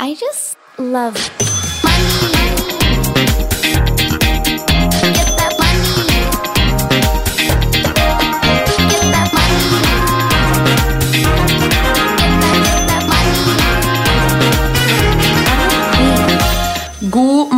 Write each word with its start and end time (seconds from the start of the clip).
I 0.00 0.14
just 0.14 0.56
love 0.76 1.16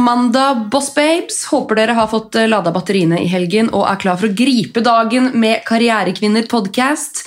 God 0.07 0.18
mandag, 0.18 0.68
boss 0.70 0.95
babes! 0.95 1.45
Håper 1.50 1.80
dere 1.80 1.95
har 1.98 2.07
fått 2.07 2.36
eh, 2.39 2.46
lada 2.46 2.70
batteriene 2.70 3.18
i 3.25 3.27
helgen 3.27 3.72
og 3.75 3.89
er 3.91 3.98
klar 3.98 4.21
for 4.21 4.29
å 4.29 4.36
gripe 4.39 4.79
dagen 4.86 5.32
med 5.34 5.64
Karrierekvinner 5.66 6.46
podcast. 6.46 7.25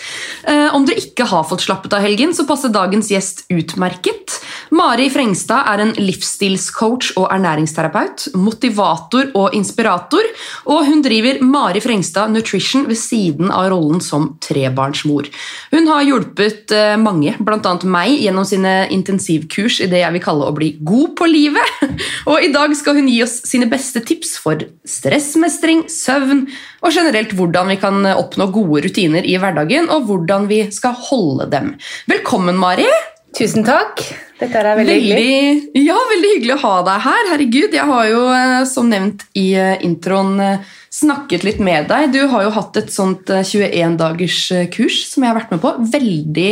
Eh, 0.47 0.71
om 0.71 0.85
dere 0.87 1.03
ikke 1.03 1.27
har 1.27 1.43
fått 1.49 1.65
slappet 1.65 1.97
av 1.97 2.05
helgen, 2.07 2.31
så 2.31 2.47
passer 2.47 2.71
dagens 2.71 3.11
gjest 3.11 3.43
utmerket. 3.51 4.37
Mari 4.71 5.09
Frengstad 5.11 5.67
er 5.67 5.83
en 5.83 5.91
livsstilscoach 5.97 7.15
og 7.17 7.27
ernæringsterapeut, 7.33 8.29
motivator 8.37 9.31
og 9.35 9.55
inspirator, 9.57 10.29
og 10.69 10.87
hun 10.87 11.03
driver 11.03 11.41
Mari 11.43 11.81
Frengstad 11.83 12.31
Nutrition 12.31 12.87
ved 12.87 12.99
siden 13.01 13.51
av 13.51 13.71
rollen 13.73 13.99
som 14.03 14.31
trebarnsmor. 14.45 15.27
Hun 15.73 15.89
har 15.89 16.05
hjulpet 16.07 16.71
eh, 16.75 16.95
mange, 17.01 17.35
bl.a. 17.43 17.75
meg, 17.83 18.15
gjennom 18.23 18.47
sine 18.47 18.75
intensivkurs 18.93 19.81
i 19.83 19.89
det 19.91 20.03
jeg 20.03 20.15
vil 20.15 20.25
kalle 20.29 20.47
å 20.47 20.55
bli 20.55 20.75
god 20.79 21.17
på 21.19 21.29
livet. 21.29 21.75
Og 22.31 22.45
i 22.45 22.53
dag 22.53 22.68
skal 22.77 22.99
hun 22.99 23.09
gi 23.09 23.21
oss 23.25 23.39
sine 23.49 23.69
beste 23.71 24.01
tips 24.05 24.35
for 24.43 24.61
stressmestring, 24.87 25.85
søvn 25.89 26.45
og 26.83 26.95
generelt 26.95 27.33
hvordan 27.37 27.71
vi 27.73 27.79
kan 27.81 28.05
oppnå 28.13 28.49
gode 28.55 28.83
rutiner 28.87 29.25
i 29.25 29.37
hverdagen, 29.41 29.89
og 29.93 30.09
hvordan 30.09 30.49
vi 30.51 30.65
skal 30.75 30.97
holde 31.09 31.49
dem. 31.53 31.73
Velkommen, 32.11 32.59
Mari! 32.59 32.89
Tusen 33.37 33.63
takk. 33.65 34.01
Dette 34.39 34.55
er 34.55 34.77
veldig, 34.79 34.93
hyggelig. 34.95 35.83
Ja, 35.83 35.97
veldig 36.09 36.29
hyggelig 36.33 36.53
å 36.55 36.61
ha 36.63 36.75
deg 36.87 37.01
her. 37.03 37.25
Herregud, 37.33 37.75
jeg 37.75 37.87
har 37.89 38.05
jo, 38.07 38.21
eh, 38.33 38.61
som 38.69 38.87
nevnt 38.89 39.25
i 39.37 39.51
eh, 39.59 39.81
introen, 39.85 40.39
eh, 40.41 40.77
snakket 40.95 41.43
litt 41.45 41.59
med 41.63 41.89
deg. 41.91 42.13
Du 42.15 42.21
har 42.31 42.45
jo 42.47 42.53
hatt 42.55 42.79
et 42.79 42.93
sånt 42.93 43.29
21-dagers 43.29 44.39
kurs 44.73 45.03
som 45.11 45.25
jeg 45.25 45.33
har 45.33 45.37
vært 45.41 45.53
med 45.53 45.61
på. 45.63 45.75
Veldig 45.91 46.49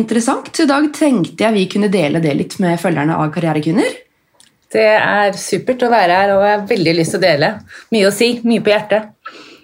interessant. 0.00 0.50
Så 0.50 0.64
I 0.64 0.72
dag 0.72 0.88
tenkte 0.96 1.46
jeg 1.46 1.56
vi 1.56 1.68
kunne 1.76 1.92
dele 1.92 2.24
det 2.24 2.34
litt 2.40 2.58
med 2.64 2.80
følgerne 2.82 3.20
av 3.20 3.30
Karrierekvinner. 3.36 4.05
Det 4.72 4.86
er 4.98 5.36
supert 5.38 5.84
å 5.86 5.90
være 5.92 6.20
her, 6.20 6.32
og 6.34 6.44
jeg 6.44 6.54
har 6.58 6.70
veldig 6.70 6.94
lyst 6.98 7.14
til 7.14 7.20
å 7.20 7.26
dele. 7.26 7.52
Mye 7.94 8.08
å 8.08 8.14
si, 8.14 8.30
mye 8.46 8.64
på 8.64 8.72
hjertet. 8.72 9.12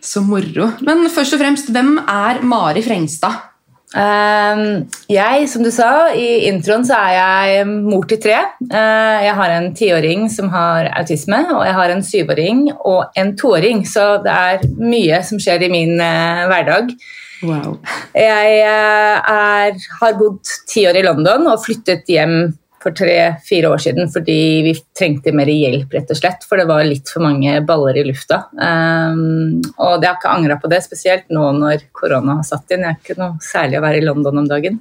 Så 0.03 0.22
moro. 0.27 0.72
Men 0.83 1.06
først 1.14 1.36
og 1.36 1.42
fremst, 1.42 1.70
hvem 1.75 1.97
er 2.00 2.42
Mari 2.47 2.83
Frengstad? 2.83 3.48
Um, 3.92 4.86
jeg, 5.12 5.48
som 5.53 5.61
du 5.64 5.69
sa, 5.75 6.08
i 6.17 6.47
introen 6.48 6.84
så 6.89 6.97
er 6.97 7.17
jeg 7.19 7.67
mor 7.69 8.06
til 8.08 8.20
tre. 8.25 8.39
Uh, 8.64 9.19
jeg 9.27 9.34
har 9.36 9.56
en 9.58 9.69
tiåring 9.77 10.25
som 10.33 10.48
har 10.55 10.89
autisme, 10.97 11.42
og 11.53 11.67
jeg 11.69 11.77
har 11.77 11.92
en 11.92 12.05
syvåring 12.06 12.62
og 12.78 13.19
en 13.20 13.34
toåring. 13.36 13.84
Så 13.89 14.06
det 14.25 14.33
er 14.33 14.64
mye 14.80 15.20
som 15.28 15.42
skjer 15.42 15.67
i 15.67 15.73
min 15.73 16.00
uh, 16.00 16.48
hverdag. 16.50 16.95
Wow. 17.42 17.77
Jeg 18.17 18.58
uh, 18.64 19.19
er, 19.34 19.77
har 20.00 20.19
bodd 20.19 20.41
ti 20.70 20.86
år 20.89 21.03
i 21.03 21.06
London 21.06 21.50
og 21.53 21.62
flyttet 21.67 22.08
hjem 22.11 22.36
for 22.83 22.95
tre-fire 22.97 23.71
år 23.71 23.83
siden 23.85 24.11
fordi 24.13 24.39
vi 24.67 24.75
trengte 24.99 25.35
mer 25.37 25.51
hjelp, 25.51 25.93
rett 25.95 26.13
og 26.13 26.19
slett. 26.19 26.47
For 26.49 26.61
det 26.61 26.69
var 26.71 26.85
litt 26.87 27.11
for 27.13 27.25
mange 27.25 27.57
baller 27.67 27.99
i 28.01 28.07
lufta. 28.09 28.43
Um, 28.57 29.61
og 29.77 30.03
jeg 30.03 30.09
har 30.09 30.19
ikke 30.19 30.37
angra 30.37 30.59
på 30.63 30.71
det, 30.73 30.83
spesielt 30.85 31.29
nå 31.33 31.49
når 31.59 31.89
korona 31.97 32.41
har 32.41 32.49
satt 32.49 32.75
inn. 32.75 32.87
Jeg 32.87 32.97
er 32.97 33.03
ikke 33.03 33.21
noe 33.21 33.37
særlig 33.45 33.81
å 33.81 33.85
være 33.87 34.03
i 34.03 34.07
London 34.07 34.43
om 34.45 34.49
dagen. 34.51 34.81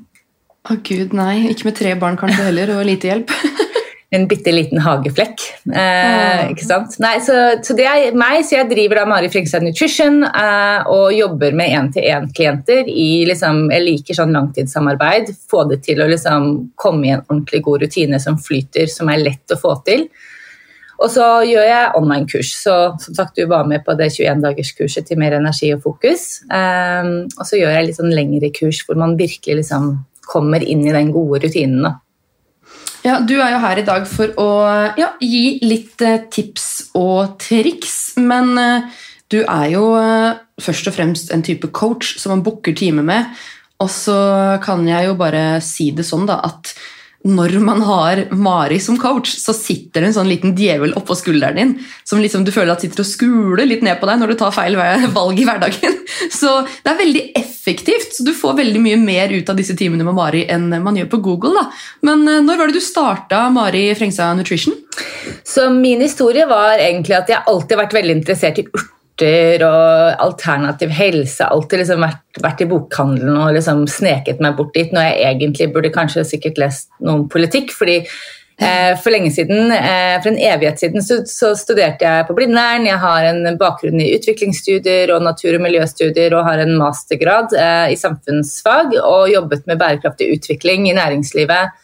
Å 0.70 0.78
gud, 0.86 1.16
nei. 1.18 1.48
Ikke 1.50 1.72
med 1.72 1.78
tre 1.80 1.96
barn 1.98 2.20
kanskje 2.20 2.52
heller, 2.52 2.76
og 2.78 2.86
lite 2.86 3.10
hjelp. 3.10 3.34
en 4.12 4.26
bitte 4.28 4.52
liten 4.52 4.81
hageflekk. 4.84 5.44
Eh, 5.72 6.50
ikke 6.52 6.66
sant? 6.67 6.98
Nei, 7.00 7.14
så, 7.23 7.36
så, 7.64 7.76
det 7.78 7.86
er 7.88 8.17
meg, 8.17 8.42
så 8.44 8.58
jeg 8.58 8.67
driver 8.67 9.00
da 9.00 9.06
Mari 9.08 9.30
Frengstad 9.31 9.64
Nutrition 9.64 10.20
eh, 10.28 10.90
og 10.92 11.14
jobber 11.16 11.56
med 11.56 11.72
én-til-én-klienter 11.77 12.92
i 12.92 13.23
liksom, 13.30 13.64
Jeg 13.72 13.86
liker 13.86 14.20
sånn 14.20 14.36
langtidssamarbeid. 14.36 15.32
Få 15.52 15.64
det 15.72 15.80
til 15.88 16.04
å 16.04 16.10
liksom 16.11 16.52
komme 16.76 17.08
i 17.08 17.14
en 17.16 17.23
ordentlig 17.23 17.64
god 17.64 17.88
rutine 17.88 18.20
som 18.20 18.36
flyter, 18.36 18.92
som 18.92 19.14
er 19.14 19.23
lett 19.23 19.55
å 19.55 19.60
få 19.61 19.77
til. 19.88 20.10
Og 21.02 21.08
så 21.10 21.30
gjør 21.48 21.66
jeg 21.66 21.95
online-kurs. 21.98 22.52
Så 22.67 22.78
som 23.02 23.16
sagt, 23.16 23.39
du 23.39 23.48
var 23.49 23.64
med 23.70 23.88
på 23.88 23.95
det 23.95 24.11
21-dagerskurset 24.11 25.08
til 25.08 25.23
mer 25.23 25.39
energi 25.39 25.72
og 25.72 25.88
fokus. 25.88 26.42
Eh, 26.52 27.16
og 27.32 27.43
så 27.48 27.64
gjør 27.64 27.78
jeg 27.78 27.88
litt 27.88 28.04
sånn 28.04 28.11
lengre 28.11 28.52
kurs 28.60 28.83
hvor 28.83 28.99
man 28.99 29.16
virkelig 29.16 29.64
liksom 29.64 29.93
kommer 30.28 30.64
inn 30.67 30.83
i 30.83 30.99
den 30.99 31.16
gode 31.16 31.45
rutinen. 31.45 31.88
da. 31.88 31.98
Ja, 33.02 33.20
Du 33.20 33.34
er 33.42 33.56
jo 33.56 33.62
her 33.64 33.80
i 33.82 33.86
dag 33.86 34.06
for 34.10 34.34
å 34.38 34.50
ja, 35.00 35.14
gi 35.22 35.58
litt 35.66 36.02
eh, 36.06 36.28
tips 36.30 36.94
og 36.98 37.39
triks. 37.42 38.14
Men 38.22 38.54
eh, 38.62 39.02
du 39.32 39.39
er 39.42 39.72
jo 39.73 39.86
eh, 39.98 40.38
først 40.62 40.92
og 40.92 40.95
fremst 41.00 41.34
en 41.34 41.42
type 41.45 41.72
coach 41.73 42.14
som 42.22 42.36
man 42.36 42.44
booker 42.45 42.76
time 42.78 43.02
med. 43.06 43.32
Og 43.82 43.90
så 43.90 44.17
kan 44.61 44.86
jeg 44.86 45.10
jo 45.10 45.16
bare 45.17 45.58
si 45.66 45.90
det 45.98 46.06
sånn 46.06 46.28
da, 46.30 46.38
at 46.45 46.76
når 47.27 47.59
man 47.61 47.82
har 47.86 48.23
Mari 48.33 48.80
som 48.82 48.98
coach, 48.99 49.36
så 49.37 49.54
sitter 49.54 50.02
det 50.02 50.09
en 50.09 50.15
sånn 50.15 50.30
liten 50.32 50.55
djevel 50.58 50.95
oppå 50.98 51.15
skulderen 51.17 51.58
din 51.59 51.73
som 52.08 52.21
liksom 52.21 52.45
du 52.48 52.52
føler 52.54 52.73
at 52.73 52.82
sitter 52.82 53.04
og 53.04 53.09
skuler 53.09 53.67
litt 53.67 53.83
ned 53.86 53.99
på 54.02 54.09
deg 54.09 54.21
når 54.21 54.33
du 54.33 54.37
tar 54.39 54.55
feil 54.55 54.77
valg 55.17 55.42
i 55.42 55.48
hverdagen. 55.48 55.99
Så 56.42 56.61
det 56.83 56.92
er 56.92 56.99
veldig 56.99 57.23
effektivt, 57.37 58.15
så 58.15 58.26
du 58.26 58.31
får 58.36 58.55
veldig 58.58 58.80
mye 58.81 58.98
mer 58.99 59.31
ut 59.31 59.49
av 59.49 59.58
disse 59.58 59.76
timene 59.77 60.05
med 60.05 60.15
Mari 60.17 60.42
enn 60.49 60.67
man 60.83 60.98
gjør 60.98 61.10
på 61.11 61.21
Google. 61.23 61.54
da. 61.55 61.67
Men 62.08 62.26
eh, 62.27 62.42
når 62.43 62.60
var 62.60 62.71
det 62.71 62.80
du 62.80 62.83
starta 62.83 63.43
Mari 63.54 63.83
Frengsa 63.98 64.31
Nutrition? 64.37 64.76
Så 65.48 65.70
Min 65.73 66.02
historie 66.02 66.48
var 66.49 66.81
egentlig 66.81 67.17
at 67.17 67.30
jeg 67.31 67.45
alltid 67.48 67.77
har 67.77 67.86
vært 67.86 67.99
veldig 68.02 68.17
interessert 68.20 68.60
i 68.61 68.67
urter 68.67 69.01
urter 69.21 69.64
og 69.65 70.21
alternativ 70.26 70.92
helse. 70.95 71.45
Alltid 71.45 71.83
liksom 71.83 72.04
vært, 72.05 72.21
vært, 72.42 72.61
i 72.61 72.70
bokhandelen 72.70 73.37
og 73.37 73.55
liksom 73.55 73.87
sneket 73.89 74.42
meg 74.42 74.58
bort 74.58 74.73
dit, 74.76 74.92
når 74.92 75.09
jeg 75.09 75.26
egentlig 75.32 75.71
burde 75.73 75.93
kanskje 75.93 76.27
sikkert 76.27 76.61
lest 76.61 76.89
noen 76.99 77.27
politikk. 77.30 77.71
fordi 77.71 77.99
eh, 78.02 78.98
for 78.98 79.11
lenge 79.11 79.31
siden, 79.31 79.71
eh, 79.71 80.17
for 80.21 80.31
en 80.31 80.39
evighet 80.39 80.80
siden, 80.80 81.02
så, 81.02 81.21
så, 81.26 81.54
studerte 81.55 82.05
jeg 82.05 82.27
på 82.27 82.36
Blindern. 82.37 82.86
Jeg 82.86 82.98
har 83.02 83.26
en 83.30 83.58
bakgrunn 83.58 84.02
i 84.02 84.14
utviklingsstudier 84.17 85.14
og 85.14 85.23
natur- 85.23 85.58
og 85.58 85.65
miljøstudier 85.65 86.33
og 86.33 86.45
har 86.45 86.64
en 86.64 86.77
mastergrad 86.80 87.54
eh, 87.54 87.93
i 87.93 87.99
samfunnsfag 87.99 88.98
og 89.02 89.30
jobbet 89.31 89.67
med 89.67 89.80
bærekraftig 89.81 90.33
utvikling 90.37 90.89
i 90.89 90.98
næringslivet 90.98 91.77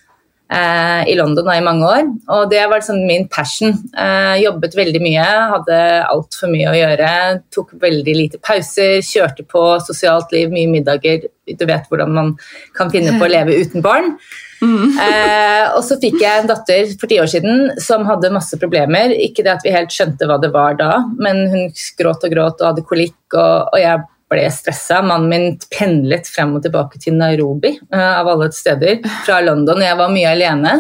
i 0.48 1.16
London 1.18 1.50
i 1.52 1.62
mange 1.64 1.88
år. 1.88 2.08
Og 2.32 2.50
det 2.52 2.62
var 2.64 2.80
liksom 2.80 3.02
min 3.08 3.28
passion. 3.28 3.74
Eh, 3.98 4.38
jobbet 4.44 4.78
veldig 4.80 5.02
mye, 5.04 5.28
hadde 5.54 5.78
altfor 6.08 6.52
mye 6.52 6.72
å 6.72 6.78
gjøre. 6.78 7.12
Tok 7.54 7.76
veldig 7.82 8.16
lite 8.16 8.40
pauser, 8.40 9.02
kjørte 9.04 9.44
på 9.48 9.64
sosialt 9.84 10.32
liv, 10.36 10.52
mye 10.54 10.72
middager. 10.72 11.28
Du 11.48 11.66
vet 11.68 11.88
hvordan 11.92 12.14
man 12.16 12.36
kan 12.78 12.92
finne 12.94 13.18
på 13.18 13.28
å 13.28 13.32
leve 13.32 13.60
uten 13.60 13.84
barn. 13.86 14.14
Mm. 14.58 14.98
eh, 14.98 15.66
og 15.78 15.84
så 15.86 16.00
fikk 16.02 16.16
jeg 16.24 16.42
en 16.42 16.48
datter 16.50 16.88
for 16.98 17.06
ti 17.12 17.20
år 17.22 17.30
siden 17.30 17.76
som 17.84 18.08
hadde 18.08 18.34
masse 18.34 18.58
problemer. 18.58 19.14
Ikke 19.14 19.46
det 19.46 19.54
at 19.54 19.66
vi 19.66 19.76
helt 19.76 19.94
skjønte 19.94 20.30
hva 20.30 20.40
det 20.42 20.50
var 20.56 20.80
da, 20.80 20.92
men 21.20 21.44
hun 21.52 21.74
gråt 22.00 22.26
og 22.26 22.34
gråt 22.34 22.64
og 22.64 22.72
hadde 22.72 22.88
kolikk, 22.88 23.20
og, 23.36 23.70
og 23.74 23.82
jeg 23.82 24.08
ble 24.32 24.46
stressa. 24.54 25.02
Mannen 25.06 25.30
min 25.32 25.58
pendlet 25.74 26.30
frem 26.30 26.56
og 26.58 26.64
tilbake 26.66 27.02
til 27.04 27.18
Nairobi 27.20 27.76
uh, 27.94 28.14
av 28.22 28.32
alle 28.34 28.52
steder 28.56 29.04
fra 29.26 29.42
London. 29.46 29.84
Jeg 29.84 30.00
var 30.00 30.14
mye 30.14 30.32
alene. 30.36 30.80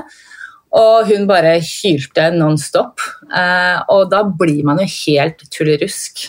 Og 0.78 1.08
hun 1.08 1.24
bare 1.30 1.56
hylte 1.64 2.28
non 2.36 2.58
stop. 2.60 3.00
Uh, 3.32 3.80
og 3.94 4.10
da 4.12 4.24
blir 4.28 4.66
man 4.68 4.82
jo 4.84 4.90
helt 5.08 5.46
tullerusk. 5.54 6.28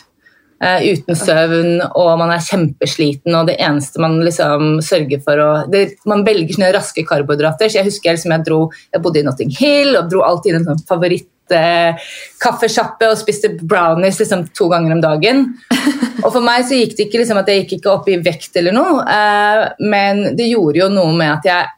Uh, 0.59 0.83
uten 0.91 1.15
søvn, 1.15 1.77
og 1.95 2.09
man 2.19 2.33
er 2.35 2.43
kjempesliten, 2.43 3.31
og 3.39 3.47
det 3.47 3.61
eneste 3.63 4.03
man 4.03 4.17
liksom 4.27 4.81
sørger 4.83 5.21
for 5.23 5.39
å 5.39 5.51
det, 5.71 5.85
Man 6.11 6.25
velger 6.27 6.57
sånne 6.57 6.73
raske 6.75 7.05
karbohydrater. 7.07 7.71
Så 7.71 7.79
jeg 7.79 7.87
husker 7.87 8.11
jeg, 8.11 8.19
liksom, 8.19 8.35
jeg, 8.35 8.47
dro, 8.49 8.61
jeg 8.91 9.05
bodde 9.05 9.23
i 9.23 9.27
Notting 9.29 9.53
Hill 9.55 9.95
og 9.95 10.11
dro 10.11 10.25
alltid 10.27 10.51
inn 10.51 10.61
en 10.65 10.71
sånn 10.73 10.83
favoritt 10.89 11.55
eh, 11.55 12.09
og 12.43 13.19
spiste 13.21 13.55
brownies 13.61 14.19
liksom, 14.19 14.49
to 14.51 14.69
ganger 14.73 14.97
om 14.97 15.05
dagen. 15.05 15.47
Og 16.25 16.33
for 16.35 16.43
meg 16.43 16.65
så 16.67 16.75
gikk 16.75 16.97
det 16.99 17.05
ikke 17.07 17.21
liksom, 17.23 17.39
at 17.39 17.49
jeg 17.51 17.63
gikk 17.63 17.77
ikke 17.77 17.93
opp 17.93 18.09
i 18.11 18.19
vekt 18.19 18.57
eller 18.59 18.75
noe, 18.75 19.05
eh, 19.07 19.65
men 19.87 20.25
det 20.35 20.49
gjorde 20.51 20.83
jo 20.83 20.89
noe 20.91 21.13
med 21.15 21.31
at 21.37 21.47
jeg 21.47 21.69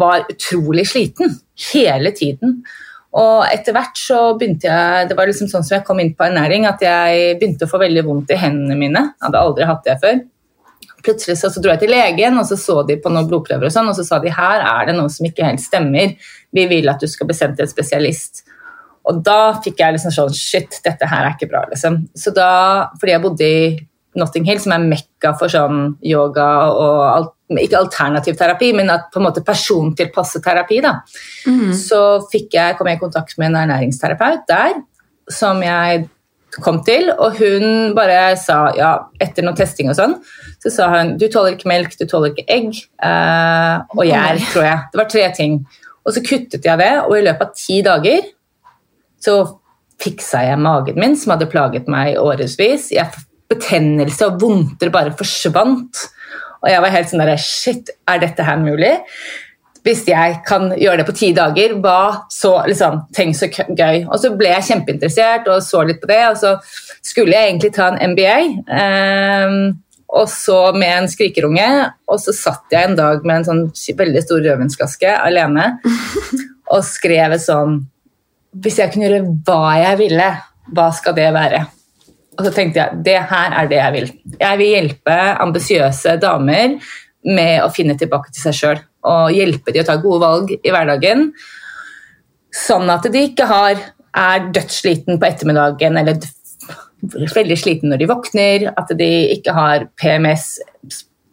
var 0.00 0.24
utrolig 0.32 0.86
sliten 0.88 1.36
hele 1.70 2.14
tiden. 2.16 2.62
Og 3.14 3.44
etter 3.46 3.74
hvert 3.76 3.98
så 3.98 4.20
begynte 4.38 4.66
jeg 4.66 5.08
Det 5.08 5.16
var 5.18 5.28
liksom 5.30 5.46
sånn 5.50 5.62
som 5.62 5.76
jeg 5.76 5.86
kom 5.86 6.00
inn 6.02 6.14
på 6.18 6.26
ernæring, 6.26 6.66
at 6.66 6.82
jeg 6.82 7.36
begynte 7.38 7.68
å 7.68 7.70
få 7.70 7.78
veldig 7.82 8.06
vondt 8.06 8.32
i 8.34 8.38
hendene 8.40 8.78
mine. 8.78 9.04
Hadde 9.22 9.42
aldri 9.42 9.68
hatt 9.68 9.84
det 9.86 9.98
før. 10.02 10.22
Plutselig 11.04 11.36
så, 11.38 11.50
så 11.52 11.60
dro 11.60 11.70
jeg 11.74 11.84
til 11.84 11.92
legen, 11.92 12.38
og 12.40 12.48
så 12.48 12.56
så 12.58 12.80
de 12.88 12.96
på 13.00 13.12
noen 13.12 13.28
blodprøver, 13.28 13.68
og 13.68 13.74
sånn, 13.74 13.90
og 13.92 13.96
så 13.98 14.06
sa 14.06 14.18
de 14.22 14.32
her 14.32 14.64
er 14.64 14.88
det 14.88 14.96
noe 14.96 15.12
som 15.12 15.28
ikke 15.28 15.44
helt 15.46 15.62
stemmer. 15.62 16.14
Vi 16.54 16.64
vil 16.70 16.88
at 16.90 17.02
du 17.02 17.06
skal 17.10 17.28
bli 17.28 17.36
sendt 17.36 17.58
til 17.58 17.66
en 17.66 17.70
spesialist. 17.70 18.44
Og 19.04 19.20
da 19.24 19.38
fikk 19.64 19.82
jeg 19.82 19.96
liksom 19.96 20.14
sånn 20.16 20.32
Shit, 20.34 20.80
dette 20.84 21.08
her 21.10 21.26
er 21.26 21.36
ikke 21.36 21.50
bra, 21.50 21.66
liksom. 21.70 22.06
Så 22.16 22.32
da, 22.34 22.48
fordi 23.00 23.12
jeg 23.12 23.24
bodde 23.24 23.48
i 23.48 23.58
Notting 24.18 24.46
Hill, 24.48 24.62
som 24.62 24.74
er 24.76 24.86
mekka 24.86 25.34
for 25.38 25.52
sånn 25.52 25.98
yoga 26.06 26.48
og 26.72 27.00
alt, 27.10 27.33
ikke 27.52 27.78
alternativ 27.78 28.38
terapi, 28.38 28.72
men 28.76 28.90
at 28.92 29.10
på 29.12 29.20
en 29.20 29.26
måte 29.26 29.44
persontilpasset 29.44 30.44
terapi. 30.44 30.80
da. 30.84 30.96
Så 31.76 32.00
fikk 32.32 32.56
jeg, 32.56 32.76
kom 32.78 32.88
jeg 32.88 32.98
i 32.98 33.02
kontakt 33.02 33.38
med 33.38 33.52
en 33.52 33.62
ernæringsterapeut 33.64 34.46
der, 34.48 34.78
som 35.32 35.62
jeg 35.64 36.06
kom 36.62 36.80
til, 36.86 37.10
og 37.10 37.38
hun 37.40 37.94
bare 37.96 38.36
sa, 38.38 38.68
ja, 38.78 38.92
etter 39.22 39.44
noe 39.46 39.56
testing 39.58 39.90
og 39.90 39.96
sånn, 39.98 40.14
så 40.62 40.70
sa 40.70 40.88
hun 40.92 41.16
du 41.18 41.26
tåler 41.32 41.56
ikke 41.56 41.70
melk, 41.70 41.96
du 41.98 42.06
tåler 42.06 42.30
ikke 42.30 42.46
egg 42.46 42.70
eh, 43.02 43.76
og 43.96 44.04
gjær, 44.06 44.40
tror 44.52 44.68
jeg. 44.68 44.84
Det 44.92 45.00
var 45.00 45.10
tre 45.10 45.26
ting. 45.36 45.58
Og 46.04 46.14
så 46.14 46.22
kuttet 46.24 46.64
jeg 46.68 46.80
det, 46.80 46.92
og 47.02 47.16
i 47.18 47.24
løpet 47.26 47.48
av 47.48 47.58
ti 47.58 47.80
dager 47.84 48.30
så 49.24 49.36
fiksa 50.02 50.42
jeg 50.44 50.60
magen 50.60 50.98
min, 51.00 51.16
som 51.18 51.34
hadde 51.34 51.48
plaget 51.50 51.88
meg 51.90 52.14
i 52.14 52.18
årevis. 52.20 52.90
Betennelse 53.50 54.28
og 54.28 54.40
vondter 54.42 54.92
bare 54.94 55.14
forsvant. 55.16 56.06
Og 56.64 56.70
jeg 56.72 56.80
var 56.80 56.94
helt 56.94 57.10
sånn 57.10 57.20
der, 57.20 57.34
shit, 57.40 57.92
er 58.08 58.22
dette 58.22 58.46
her 58.46 58.56
mulig? 58.60 58.94
Hvis 59.84 60.06
jeg 60.08 60.38
kan 60.48 60.70
gjøre 60.80 61.02
det 61.02 61.06
på 61.10 61.16
ti 61.18 61.28
dager, 61.36 61.76
hva 61.84 62.24
så 62.32 62.54
liksom, 62.64 63.02
Tenk 63.12 63.36
så 63.36 63.50
gøy. 63.52 64.06
Og 64.08 64.16
så 64.22 64.32
ble 64.32 64.54
jeg 64.54 64.68
kjempeinteressert 64.70 65.48
og 65.52 65.60
så 65.66 65.82
litt 65.84 66.00
på 66.00 66.08
det, 66.08 66.22
og 66.30 66.38
så 66.40 66.54
skulle 67.04 67.36
jeg 67.36 67.50
egentlig 67.50 67.74
ta 67.76 67.90
en 67.92 68.14
MBA. 68.14 68.38
ehm, 68.80 69.58
og 70.14 70.28
så 70.30 70.58
med 70.76 70.92
en 70.94 71.08
skrikerunge, 71.10 71.68
og 72.08 72.20
så 72.22 72.32
satt 72.36 72.72
jeg 72.72 72.88
en 72.88 72.96
dag 72.96 73.24
med 73.26 73.40
en 73.40 73.46
sånn 73.48 73.62
veldig 73.98 74.22
stor 74.22 74.42
rødvinsflaske 74.44 75.10
alene 75.18 75.72
og 76.72 76.84
skrev 76.86 77.36
sånn 77.42 77.82
Hvis 78.54 78.78
jeg 78.78 78.92
kunne 78.92 79.08
gjøre 79.08 79.32
hva 79.48 79.72
jeg 79.80 79.98
ville, 79.98 80.28
hva 80.70 80.84
skal 80.94 81.16
det 81.16 81.26
være? 81.34 81.64
Og 82.34 82.46
så 82.46 82.52
tenkte 82.54 82.80
jeg 82.80 83.02
det 83.06 83.18
her 83.30 83.56
er 83.60 83.70
det 83.70 83.80
jeg 83.80 83.94
vil. 83.94 84.12
Jeg 84.40 84.60
vil 84.60 84.72
hjelpe 84.72 85.16
ambisiøse 85.44 86.16
damer 86.22 86.78
med 87.24 87.64
å 87.64 87.72
finne 87.72 87.96
tilbake 87.98 88.32
til 88.32 88.48
seg 88.48 88.58
sjøl. 88.58 88.80
Og 89.08 89.34
hjelpe 89.36 89.74
de 89.74 89.82
å 89.82 89.86
ta 89.86 89.96
gode 90.00 90.22
valg 90.24 90.54
i 90.56 90.72
hverdagen. 90.72 91.28
Sånn 92.54 92.90
at 92.92 93.06
de 93.10 93.26
ikke 93.28 93.46
har, 93.50 93.80
er 94.14 94.48
dødssliten 94.54 95.20
på 95.20 95.28
ettermiddagen 95.28 95.98
eller 96.00 96.18
veldig 97.34 97.58
sliten 97.60 97.92
når 97.92 98.02
de 98.02 98.10
våkner. 98.10 98.66
At 98.74 98.92
de 98.98 99.10
ikke 99.36 99.54
har 99.56 99.86
PMS, 100.00 100.56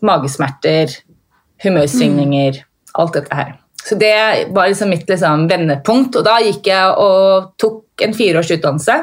magesmerter, 0.05 0.93
humørsvingninger. 1.65 2.61
Alt 2.99 3.17
dette 3.17 3.35
her. 3.35 3.57
Så 3.81 3.95
det 3.97 4.13
var 4.53 4.69
liksom 4.69 4.91
mitt 4.93 5.09
liksom, 5.09 5.47
vendepunkt. 5.49 6.17
Og 6.19 6.25
da 6.27 6.37
gikk 6.43 6.69
jeg 6.69 6.95
og 7.01 7.53
tok 7.61 8.05
en 8.05 8.17
fireårs 8.17 8.51
utdannelse 8.53 8.97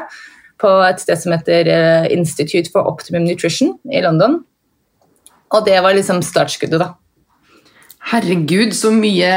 på 0.59 0.71
et 0.85 1.01
sted 1.01 1.19
som 1.21 1.33
heter 1.35 1.69
eh, 1.71 2.07
Institute 2.15 2.71
for 2.73 2.87
Optimum 2.89 3.25
Nutrition 3.27 3.75
i 3.91 4.01
London. 4.03 4.41
Og 5.55 5.65
det 5.65 5.79
var 5.81 5.95
liksom 5.97 6.21
startskuddet, 6.25 6.81
da. 6.81 6.93
Herregud, 8.11 8.73
så 8.77 8.91
mye, 8.93 9.33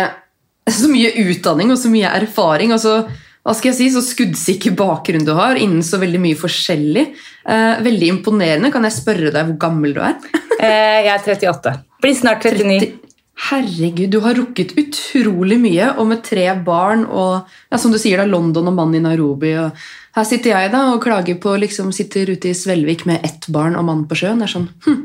så 0.71 0.91
mye 0.91 1.13
utdanning 1.25 1.73
og 1.73 1.81
så 1.81 1.91
mye 1.93 2.11
erfaring. 2.23 2.75
og 2.75 2.81
så, 2.83 2.97
hva 3.43 3.55
skal 3.57 3.73
jeg 3.73 3.79
si, 3.79 3.89
Så 3.95 4.05
skuddsikker 4.07 4.77
bakgrunn 4.79 5.27
du 5.27 5.33
har 5.39 5.59
innen 5.59 5.83
så 5.87 6.01
veldig 6.03 6.21
mye 6.23 6.39
forskjellig. 6.39 7.07
Eh, 7.49 7.83
veldig 7.87 8.11
imponerende. 8.17 8.73
Kan 8.75 8.87
jeg 8.89 8.99
spørre 8.99 9.33
deg 9.35 9.49
hvor 9.51 9.61
gammel 9.69 9.97
du 9.97 10.03
er? 10.05 10.19
Eh, 10.63 11.09
jeg 11.09 11.15
er 11.15 11.25
38. 11.27 11.73
Blir 12.05 12.15
snart 12.15 12.45
39. 12.47 12.93
Herregud, 13.33 14.11
du 14.13 14.21
har 14.21 14.37
rukket 14.37 14.75
utrolig 14.79 15.57
mye, 15.61 15.89
og 15.97 16.07
med 16.11 16.23
tre 16.27 16.45
barn 16.65 17.07
og 17.09 17.49
ja, 17.73 17.79
som 17.81 17.93
du 17.93 17.99
sier 18.01 18.21
da, 18.21 18.27
London 18.29 18.69
og 18.71 18.77
mann 18.77 18.95
i 18.95 19.03
Nairobi. 19.03 19.55
og 19.59 19.79
Her 20.17 20.27
sitter 20.29 20.53
jeg 20.53 20.73
da 20.75 20.83
og 20.93 21.01
klager 21.05 21.39
på 21.41 21.55
liksom 21.61 21.91
sitter 21.97 22.35
ute 22.35 22.53
i 22.53 22.57
Svelvik 22.57 23.07
med 23.09 23.25
ett 23.25 23.49
barn 23.53 23.79
og 23.79 23.87
mann 23.89 24.05
på 24.09 24.19
sjøen. 24.21 24.43
Det 24.43 24.51
er 24.51 24.55
sånn, 24.55 24.69
hm, 24.85 25.01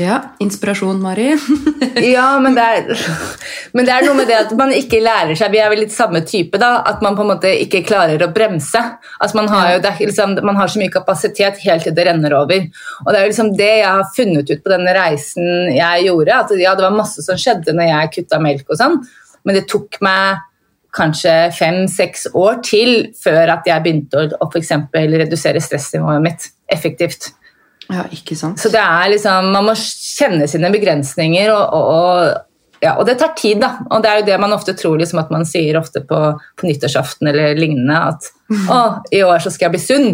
Ja, 0.00 0.20
inspirasjon, 0.38 1.00
Mari. 1.02 1.34
Ja, 2.14 2.38
men 2.40 2.54
det, 2.54 2.62
er, 2.62 3.00
men 3.76 3.84
det 3.84 3.92
er 3.92 4.04
noe 4.06 4.16
med 4.16 4.28
det 4.30 4.36
at 4.38 4.52
man 4.56 4.70
ikke 4.72 5.00
lærer 5.02 5.34
seg 5.36 5.50
Vi 5.52 5.58
er 5.60 5.68
vel 5.72 5.82
litt 5.82 5.92
samme 5.92 6.22
type, 6.24 6.56
da. 6.60 6.70
At 6.88 7.02
man 7.04 7.16
på 7.18 7.24
en 7.26 7.32
måte 7.34 7.50
ikke 7.64 7.82
klarer 7.84 8.22
å 8.24 8.30
bremse. 8.32 8.80
Altså 9.18 9.36
man, 9.36 9.50
har 9.52 9.74
jo, 9.74 9.80
liksom, 9.98 10.38
man 10.46 10.56
har 10.56 10.70
så 10.72 10.80
mye 10.80 10.92
kapasitet 10.94 11.60
helt 11.66 11.84
til 11.84 11.96
det 11.96 12.06
renner 12.08 12.36
over. 12.38 12.68
Og 13.04 13.10
det 13.10 13.18
er 13.18 13.26
jo 13.26 13.32
liksom 13.32 13.50
det 13.58 13.72
jeg 13.72 13.88
har 13.88 14.14
funnet 14.16 14.52
ut 14.52 14.62
på 14.64 14.72
denne 14.72 14.94
reisen 14.96 15.74
jeg 15.74 16.06
gjorde. 16.06 16.38
At 16.38 16.54
ja, 16.56 16.76
det 16.78 16.86
var 16.86 16.96
masse 16.96 17.26
som 17.26 17.40
skjedde 17.40 17.74
når 17.76 17.90
jeg 17.90 18.14
kutta 18.16 18.40
melk 18.40 18.70
og 18.70 18.80
sånn, 18.80 18.96
men 19.44 19.58
det 19.58 19.66
tok 19.68 20.00
meg 20.04 20.46
kanskje 20.96 21.34
fem-seks 21.54 22.30
år 22.38 22.62
til 22.66 22.94
før 23.20 23.52
at 23.58 23.68
jeg 23.68 23.84
begynte 23.84 24.18
å, 24.18 24.30
å 24.42 24.48
eksempel 24.58 25.12
redusere 25.20 25.60
stressnivået 25.62 26.24
mitt 26.24 26.48
effektivt. 26.72 27.32
Ja, 27.90 28.04
ikke 28.14 28.36
sant? 28.38 28.60
Så 28.62 28.70
det 28.72 28.80
er 28.82 29.10
liksom, 29.12 29.50
Man 29.54 29.66
må 29.66 29.74
kjenne 29.78 30.48
sine 30.50 30.70
begrensninger, 30.72 31.52
og, 31.54 31.74
og, 31.74 31.90
og, 31.90 32.80
ja, 32.84 32.96
og 32.96 33.06
det 33.08 33.18
tar 33.20 33.34
tid. 33.38 33.60
da. 33.62 33.74
Og 33.90 34.02
Det 34.02 34.10
er 34.10 34.20
jo 34.20 34.26
det 34.30 34.40
man 34.42 34.56
ofte 34.56 34.74
tror 34.78 35.00
liksom, 35.00 35.22
at 35.22 35.32
man 35.34 35.46
sier 35.48 35.78
ofte 35.80 36.04
på, 36.06 36.20
på 36.56 36.68
nyttårsaften 36.68 37.32
eller 37.32 37.58
lignende. 37.58 38.02
At 38.14 38.30
å, 38.76 38.82
i 39.12 39.24
år 39.26 39.42
så 39.42 39.52
skal 39.52 39.68
jeg 39.68 39.78
bli 39.78 39.86
sunn. 39.86 40.12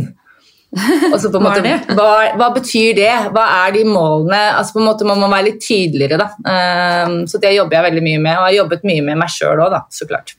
Og 1.13 1.21
så 1.23 1.31
på 1.33 1.39
en 1.39 1.47
måte? 1.47 1.75
Hva, 1.97 2.09
hva 2.37 2.49
betyr 2.53 2.97
det? 2.99 3.13
Hva 3.33 3.45
er 3.63 3.77
de 3.77 3.85
målene? 3.89 4.41
Altså 4.59 4.77
på 4.77 4.83
en 4.83 4.89
måte 4.91 5.07
Man 5.09 5.23
må 5.23 5.29
være 5.33 5.51
litt 5.53 5.63
tydeligere. 5.65 6.19
da. 6.21 7.07
Um, 7.07 7.23
så 7.31 7.41
det 7.43 7.55
jobber 7.55 7.79
jeg 7.79 7.89
veldig 7.91 8.03
mye 8.09 8.25
med, 8.25 8.35
og 8.35 8.49
har 8.49 8.59
jobbet 8.59 8.89
mye 8.89 9.05
med 9.07 9.23
meg 9.23 9.33
sjøl 9.33 9.63
òg, 9.69 9.79
så 9.95 10.09
klart. 10.11 10.35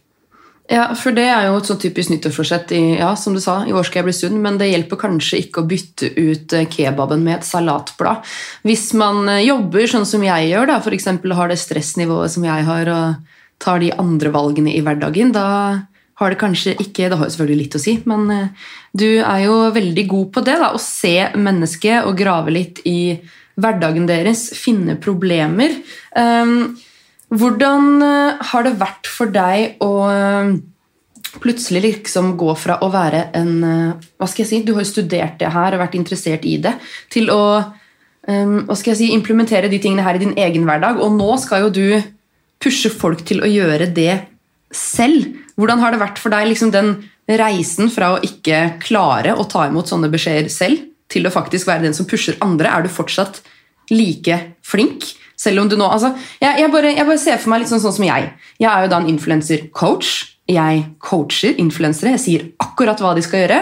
Ja, 0.67 0.89
for 0.99 1.15
det 1.15 1.23
er 1.31 1.45
jo 1.47 1.59
et 1.61 1.69
sånn 1.69 1.79
typisk 1.79 2.11
nyttårsforsett. 2.11 2.73
Ja, 2.99 3.13
som 3.15 3.35
du 3.35 3.39
sa, 3.39 3.61
i 3.63 3.71
år 3.71 3.87
skal 3.87 4.01
jeg 4.01 4.07
bli 4.09 4.15
sunn, 4.17 4.41
men 4.43 4.57
det 4.59 4.67
hjelper 4.67 4.99
kanskje 4.99 5.39
ikke 5.45 5.63
å 5.63 5.67
bytte 5.69 6.09
ut 6.17 6.55
eh, 6.57 6.67
kebaben 6.67 7.23
med 7.23 7.37
et 7.37 7.47
salatblad. 7.47 8.25
Hvis 8.67 8.89
man 8.99 9.29
eh, 9.31 9.45
jobber 9.47 9.87
sånn 9.87 10.07
som 10.09 10.25
jeg 10.27 10.49
gjør, 10.51 10.67
da, 10.73 10.81
eksempel 10.97 11.37
har 11.39 11.47
det 11.47 11.59
stressnivået 11.61 12.35
som 12.35 12.43
jeg 12.43 12.67
har, 12.67 12.91
og 12.91 13.37
tar 13.63 13.79
de 13.79 13.93
andre 13.95 14.33
valgene 14.35 14.75
i 14.75 14.83
hverdagen, 14.83 15.31
da 15.35 15.47
har 16.17 16.33
det 16.33 16.39
kanskje 16.41 16.73
ikke 16.81 17.11
Det 17.11 17.17
har 17.17 17.27
jo 17.27 17.33
selvfølgelig 17.35 17.61
litt 17.61 17.77
å 17.77 17.81
si, 17.81 17.95
men 18.09 18.27
eh, 18.33 18.69
du 18.91 19.07
er 19.21 19.45
jo 19.45 19.57
veldig 19.71 20.07
god 20.11 20.31
på 20.35 20.43
det. 20.49 20.57
da, 20.59 20.73
Å 20.75 20.83
se 20.83 21.15
mennesket 21.37 22.09
og 22.09 22.17
grave 22.19 22.51
litt 22.51 22.83
i 22.83 23.21
hverdagen 23.57 24.05
deres, 24.09 24.49
finne 24.53 24.97
problemer. 25.01 25.73
Um, 26.13 26.75
hvordan 27.33 28.03
eh, 28.03 28.43
har 28.51 28.65
det 28.65 28.77
vært 28.79 29.09
for 29.11 29.31
deg 29.33 29.81
å 29.83 29.91
eh, 30.07 30.51
plutselig 31.43 31.83
liksom 31.83 32.35
gå 32.39 32.53
fra 32.59 32.79
å 32.83 32.89
være 32.93 33.27
en 33.37 33.51
eh, 33.67 34.05
Hva 34.15 34.29
skal 34.29 34.45
jeg 34.45 34.51
si, 34.51 34.61
Du 34.63 34.73
har 34.75 34.85
jo 34.85 34.93
studert 34.93 35.35
det 35.41 35.51
her 35.51 35.75
og 35.75 35.83
vært 35.83 35.97
interessert 35.99 36.47
i 36.47 36.57
det, 36.63 36.77
til 37.13 37.31
å 37.33 37.41
hva 38.27 38.75
skal 38.75 38.91
jeg 38.91 38.97
si, 38.99 39.05
implementere 39.15 39.69
de 39.71 39.77
tingene 39.79 40.03
her 40.03 40.17
i 40.17 40.19
din 40.19 40.33
egen 40.35 40.65
hverdag. 40.67 40.97
Og 40.99 41.13
nå 41.15 41.29
skal 41.39 41.61
jo 41.63 41.69
du 41.71 41.85
pushe 42.59 42.89
folk 42.91 43.21
til 43.23 43.39
å 43.39 43.47
gjøre 43.47 43.85
det 43.95 44.17
selv. 44.67 45.29
Hvordan 45.55 45.79
har 45.79 45.95
det 45.95 46.01
vært 46.01 46.19
for 46.19 46.35
deg 46.35 46.49
liksom 46.49 46.73
den 46.73 46.89
reisen 47.39 47.87
fra 47.87 48.09
å 48.17 48.19
ikke 48.19 48.81
klare 48.83 49.31
å 49.31 49.45
ta 49.47 49.63
imot 49.69 49.87
sånne 49.87 50.11
beskjeder 50.11 50.51
selv, 50.51 50.89
til 51.07 51.23
å 51.23 51.31
faktisk 51.31 51.71
være 51.71 51.85
den 51.87 51.95
som 51.95 52.09
pusher 52.09 52.35
andre? 52.43 52.67
Er 52.67 52.83
du 52.83 52.91
fortsatt 52.91 53.39
like 53.95 54.41
flink? 54.59 55.07
Selv 55.37 55.61
om 55.61 55.69
du 55.69 55.75
nå, 55.77 55.85
altså, 55.85 56.13
jeg, 56.41 56.63
jeg, 56.63 56.71
bare, 56.73 56.93
jeg 56.97 57.05
bare 57.05 57.21
ser 57.21 57.37
for 57.41 57.53
meg 57.53 57.61
litt 57.61 57.69
sånn, 57.69 57.83
sånn 57.83 57.95
som 57.99 58.07
jeg. 58.07 58.31
Jeg 58.57 58.69
er 58.71 58.85
jo 58.85 58.91
da 58.93 59.01
en 59.01 59.11
influencer-coach. 59.11 60.13
Jeg 60.49 60.85
coacher 61.03 61.59
influensere. 61.61 62.15
Jeg 62.15 62.23
sier 62.23 62.47
akkurat 62.63 63.01
hva 63.03 63.13
de 63.17 63.25
skal 63.25 63.43
gjøre, 63.43 63.59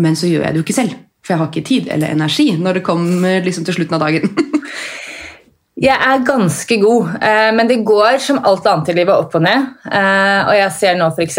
men 0.00 0.18
så 0.18 0.30
gjør 0.30 0.46
jeg 0.46 0.56
det 0.56 0.62
jo 0.62 0.66
ikke 0.66 0.78
selv. 0.80 0.98
For 1.20 1.34
jeg 1.34 1.42
har 1.42 1.50
ikke 1.50 1.68
tid 1.68 1.90
eller 1.92 2.14
energi 2.14 2.46
når 2.56 2.78
det 2.78 2.86
kommer 2.86 3.44
liksom 3.44 3.66
til 3.68 3.76
slutten 3.76 3.98
av 3.98 4.06
dagen. 4.06 4.30
Jeg 5.80 5.96
er 5.96 6.24
ganske 6.28 6.76
god, 6.76 7.14
eh, 7.24 7.50
men 7.56 7.68
det 7.68 7.78
går 7.88 8.18
som 8.20 8.42
alt 8.44 8.66
annet 8.68 8.90
i 8.92 8.94
livet 8.98 9.14
opp 9.14 9.32
og 9.38 9.40
ned. 9.46 9.62
Eh, 9.88 10.40
og 10.44 10.52
jeg 10.58 10.72
ser 10.76 10.98
nå 10.98 11.06
f.eks. 11.08 11.38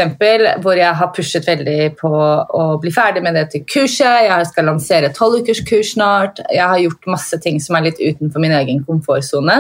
hvor 0.63 0.79
jeg 0.79 0.98
har 0.98 1.12
pushet 1.13 1.45
veldig 1.45 1.91
på 2.00 2.10
å 2.10 2.63
bli 2.81 2.89
ferdig 2.95 3.21
med 3.21 3.38
dette 3.38 3.62
kurset. 3.69 4.25
Jeg 4.25 4.48
skal 4.50 4.65
lansere 4.65 5.12
tolvukerskurs 5.13 5.93
snart. 5.93 6.41
Jeg 6.50 6.65
har 6.65 6.81
gjort 6.81 7.12
masse 7.13 7.38
ting 7.43 7.62
som 7.62 7.77
er 7.77 7.91
litt 7.91 8.01
utenfor 8.01 8.41
min 8.41 8.57
egen 8.57 8.81
komfortsone. 8.88 9.60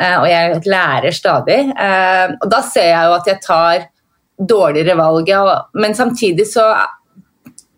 Eh, 0.00 0.16
og 0.16 0.24
jeg 0.30 0.64
lærer 0.64 1.12
stadig. 1.12 1.60
Og 2.40 2.48
da 2.56 2.64
ser 2.64 2.88
jeg 2.88 3.10
jo 3.10 3.18
at 3.18 3.30
jeg 3.34 3.44
tar 3.44 3.86
dårligere 4.40 4.96
valg, 4.96 5.28
men 5.76 5.92
samtidig 5.94 6.48
så 6.48 6.70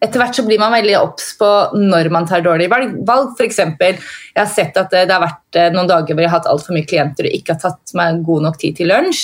etter 0.02 0.20
hvert 0.20 0.36
så 0.36 0.44
blir 0.46 0.60
man 0.60 0.74
veldig 0.74 0.96
obs 1.00 1.30
på 1.38 1.50
når 1.78 2.10
man 2.12 2.26
tar 2.28 2.44
dårlige 2.44 2.72
valg. 2.72 2.96
valg. 3.08 3.34
Eksempel, 3.44 3.98
jeg 4.34 4.40
har 4.40 4.50
sett 4.50 4.76
at 4.80 4.90
det, 4.92 5.06
det 5.08 5.16
har 5.16 5.24
vært 5.24 5.60
eh, 5.60 5.70
noen 5.74 5.90
dager 5.90 6.14
hvor 6.16 6.24
jeg 6.24 6.32
har 6.32 6.40
hatt 6.40 6.48
altfor 6.50 6.76
mye 6.76 6.88
klienter 6.88 7.28
og 7.28 7.36
ikke 7.38 7.56
har 7.56 7.62
tatt 7.62 7.94
meg 7.98 8.24
god 8.26 8.48
nok 8.48 8.58
tid 8.60 8.80
til 8.80 8.90
lunsj. 8.92 9.22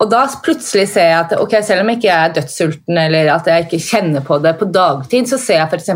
Og 0.00 0.08
da 0.08 0.24
plutselig 0.44 0.86
ser 0.94 1.10
jeg 1.10 1.18
at 1.18 1.36
ok, 1.36 1.58
selv 1.64 1.84
om 1.84 1.90
jeg 1.92 2.00
ikke 2.00 2.16
er 2.16 2.34
dødssulten 2.38 3.00
eller 3.02 3.30
at 3.34 3.48
jeg 3.50 3.66
ikke 3.66 3.82
kjenner 3.84 4.24
på 4.24 4.38
det 4.40 4.54
på 4.56 4.68
dagtid, 4.72 5.28
så 5.28 5.38
ser 5.40 5.60
jeg 5.60 5.68
f.eks. 5.68 5.90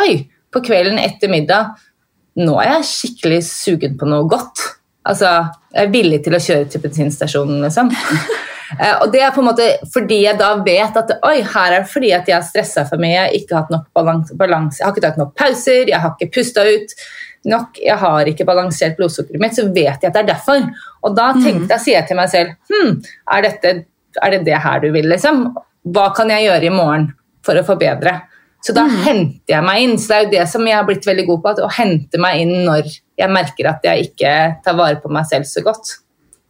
oi, 0.00 0.12
på 0.50 0.62
kvelden 0.64 1.00
etter 1.00 1.32
middag 1.32 1.74
nå 2.40 2.54
er 2.62 2.76
jeg 2.78 2.88
skikkelig 2.88 3.40
sugen 3.44 3.96
på 4.00 4.08
noe 4.08 4.24
godt. 4.30 4.62
Altså, 5.08 5.28
jeg 5.72 5.86
er 5.86 5.92
villig 5.94 6.20
til 6.24 6.36
å 6.36 6.42
kjøre 6.44 6.68
til 6.70 6.82
bensinstasjonen, 6.84 7.60
liksom. 7.66 7.92
Eh, 8.78 8.92
og 9.02 9.10
det 9.10 9.18
er 9.26 9.32
på 9.34 9.42
en 9.42 9.48
måte 9.48 9.64
fordi 9.90 10.20
jeg 10.22 10.38
da 10.38 10.52
vet 10.62 10.94
at 10.94 11.08
oi, 11.26 11.40
her 11.42 11.72
er 11.72 11.82
det 11.82 11.90
fordi 11.90 12.12
at 12.14 12.28
jeg 12.30 12.36
har 12.36 12.44
stressa 12.46 12.84
for 12.86 13.02
mye, 13.02 13.16
jeg 13.16 13.24
har 13.24 13.32
ikke 13.34 13.56
hatt 13.56 13.72
nok 13.74 13.88
balanse, 13.98 14.36
balans, 14.38 14.78
jeg 14.78 14.86
har 14.86 14.94
ikke 14.94 15.02
tatt 15.08 15.18
nok 15.18 15.32
pauser, 15.34 15.90
jeg 15.90 15.98
har 15.98 16.14
ikke 16.14 16.30
pusta 16.36 16.62
ut. 16.68 16.94
nok, 17.50 17.80
jeg 17.82 17.96
har 17.98 18.30
ikke 18.30 18.44
balansert 18.44 18.94
blodsukkeret 18.98 19.42
mitt, 19.42 19.58
så 19.58 19.64
vet 19.66 20.04
jeg 20.04 20.10
at 20.10 20.14
det 20.14 20.22
er 20.22 20.30
derfor. 20.30 20.66
Og 21.02 21.14
da 21.16 21.30
tenkte 21.32 21.72
jeg, 21.72 21.82
sier 21.82 21.96
jeg 21.96 22.08
til 22.10 22.20
meg 22.20 22.30
selv 22.30 22.54
hm, 22.70 22.98
er, 23.34 23.46
dette, 23.48 23.74
er 24.20 24.34
det 24.36 24.42
det 24.46 24.62
her 24.62 24.82
du 24.84 24.90
vil, 24.94 25.08
liksom? 25.08 25.46
Hva 25.90 26.10
kan 26.14 26.30
jeg 26.30 26.46
gjøre 26.46 26.68
i 26.68 26.74
morgen 26.74 27.10
for 27.42 27.58
å 27.58 27.66
forbedre? 27.66 28.18
Så 28.60 28.74
da 28.76 28.84
henter 28.84 29.54
jeg 29.54 29.64
meg 29.64 29.82
inn. 29.82 29.94
Så 29.96 30.12
det 30.12 30.16
er 30.18 30.26
jo 30.26 30.32
det 30.34 30.46
som 30.52 30.66
jeg 30.68 30.76
har 30.76 30.86
blitt 30.86 31.08
veldig 31.08 31.26
god 31.30 31.42
på, 31.46 31.54
å 31.64 31.74
hente 31.80 32.20
meg 32.20 32.42
inn 32.44 32.54
når 32.68 32.92
jeg 33.20 33.32
merker 33.32 33.70
at 33.70 33.84
jeg 33.86 34.10
ikke 34.10 34.36
tar 34.64 34.78
vare 34.78 35.00
på 35.02 35.12
meg 35.12 35.28
selv 35.28 35.48
så 35.48 35.62
godt. 35.64 35.98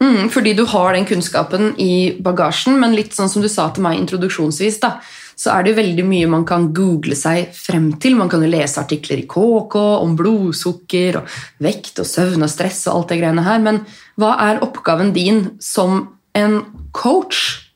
Mm, 0.00 0.30
fordi 0.32 0.54
du 0.56 0.64
har 0.64 0.94
den 0.96 1.04
kunnskapen 1.08 1.74
i 1.80 2.16
bagasjen, 2.24 2.78
men 2.80 2.96
litt 2.96 3.12
sånn 3.12 3.28
som 3.28 3.42
du 3.44 3.50
sa 3.52 3.68
til 3.74 3.84
meg 3.84 3.98
introduksjonsvis, 4.00 4.78
da, 4.80 4.94
så 5.40 5.54
er 5.54 5.64
det 5.66 5.76
veldig 5.76 6.04
mye 6.08 6.28
man 6.28 6.44
kan 6.48 6.68
google 6.76 7.16
seg 7.16 7.52
frem 7.56 7.90
til. 8.00 8.16
Man 8.16 8.28
kan 8.32 8.42
jo 8.44 8.48
lese 8.48 8.80
artikler 8.80 9.22
i 9.22 9.28
KK 9.28 9.76
om 10.00 10.16
blodsukker 10.16 11.20
og 11.20 11.36
vekt 11.64 12.00
og 12.00 12.08
søvn 12.08 12.44
og 12.44 12.52
stress 12.52 12.82
og 12.88 12.96
alt 12.96 13.12
det 13.12 13.20
greiene 13.22 13.44
her, 13.44 13.60
men 13.64 13.82
hva 14.20 14.34
er 14.48 14.64
oppgaven 14.64 15.14
din 15.16 15.46
som 15.64 16.02
en 16.36 16.60
coach? 16.96 17.68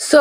Så 0.00 0.20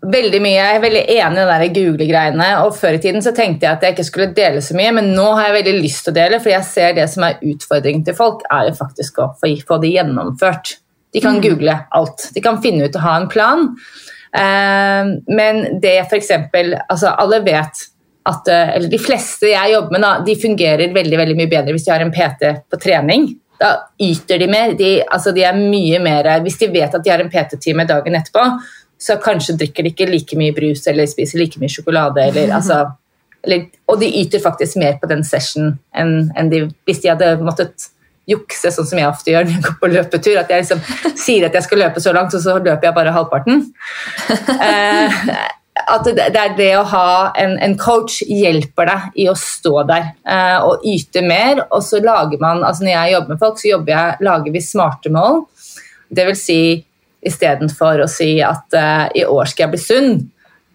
veldig 0.00 0.40
mye, 0.42 0.56
Jeg 0.56 0.76
er 0.76 0.82
veldig 0.82 1.02
enig 1.12 1.42
i 1.44 1.58
det 1.60 1.70
google-greiene. 1.76 2.48
og 2.64 2.76
Før 2.76 2.96
i 2.96 2.98
tiden 2.98 3.22
så 3.22 3.34
tenkte 3.36 3.66
jeg 3.66 3.72
at 3.76 3.82
jeg 3.82 3.94
ikke 3.94 4.04
skulle 4.04 4.34
dele 4.34 4.62
så 4.62 4.76
mye, 4.76 4.92
men 4.92 5.12
nå 5.14 5.26
har 5.36 5.48
jeg 5.48 5.64
veldig 5.64 5.82
lyst 5.82 6.04
til 6.04 6.12
å 6.14 6.18
dele, 6.20 6.40
for 6.40 6.50
jeg 6.50 6.64
ser 6.64 6.94
det 6.96 7.08
som 7.10 7.24
er 7.24 7.40
utfordringen 7.42 8.04
til 8.04 8.16
folk, 8.16 8.44
er 8.50 8.70
jo 8.70 8.78
faktisk 8.78 9.18
å 9.18 9.32
få, 9.36 9.78
det 9.80 9.92
gjennomført. 9.92 10.78
De 11.12 11.20
kan 11.20 11.40
google 11.42 11.74
alt. 11.90 12.30
De 12.34 12.40
kan 12.40 12.60
finne 12.62 12.86
ut 12.86 12.96
å 12.96 13.04
ha 13.04 13.16
en 13.18 13.28
plan. 13.28 13.68
Eh, 14.32 15.04
men 15.26 15.80
det 15.82 15.96
f.eks. 16.06 16.30
Altså, 16.88 17.10
alle 17.10 17.40
vet 17.42 17.86
at 18.30 18.48
eh, 18.52 18.76
Eller 18.76 18.90
de 18.92 18.98
fleste 19.00 19.48
jeg 19.48 19.72
jobber 19.72 19.96
med, 19.96 20.04
da, 20.04 20.10
de 20.22 20.36
fungerer 20.38 20.92
veldig, 20.94 21.16
veldig 21.18 21.34
mye 21.38 21.50
bedre 21.50 21.74
hvis 21.74 21.88
de 21.88 21.90
har 21.90 22.04
en 22.04 22.12
PT 22.14 22.52
på 22.70 22.78
trening. 22.78 23.26
Da 23.60 23.72
yter 24.00 24.38
de 24.38 24.46
mer. 24.48 24.76
De, 24.78 24.90
altså, 25.02 25.34
de 25.36 25.42
er 25.44 25.56
mye 25.56 25.98
mer 26.00 26.30
Hvis 26.44 26.60
de 26.62 26.70
vet 26.72 26.94
at 26.94 27.02
de 27.04 27.12
har 27.12 27.20
en 27.20 27.32
PT-time 27.32 27.84
dagen 27.88 28.16
etterpå, 28.16 28.44
så 29.00 29.16
kanskje 29.22 29.56
drikker 29.60 29.86
de 29.86 29.94
ikke 29.94 30.08
like 30.10 30.38
mye 30.38 30.54
brus 30.56 30.84
eller 30.90 31.08
spiser 31.08 31.40
like 31.40 31.60
mye 31.60 31.72
sjokolade. 31.72 32.26
Eller, 32.30 32.52
altså, 32.58 32.82
eller, 33.44 33.70
og 33.88 34.02
de 34.02 34.10
yter 34.20 34.42
faktisk 34.44 34.80
mer 34.82 34.98
på 35.00 35.08
den 35.10 35.24
session 35.26 35.72
enn, 35.96 36.28
enn 36.36 36.52
de, 36.52 36.66
hvis 36.88 37.02
de 37.04 37.12
hadde 37.14 37.38
måttet 37.44 37.90
jukse, 38.30 38.70
sånn 38.70 38.86
som 38.86 39.00
jeg 39.00 39.08
ofte 39.08 39.32
gjør 39.32 39.46
når 39.46 39.56
jeg 39.56 39.64
går 39.66 39.78
på 39.80 39.92
løpetur. 39.94 40.40
At 40.42 40.52
jeg 40.52 40.66
liksom 40.66 41.14
sier 41.18 41.48
at 41.48 41.56
jeg 41.56 41.66
skal 41.66 41.82
løpe 41.84 42.02
så 42.02 42.12
langt, 42.16 42.36
og 42.36 42.44
så 42.44 42.58
løper 42.58 42.90
jeg 42.90 42.98
bare 42.98 43.16
halvparten. 43.16 43.64
Eh, 44.60 45.22
at 45.80 46.04
det, 46.04 46.26
det 46.34 46.40
er 46.40 46.54
det 46.58 46.70
å 46.76 46.82
ha 46.90 47.30
en, 47.40 47.54
en, 47.62 47.76
coach 47.80 48.18
hjelper 48.26 48.88
deg 48.90 49.20
i 49.22 49.26
å 49.30 49.36
stå 49.38 49.84
der 49.88 50.10
eh, 50.28 50.66
og 50.66 50.84
yte 50.86 51.22
mer. 51.24 51.62
Og 51.70 51.80
så 51.86 52.02
lager 52.04 52.42
man, 52.42 52.60
altså 52.66 52.84
når 52.84 52.92
jeg 52.92 53.14
jobber 53.14 53.32
med 53.32 53.40
folk, 53.40 53.60
så 53.60 53.70
jeg, 53.70 54.18
lager 54.26 54.54
vi 54.54 54.62
smarte 54.64 55.12
mål. 55.14 55.40
Det 56.10 56.26
vil 56.28 56.38
si 56.38 56.60
istedenfor 57.26 58.04
å 58.04 58.08
si 58.10 58.38
at 58.44 58.76
uh, 58.76 59.06
i 59.16 59.24
år 59.28 59.50
skal 59.50 59.66
jeg 59.66 59.74
bli 59.74 59.82
sunn, 59.82 60.12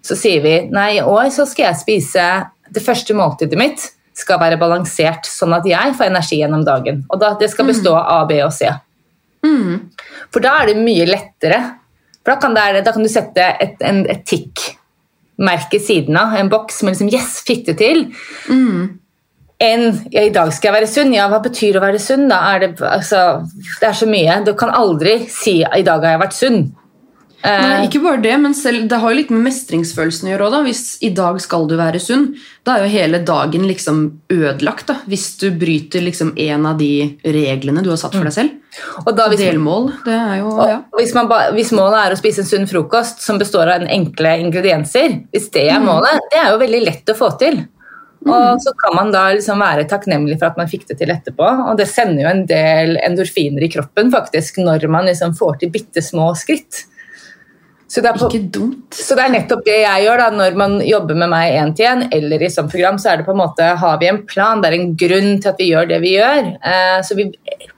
så 0.06 0.18
sier 0.18 0.44
vi 0.44 0.56
nei, 0.70 0.98
i 1.00 1.06
år 1.06 1.32
så 1.34 1.48
skal 1.50 1.72
jeg 1.72 1.82
spise 1.82 2.26
det 2.70 2.84
første 2.84 3.16
måltidet 3.18 3.58
mitt 3.60 3.92
skal 4.16 4.40
være 4.40 4.60
balansert, 4.60 5.28
sånn 5.28 5.54
at 5.58 5.66
jeg 5.68 5.96
får 5.98 6.08
energi 6.08 6.40
gjennom 6.40 6.64
dagen. 6.66 7.04
Og 7.12 7.20
da, 7.20 7.34
det 7.40 7.50
skal 7.52 7.68
bestå 7.68 7.92
av 7.98 8.06
A, 8.14 8.20
B 8.30 8.40
og 8.46 8.54
C. 8.56 8.70
Mm. 9.46 9.90
For 10.34 10.44
da 10.44 10.56
er 10.62 10.72
det 10.72 10.80
mye 10.80 11.08
lettere. 11.10 11.60
For 12.22 12.34
da 12.34 12.38
kan, 12.42 12.56
det, 12.56 12.86
da 12.88 12.94
kan 12.96 13.04
du 13.04 13.12
sette 13.12 13.50
et, 13.62 13.76
en, 13.86 14.06
et 14.10 14.24
tikk-merke 14.28 15.82
siden 15.84 16.16
av, 16.20 16.36
en 16.40 16.52
boks 16.52 16.82
med 16.84 16.96
liksom 16.96 17.12
'yes, 17.12 17.42
fikk 17.48 17.66
det 17.68 17.78
til'. 17.84 18.08
Mm. 18.50 19.02
Enn 19.64 19.86
ja, 20.12 20.26
'i 20.26 20.34
dag 20.36 20.52
skal 20.54 20.74
jeg 20.74 20.82
være 20.82 20.92
sunn'. 20.92 21.14
Ja, 21.16 21.30
hva 21.32 21.40
betyr 21.44 21.78
å 21.80 21.84
være 21.84 22.00
sunn? 22.00 22.28
Da 22.28 22.42
er 22.54 22.66
det, 22.66 22.72
altså, 22.84 23.46
det 23.80 23.88
er 23.88 23.96
så 23.96 24.08
mye. 24.10 24.42
Du 24.44 24.54
kan 24.54 24.74
aldri 24.76 25.30
si 25.32 25.62
'i 25.64 25.86
dag 25.86 26.04
har 26.04 26.18
jeg 26.18 26.26
vært 26.26 26.40
sunn'. 26.40 26.66
Nei, 27.46 27.86
ikke 27.86 28.02
bare 28.02 28.22
det, 28.24 28.34
men 28.42 28.56
selv, 28.58 28.88
det 28.90 28.98
har 29.02 29.12
jo 29.12 29.20
litt 29.20 29.32
med 29.34 29.44
mestringsfølelsen 29.46 30.28
å 30.28 30.32
gjøre 30.32 30.48
òg. 30.48 30.56
Hvis 30.66 30.84
i 31.06 31.12
dag 31.14 31.38
skal 31.44 31.68
du 31.70 31.76
være 31.78 32.02
sunn, 32.02 32.32
da 32.66 32.76
er 32.76 32.86
jo 32.86 32.94
hele 32.96 33.20
dagen 33.28 33.68
liksom 33.70 34.00
ødelagt. 34.34 34.88
da, 34.90 34.96
Hvis 35.06 35.38
du 35.42 35.52
bryter 35.52 36.02
liksom 36.02 36.34
en 36.42 36.66
av 36.66 36.80
de 36.80 37.18
reglene 37.22 37.84
du 37.86 37.92
har 37.92 38.02
satt 38.02 38.18
for 38.18 38.26
deg 38.26 38.34
selv. 38.34 38.56
Og 39.06 39.14
da, 39.16 39.30
hvis, 39.30 39.40
Delmål, 39.40 39.92
det 40.08 40.16
er 40.16 40.40
jo 40.42 40.50
ja. 40.68 40.80
hvis, 40.98 41.14
man 41.16 41.30
hvis 41.56 41.72
målet 41.72 42.00
er 42.02 42.16
å 42.16 42.20
spise 42.20 42.42
en 42.44 42.50
sunn 42.50 42.68
frokost 42.68 43.22
som 43.24 43.38
består 43.40 43.70
av 43.70 43.84
en 43.84 43.94
enkle 43.94 44.34
ingredienser, 44.42 45.22
hvis 45.32 45.48
det 45.54 45.70
er 45.72 45.84
målet, 45.84 46.26
det 46.34 46.42
er 46.42 46.50
jo 46.52 46.60
veldig 46.60 46.82
lett 46.84 47.14
å 47.14 47.20
få 47.20 47.30
til. 47.40 47.62
Og 48.26 48.62
så 48.64 48.74
kan 48.80 48.96
man 48.98 49.12
da 49.14 49.28
liksom 49.36 49.62
være 49.62 49.86
takknemlig 49.90 50.40
for 50.40 50.50
at 50.50 50.58
man 50.58 50.70
fikk 50.70 50.88
det 50.90 50.98
til 51.02 51.14
etterpå. 51.14 51.46
Og 51.70 51.78
det 51.78 51.86
sender 51.92 52.26
jo 52.26 52.32
en 52.32 52.44
del 52.50 52.98
endorfiner 52.98 53.66
i 53.66 53.72
kroppen 53.72 54.12
faktisk 54.14 54.60
når 54.64 54.88
man 54.92 55.10
liksom 55.10 55.36
får 55.38 55.62
til 55.62 55.74
bitte 55.76 56.02
små 56.06 56.32
skritt. 56.38 56.86
Så 57.88 58.02
det, 58.02 58.16
på, 58.18 58.28
så 58.92 59.16
det 59.16 59.24
er 59.24 59.34
nettopp 59.36 59.62
det 59.64 59.76
jeg 59.78 60.06
gjør 60.08 60.20
da, 60.20 60.30
når 60.34 60.56
man 60.58 60.80
jobber 60.84 61.18
med 61.22 61.30
meg 61.32 61.54
én 61.54 61.70
til 61.78 61.86
én, 61.86 62.02
eller 62.18 62.42
i 62.42 62.50
sånt 62.50 62.72
program, 62.74 62.98
så 63.00 63.12
er 63.12 63.22
det 63.22 63.28
på 63.28 63.36
en 63.36 63.40
måte, 63.44 63.68
har 63.78 64.00
vi 64.02 64.10
en 64.10 64.24
plan, 64.26 64.60
det 64.60 64.72
er 64.72 64.78
en 64.80 64.96
grunn 64.98 65.38
til 65.38 65.52
at 65.52 65.62
vi 65.62 65.68
gjør 65.70 65.92
det 65.92 66.00
vi 66.02 66.16
gjør. 66.16 66.50
Eh, 66.66 66.98
så 67.06 67.16
vi, 67.16 67.28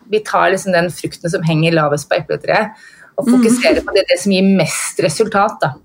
vi 0.07 0.21
tar 0.25 0.53
liksom 0.53 0.73
den 0.73 0.87
frukten 0.95 1.33
som 1.33 1.43
henger 1.45 1.75
lavest 1.75 2.07
på 2.07 2.21
epletreet, 2.21 2.79
og 3.19 3.27
fokuserer 3.27 3.83
på 3.83 3.97
det, 3.97 4.05
det 4.07 4.17
som 4.23 4.31
gir 4.31 4.47
mest 4.47 5.03
resultat. 5.03 5.59
da. 5.61 5.75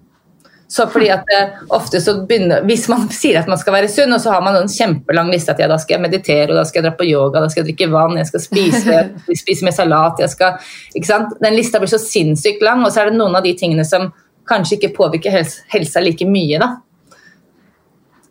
Så 0.73 0.87
fordi 0.89 1.11
at 1.13 1.27
det 1.29 1.41
ofte 1.77 2.01
så 2.01 2.15
begynner, 2.25 2.63
Hvis 2.65 2.87
man 2.89 3.09
sier 3.13 3.43
at 3.43 3.49
man 3.51 3.61
skal 3.61 3.75
være 3.75 3.91
sunn, 3.93 4.15
og 4.15 4.23
så 4.25 4.33
har 4.33 4.45
man 4.45 4.57
en 4.57 4.71
kjempelang 4.73 5.29
liste 5.33 5.53
at 5.53 5.61
ja, 5.61 5.69
da 5.69 5.77
skal 5.81 5.99
jeg 5.99 6.05
meditere, 6.07 6.49
og 6.49 6.57
da 6.57 6.65
skal 6.69 6.81
jeg 6.81 6.87
dra 6.87 6.95
på 6.97 7.09
yoga, 7.11 7.43
da 7.43 7.51
skal 7.53 7.63
jeg 7.63 7.73
drikke 7.73 7.91
vann, 7.93 8.17
jeg 8.17 8.31
skal 8.31 8.45
spise, 8.47 9.03
spise 9.43 9.69
med 9.69 9.77
salat 9.77 10.23
jeg 10.23 10.33
skal, 10.33 10.73
ikke 10.97 11.11
sant? 11.11 11.37
Den 11.45 11.59
lista 11.59 11.83
blir 11.83 11.93
så 11.93 12.01
sinnssykt 12.01 12.65
lang, 12.65 12.81
og 12.87 12.95
så 12.95 13.03
er 13.03 13.13
det 13.13 13.21
noen 13.21 13.37
av 13.37 13.45
de 13.45 13.53
tingene 13.59 13.85
som 13.85 14.09
kanskje 14.49 14.79
ikke 14.79 14.95
påvirker 14.97 15.37
helsa 15.75 16.03
like 16.03 16.27
mye 16.27 16.61
da, 16.63 16.73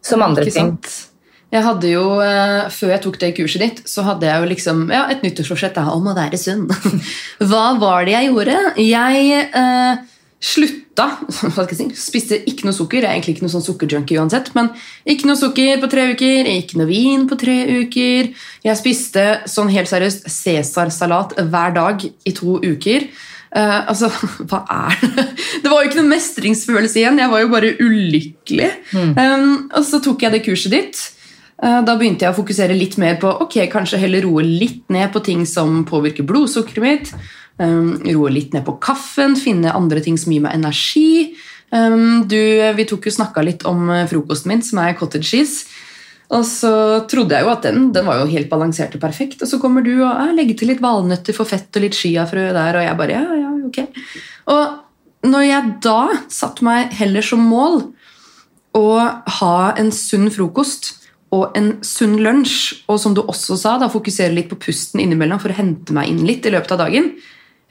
som 0.01 0.25
andre 0.25 0.50
ting. 0.50 0.74
Jeg 1.51 1.65
hadde 1.65 1.89
jo, 1.91 2.05
eh, 2.24 2.69
Før 2.71 2.93
jeg 2.93 3.03
tok 3.03 3.17
det 3.19 3.33
kurset 3.36 3.62
ditt, 3.62 3.81
så 3.89 4.05
hadde 4.07 4.25
jeg 4.25 4.39
jo 4.39 4.50
liksom, 4.50 4.86
ja, 4.89 5.03
et 5.12 5.21
nyttårsforsett 5.25 5.77
om 5.83 6.07
å 6.07 6.15
være 6.15 6.39
sunn. 6.39 6.65
Hva 7.51 7.65
var 7.81 8.07
det 8.07 8.15
jeg 8.15 8.31
gjorde? 8.31 8.57
Jeg 8.79 9.41
eh, 9.51 10.11
slutta 10.41 11.05
hva 11.53 11.63
skal 11.63 11.69
jeg 11.69 11.79
si, 11.79 12.01
Spiste 12.01 12.39
ikke 12.50 12.67
noe 12.67 12.75
sukker. 12.75 13.03
Jeg 13.03 13.10
er 13.10 13.17
egentlig 13.17 13.38
ikke 13.38 13.45
noe 13.45 13.53
sånn 13.53 13.65
sukkerjunkie 13.65 14.19
uansett. 14.21 14.51
Men 14.57 14.71
ikke 15.10 15.29
noe 15.29 15.39
sukker 15.39 15.81
på 15.81 15.89
tre 15.91 16.07
uker, 16.15 16.50
ikke 16.57 16.81
noe 16.81 16.89
vin 16.89 17.27
på 17.29 17.38
tre 17.39 17.57
uker. 17.81 18.31
Jeg 18.65 18.79
spiste 18.79 19.25
sånn 19.50 19.71
helt 19.74 19.91
seriøst 19.91 20.27
Cæsarsalat 20.31 21.38
hver 21.39 21.77
dag 21.77 22.07
i 22.07 22.36
to 22.38 22.57
uker. 22.63 23.07
Uh, 23.51 23.81
altså, 23.91 24.07
hva 24.50 24.62
er 24.71 25.00
det? 25.03 25.25
Det 25.63 25.71
var 25.71 25.81
jo 25.81 25.89
ikke 25.89 26.00
noe 26.00 26.12
mestringsfølelse 26.13 27.01
igjen. 27.01 27.19
Jeg 27.19 27.31
var 27.33 27.41
jo 27.43 27.50
bare 27.51 27.74
ulykkelig. 27.83 28.69
Um, 28.95 29.50
og 29.75 29.83
så 29.88 30.00
tok 30.03 30.24
jeg 30.24 30.38
det 30.38 30.45
kurset 30.45 30.74
ditt. 30.74 31.01
Uh, 31.62 31.81
Da 31.86 31.98
begynte 32.00 32.25
jeg 32.25 32.33
å 32.33 32.39
fokusere 32.39 32.77
litt 32.77 32.95
mer 33.01 33.19
på 33.21 33.29
ok, 33.45 33.60
kanskje 33.74 34.00
heller 34.01 34.25
roe 34.25 34.45
litt 34.48 34.88
ned 34.93 35.12
på 35.13 35.21
ting 35.25 35.43
som 35.50 35.83
påvirker 35.86 36.25
blodsukkeret 36.27 36.86
mitt. 36.86 37.13
Um, 37.62 38.00
roe 38.08 38.32
litt 38.34 38.56
ned 38.56 38.65
på 38.65 38.80
kaffen, 38.82 39.36
finne 39.38 39.74
andre 39.77 40.01
ting 40.01 40.18
som 40.18 40.34
gir 40.34 40.41
meg 40.41 40.56
energi. 40.58 41.36
Um, 41.70 42.24
du, 42.25 42.39
vi 42.77 42.88
tok 42.89 43.06
jo 43.06 43.13
snakka 43.13 43.44
litt 43.46 43.65
om 43.70 43.86
eh, 43.94 44.08
frokosten 44.10 44.50
min, 44.50 44.63
som 44.65 44.82
er 44.82 44.98
cottage 44.98 45.30
cheese. 45.30 45.70
Og 46.32 46.46
så 46.48 46.72
trodde 47.12 47.36
jeg 47.36 47.44
jo 47.44 47.51
at 47.51 47.65
den, 47.68 47.89
den 47.94 48.08
var 48.08 48.22
jo 48.22 48.30
helt 48.32 48.50
balansert 48.51 48.96
og 48.96 49.03
perfekt. 49.03 49.44
Og 49.44 49.51
så 49.51 49.60
kommer 49.62 49.84
du 49.84 49.91
og 49.98 50.08
«Ja, 50.08 50.30
legger 50.36 50.58
til 50.58 50.72
litt 50.72 50.84
valnøtter 50.84 51.36
for 51.36 51.50
fett 51.50 51.75
og 51.75 51.84
litt 51.84 51.98
chiafrø 51.98 52.48
der, 52.56 52.80
og 52.80 52.86
jeg 52.86 53.00
bare 53.01 53.18
ja, 53.18 53.39
ja, 53.41 53.51
ok. 53.68 53.82
Og 54.56 55.27
når 55.32 55.44
jeg 55.46 55.74
da 55.84 56.00
satte 56.32 56.65
meg 56.65 56.96
heller 56.98 57.25
som 57.25 57.44
mål 57.46 57.84
å 58.80 58.88
ha 59.41 59.56
en 59.80 59.91
sunn 59.94 60.32
frokost 60.32 60.94
og 61.36 61.56
en 61.60 61.74
sunn 61.86 62.18
lunsj, 62.24 62.88
og 62.91 62.98
som 63.00 63.13
du 63.15 63.22
også 63.22 63.60
sa, 63.60 63.75
da 63.80 63.91
fokusere 63.91 64.34
litt 64.36 64.50
på 64.51 64.60
pusten 64.65 65.03
innimellom 65.03 65.39
for 65.39 65.51
å 65.51 65.60
hente 65.60 65.96
meg 65.96 66.10
inn 66.12 66.24
litt 66.27 66.48
i 66.48 66.56
løpet 66.56 66.74
av 66.75 66.82
dagen. 66.86 67.12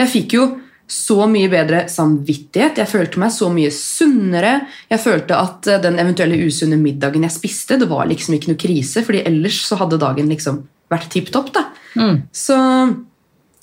Jeg 0.00 0.12
fikk 0.14 0.36
jo 0.38 0.48
så 0.90 1.22
mye 1.30 1.46
bedre 1.52 1.84
samvittighet, 1.90 2.80
jeg 2.82 2.90
følte 2.90 3.20
meg 3.22 3.30
så 3.30 3.46
mye 3.52 3.70
sunnere. 3.74 4.56
Jeg 4.90 5.02
følte 5.04 5.36
at 5.38 5.68
eh, 5.70 5.82
den 5.84 6.00
eventuelle 6.02 6.40
usunne 6.48 6.80
middagen 6.80 7.26
jeg 7.26 7.36
spiste, 7.36 7.78
det 7.78 7.86
var 7.90 8.08
liksom 8.10 8.34
ikke 8.34 8.50
noe 8.50 8.60
krise, 8.60 9.04
fordi 9.06 9.22
ellers 9.28 9.60
så 9.68 9.78
hadde 9.78 10.00
dagen 10.02 10.32
liksom 10.32 10.64
vært 10.90 11.06
tipp 11.14 11.30
topp. 11.30 11.52
da. 11.54 11.68
Mm. 11.94 12.24
Så 12.34 12.56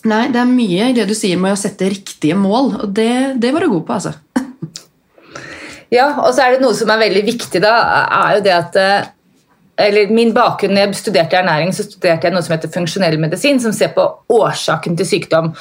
nei, 0.08 0.24
det 0.32 0.39
er 0.39 0.53
mye 0.53 0.88
i 0.88 0.96
det 0.96 1.08
du 1.10 1.15
sier 1.17 1.39
med 1.41 1.58
å 1.58 1.60
sette 1.60 1.89
riktige 1.91 2.38
mål, 2.39 2.77
og 2.86 2.96
det, 2.96 3.12
det 3.44 3.51
var 3.51 3.65
du 3.65 3.74
god 3.75 3.86
på, 3.89 4.00
altså. 4.00 4.15
Ja, 5.88 6.10
og 6.20 6.34
så 6.36 6.44
er 6.44 6.56
det 6.56 6.63
noe 6.65 6.75
som 6.75 6.89
er 6.91 7.00
veldig 7.00 7.22
viktig 7.24 7.62
da, 7.63 7.75
er 8.12 8.34
jo 8.36 8.41
det 8.44 8.51
at 8.51 8.74
eh, 8.82 9.06
eller 9.77 10.10
Min 10.10 10.34
bakgrunn 10.34 10.74
når 10.74 10.88
jeg 10.88 10.98
studerte 11.03 11.38
ernæring, 11.38 11.70
så 11.75 11.86
studerte 11.86 12.25
jeg 12.25 12.34
noe 12.34 12.41
som 12.44 12.56
heter 12.56 12.72
funksjonell 12.74 13.20
medisin, 13.22 13.60
som 13.62 13.75
ser 13.75 13.91
på 13.94 14.03
årsaken 14.34 14.98
til 14.98 15.06
sykdom. 15.06 15.51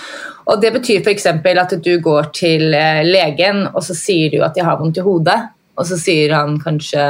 Og 0.47 0.61
Det 0.63 0.71
betyr 0.77 1.03
f.eks. 1.03 1.27
at 1.27 1.75
du 1.83 1.93
går 2.01 2.31
til 2.37 2.75
eh, 2.75 3.03
legen, 3.07 3.65
og 3.73 3.83
så 3.83 3.97
sier 3.99 4.31
du 4.31 4.43
at 4.47 4.57
jeg 4.57 4.67
har 4.67 4.79
vondt 4.79 5.01
i 5.01 5.07
hodet. 5.07 5.39
Og 5.77 5.87
så 5.89 5.99
sier 6.01 6.33
han 6.37 6.61
kanskje 6.63 7.03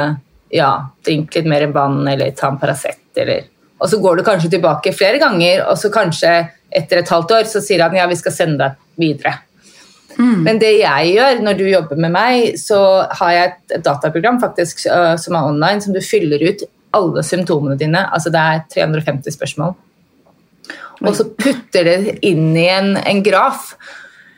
ja, 0.53 0.71
drink 1.05 1.35
litt 1.35 1.47
mer 1.47 1.67
vann, 1.75 2.01
eller 2.07 2.33
ta 2.35 2.49
en 2.51 2.59
Paracet, 2.59 3.03
eller 3.15 3.45
Og 3.79 3.89
så 3.89 3.99
går 4.01 4.17
du 4.17 4.23
kanskje 4.25 4.49
tilbake 4.49 4.93
flere 4.93 5.19
ganger, 5.21 5.67
og 5.69 5.77
så 5.77 5.91
kanskje 5.93 6.31
etter 6.73 6.97
et 7.03 7.09
halvt 7.09 7.31
år 7.31 7.43
så 7.45 7.61
sier 7.61 7.83
han 7.85 7.95
ja, 7.95 8.07
vi 8.09 8.17
skal 8.17 8.33
sende 8.33 8.57
deg 8.57 8.79
videre. 8.97 9.37
Men 10.17 10.57
det 10.57 10.79
jeg 10.79 11.11
gjør 11.13 11.43
når 11.45 11.57
du 11.59 11.67
jobber 11.69 11.99
med 12.01 12.13
meg, 12.15 12.55
så 12.57 12.79
har 13.19 13.33
jeg 13.35 13.51
et, 13.51 13.75
dataprogram 13.85 14.39
faktisk 14.41 14.87
øh, 14.89 15.13
som 15.21 15.37
er 15.37 15.49
online, 15.51 15.83
som 15.83 15.93
du 15.93 16.01
fyller 16.01 16.41
ut 16.41 16.63
alle 16.97 17.21
symptomene 17.23 17.77
dine. 17.77 18.01
Altså 18.09 18.33
det 18.33 18.41
er 18.41 18.63
350 18.73 19.37
spørsmål. 19.37 19.75
Og 21.03 21.13
så 21.17 21.27
putter 21.37 21.87
det 21.87 21.97
inn 22.25 22.51
i 22.57 22.67
en, 22.71 22.95
en 22.97 23.23
graf. 23.25 23.73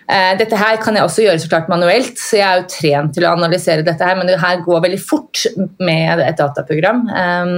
Eh, 0.10 0.34
dette 0.39 0.58
her 0.58 0.80
kan 0.82 0.98
jeg 0.98 1.06
også 1.06 1.24
gjøre 1.25 1.42
så 1.44 1.51
klart 1.51 1.70
manuelt, 1.72 2.18
så 2.18 2.39
jeg 2.39 2.48
er 2.48 2.62
jo 2.62 2.70
trent 2.74 3.16
til 3.16 3.28
å 3.28 3.34
analysere 3.38 3.86
dette 3.86 4.06
her, 4.06 4.18
men 4.18 4.30
det 4.30 4.39
her 4.42 4.63
går 4.66 4.84
veldig 4.88 5.01
fort 5.04 5.46
med 5.78 6.24
et 6.25 6.39
dataprogram. 6.39 7.04
Um, 7.13 7.58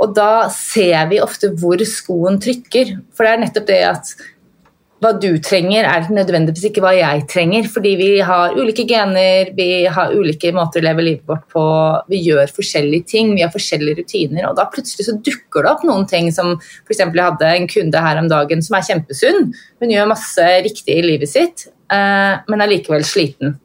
og 0.00 0.14
da 0.16 0.48
ser 0.54 1.10
vi 1.10 1.20
ofte 1.20 1.52
hvor 1.60 1.82
skoen 1.84 2.40
trykker. 2.40 2.94
For 3.12 3.26
det 3.26 3.32
er 3.34 3.42
nettopp 3.42 3.66
det 3.68 3.80
at 3.90 4.14
hva 5.00 5.14
du 5.16 5.30
trenger, 5.40 5.86
er 5.88 6.02
ikke 6.04 6.16
nødvendigvis 6.18 6.66
ikke 6.68 6.82
hva 6.84 6.92
jeg 6.96 7.22
trenger. 7.32 7.68
Fordi 7.72 7.94
vi 7.96 8.08
har 8.26 8.56
ulike 8.58 8.84
gener, 8.88 9.52
vi 9.56 9.68
har 9.88 10.12
ulike 10.12 10.52
måter 10.56 10.82
å 10.82 10.86
leve 10.90 11.06
livet 11.06 11.24
vårt 11.30 11.46
på. 11.52 11.64
Vi 12.12 12.20
gjør 12.26 12.52
forskjellige 12.56 13.08
ting, 13.14 13.32
vi 13.36 13.44
har 13.44 13.52
forskjellige 13.54 14.02
rutiner. 14.02 14.50
Og 14.50 14.58
da 14.58 14.68
plutselig 14.72 15.08
så 15.08 15.16
dukker 15.16 15.64
det 15.64 15.72
opp 15.72 15.86
noen 15.88 16.04
ting 16.10 16.28
som 16.36 16.52
f.eks. 16.60 17.00
jeg 17.00 17.16
hadde 17.16 17.54
en 17.54 17.68
kunde 17.70 18.04
her 18.04 18.20
om 18.20 18.28
dagen 18.30 18.64
som 18.66 18.76
er 18.76 18.86
kjempesunn. 18.90 19.50
Hun 19.80 19.96
gjør 19.96 20.12
masse 20.12 20.52
riktig 20.68 21.00
i 21.00 21.06
livet 21.06 21.32
sitt, 21.32 21.66
eh, 21.92 22.36
men 22.50 22.60
er 22.60 22.72
likevel 22.74 23.06
sliten. 23.08 23.56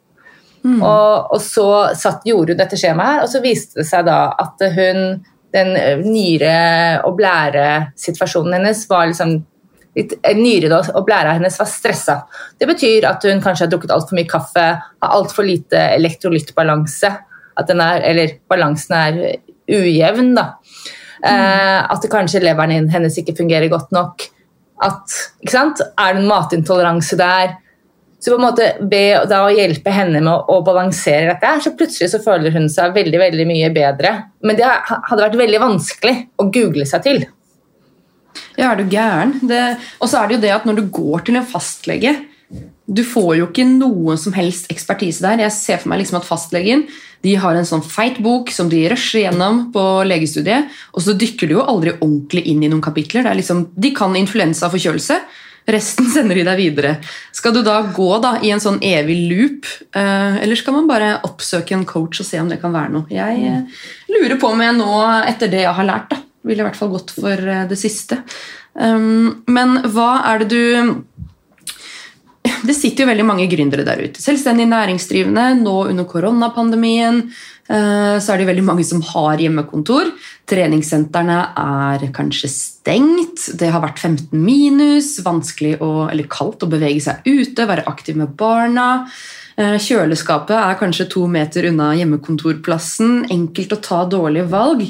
Og, 0.65 1.33
og 1.35 1.41
så 1.43 1.67
satt, 1.93 2.23
gjorde 2.25 2.55
hun 2.55 2.61
dette 2.63 2.79
skjemaet 2.79 3.11
her, 3.11 3.25
og 3.25 3.29
så 3.29 3.41
viste 3.43 3.83
det 3.83 3.85
seg 3.85 4.07
da 4.07 4.31
at 4.41 4.63
hun 4.73 5.19
den 5.55 5.75
nyre- 6.03 7.03
og 7.07 7.19
blæresituasjonen 7.19 8.57
hennes 8.57 8.81
var 8.89 9.07
liksom 9.07 9.37
Nyrene 9.95 10.81
og 10.91 11.05
blæra 11.07 11.37
hennes 11.37 11.55
var 11.59 11.69
stressa. 11.71 12.17
Det 12.59 12.67
betyr 12.67 13.07
at 13.07 13.23
hun 13.27 13.41
kanskje 13.43 13.65
har 13.65 13.71
drukket 13.71 13.93
altfor 13.95 14.17
mye 14.17 14.29
kaffe, 14.29 14.65
har 14.75 15.15
altfor 15.19 15.47
lite 15.47 15.79
elektrolyttbalanse. 15.95 17.11
At 17.55 17.71
er, 17.71 18.03
eller 18.03 18.37
balansen 18.51 18.97
er 18.99 19.19
ujevn, 19.71 20.33
da. 20.35 20.49
Eh, 21.25 21.79
at 21.79 22.07
kanskje 22.11 22.43
leveren 22.43 22.89
hennes 22.91 23.19
ikke 23.21 23.37
fungerer 23.37 23.71
godt 23.71 23.93
nok. 23.95 24.27
At? 24.83 25.19
Er 25.47 25.71
det 25.79 26.19
en 26.19 26.27
matintoleranse 26.27 27.15
der? 27.19 27.55
Så 28.19 28.31
på 28.31 28.39
en 28.39 28.45
måte 28.47 28.67
be 28.89 29.03
da 29.29 29.43
å 29.45 29.53
hjelpe 29.53 29.91
henne 29.93 30.17
med 30.17 30.31
å, 30.31 30.37
å 30.49 30.63
balansere 30.65 31.29
dette, 31.29 31.51
så 31.61 31.75
plutselig 31.77 32.09
så 32.09 32.21
føler 32.23 32.55
hun 32.55 32.67
seg 32.73 32.95
veldig 32.95 33.19
veldig 33.21 33.45
mye 33.45 33.69
bedre. 33.75 34.13
Men 34.41 34.57
det 34.57 34.65
hadde 34.65 35.21
vært 35.21 35.37
veldig 35.39 35.61
vanskelig 35.61 36.15
å 36.41 36.47
google 36.49 36.87
seg 36.89 37.03
til. 37.05 37.25
Ja, 38.55 38.71
er 38.71 38.79
du 38.79 38.87
gæren? 38.91 39.37
Og 39.99 40.07
så 40.07 40.21
er 40.21 40.29
det 40.29 40.37
jo 40.37 40.43
det 40.45 40.53
at 40.55 40.65
når 40.67 40.79
du 40.79 40.87
går 40.93 41.25
til 41.27 41.39
en 41.39 41.47
fastlege 41.47 42.13
Du 42.85 43.01
får 43.03 43.31
jo 43.39 43.47
ikke 43.49 43.65
noen 43.67 44.19
som 44.21 44.35
helst 44.37 44.69
ekspertise 44.71 45.23
der. 45.25 45.41
Jeg 45.41 45.53
ser 45.55 45.81
for 45.81 45.89
meg 45.91 46.03
liksom 46.03 46.19
at 46.19 46.27
fastlegen 46.27 46.85
de 47.25 47.33
har 47.41 47.57
en 47.57 47.65
sånn 47.65 47.81
feit 47.81 48.19
bok 48.21 48.51
som 48.53 48.69
de 48.69 48.83
rusher 48.91 49.23
gjennom 49.23 49.63
på 49.73 49.83
legestudiet, 50.05 50.69
og 50.93 51.01
så 51.01 51.15
dykker 51.17 51.49
de 51.49 51.57
jo 51.57 51.63
aldri 51.65 51.95
ordentlig 51.95 52.43
inn 52.51 52.61
i 52.61 52.69
noen 52.69 52.83
kapitler. 52.85 53.25
Er 53.25 53.39
liksom, 53.39 53.63
de 53.73 53.89
kan 53.97 54.13
influensa 54.19 54.67
og 54.67 54.75
forkjølelse. 54.75 55.17
Resten 55.73 56.09
sender 56.13 56.37
de 56.37 56.45
deg 56.45 56.59
videre. 56.59 56.91
Skal 57.33 57.55
du 57.55 57.63
da 57.65 57.79
gå 57.95 58.09
da 58.21 58.35
i 58.45 58.51
en 58.53 58.61
sånn 58.61 58.77
evig 58.85 59.17
loop, 59.31 59.71
eh, 59.97 60.37
eller 60.43 60.59
skal 60.59 60.77
man 60.77 60.91
bare 60.91 61.15
oppsøke 61.25 61.73
en 61.77 61.87
coach 61.89 62.21
og 62.21 62.29
se 62.29 62.41
om 62.41 62.51
det 62.51 62.59
kan 62.61 62.75
være 62.75 62.93
noe? 62.93 63.09
Jeg 63.09 63.41
eh, 63.49 63.81
lurer 64.13 64.37
på 64.41 64.53
om 64.53 64.61
jeg 64.61 64.77
nå, 64.77 64.93
etter 65.25 65.49
det 65.51 65.65
jeg 65.65 65.77
har 65.79 65.89
lært, 65.89 66.13
da, 66.13 66.21
ville 66.45 66.63
i 66.63 66.67
hvert 66.67 66.77
fall 66.79 66.93
gått 66.93 67.15
for 67.17 67.33
eh, 67.33 67.65
det 67.69 67.79
siste. 67.79 68.21
Um, 68.75 69.43
men 69.47 69.79
hva 69.93 70.19
er 70.33 70.43
det 70.43 70.49
du 70.51 71.03
Det 72.65 72.73
sitter 72.75 73.05
jo 73.05 73.07
veldig 73.07 73.25
mange 73.25 73.45
gründere 73.49 73.85
der 73.87 74.01
ute. 74.03 74.21
Selvstendig 74.21 74.67
næringsdrivende. 74.69 75.47
Nå 75.63 75.75
under 75.89 76.05
koronapandemien 76.09 77.21
eh, 77.25 78.17
så 78.21 78.33
er 78.33 78.41
det 78.41 78.49
veldig 78.49 78.65
mange 78.67 78.85
som 78.85 79.01
har 79.13 79.41
hjemmekontor. 79.41 80.11
Treningssentrene 80.49 81.39
er 81.61 82.05
kanskje 82.13 82.51
stengt. 82.53 83.47
Det 83.57 83.71
har 83.73 83.81
vært 83.85 84.01
15 84.01 84.37
minus. 84.37 85.15
Vanskelig 85.25 85.79
å, 85.81 86.07
eller 86.11 86.29
kaldt 86.29 86.65
å 86.65 86.69
bevege 86.69 87.01
seg 87.07 87.25
ute, 87.25 87.65
være 87.69 87.87
aktiv 87.89 88.21
med 88.21 88.37
barna. 88.37 89.07
Eh, 89.57 89.77
Kjøleskapet 89.81 90.57
er 90.59 90.79
kanskje 90.79 91.09
to 91.15 91.25
meter 91.31 91.69
unna 91.71 91.93
hjemmekontorplassen. 91.97 93.25
Enkelt 93.33 93.73
å 93.73 93.81
ta 93.89 94.03
dårlige 94.09 94.49
valg. 94.51 94.89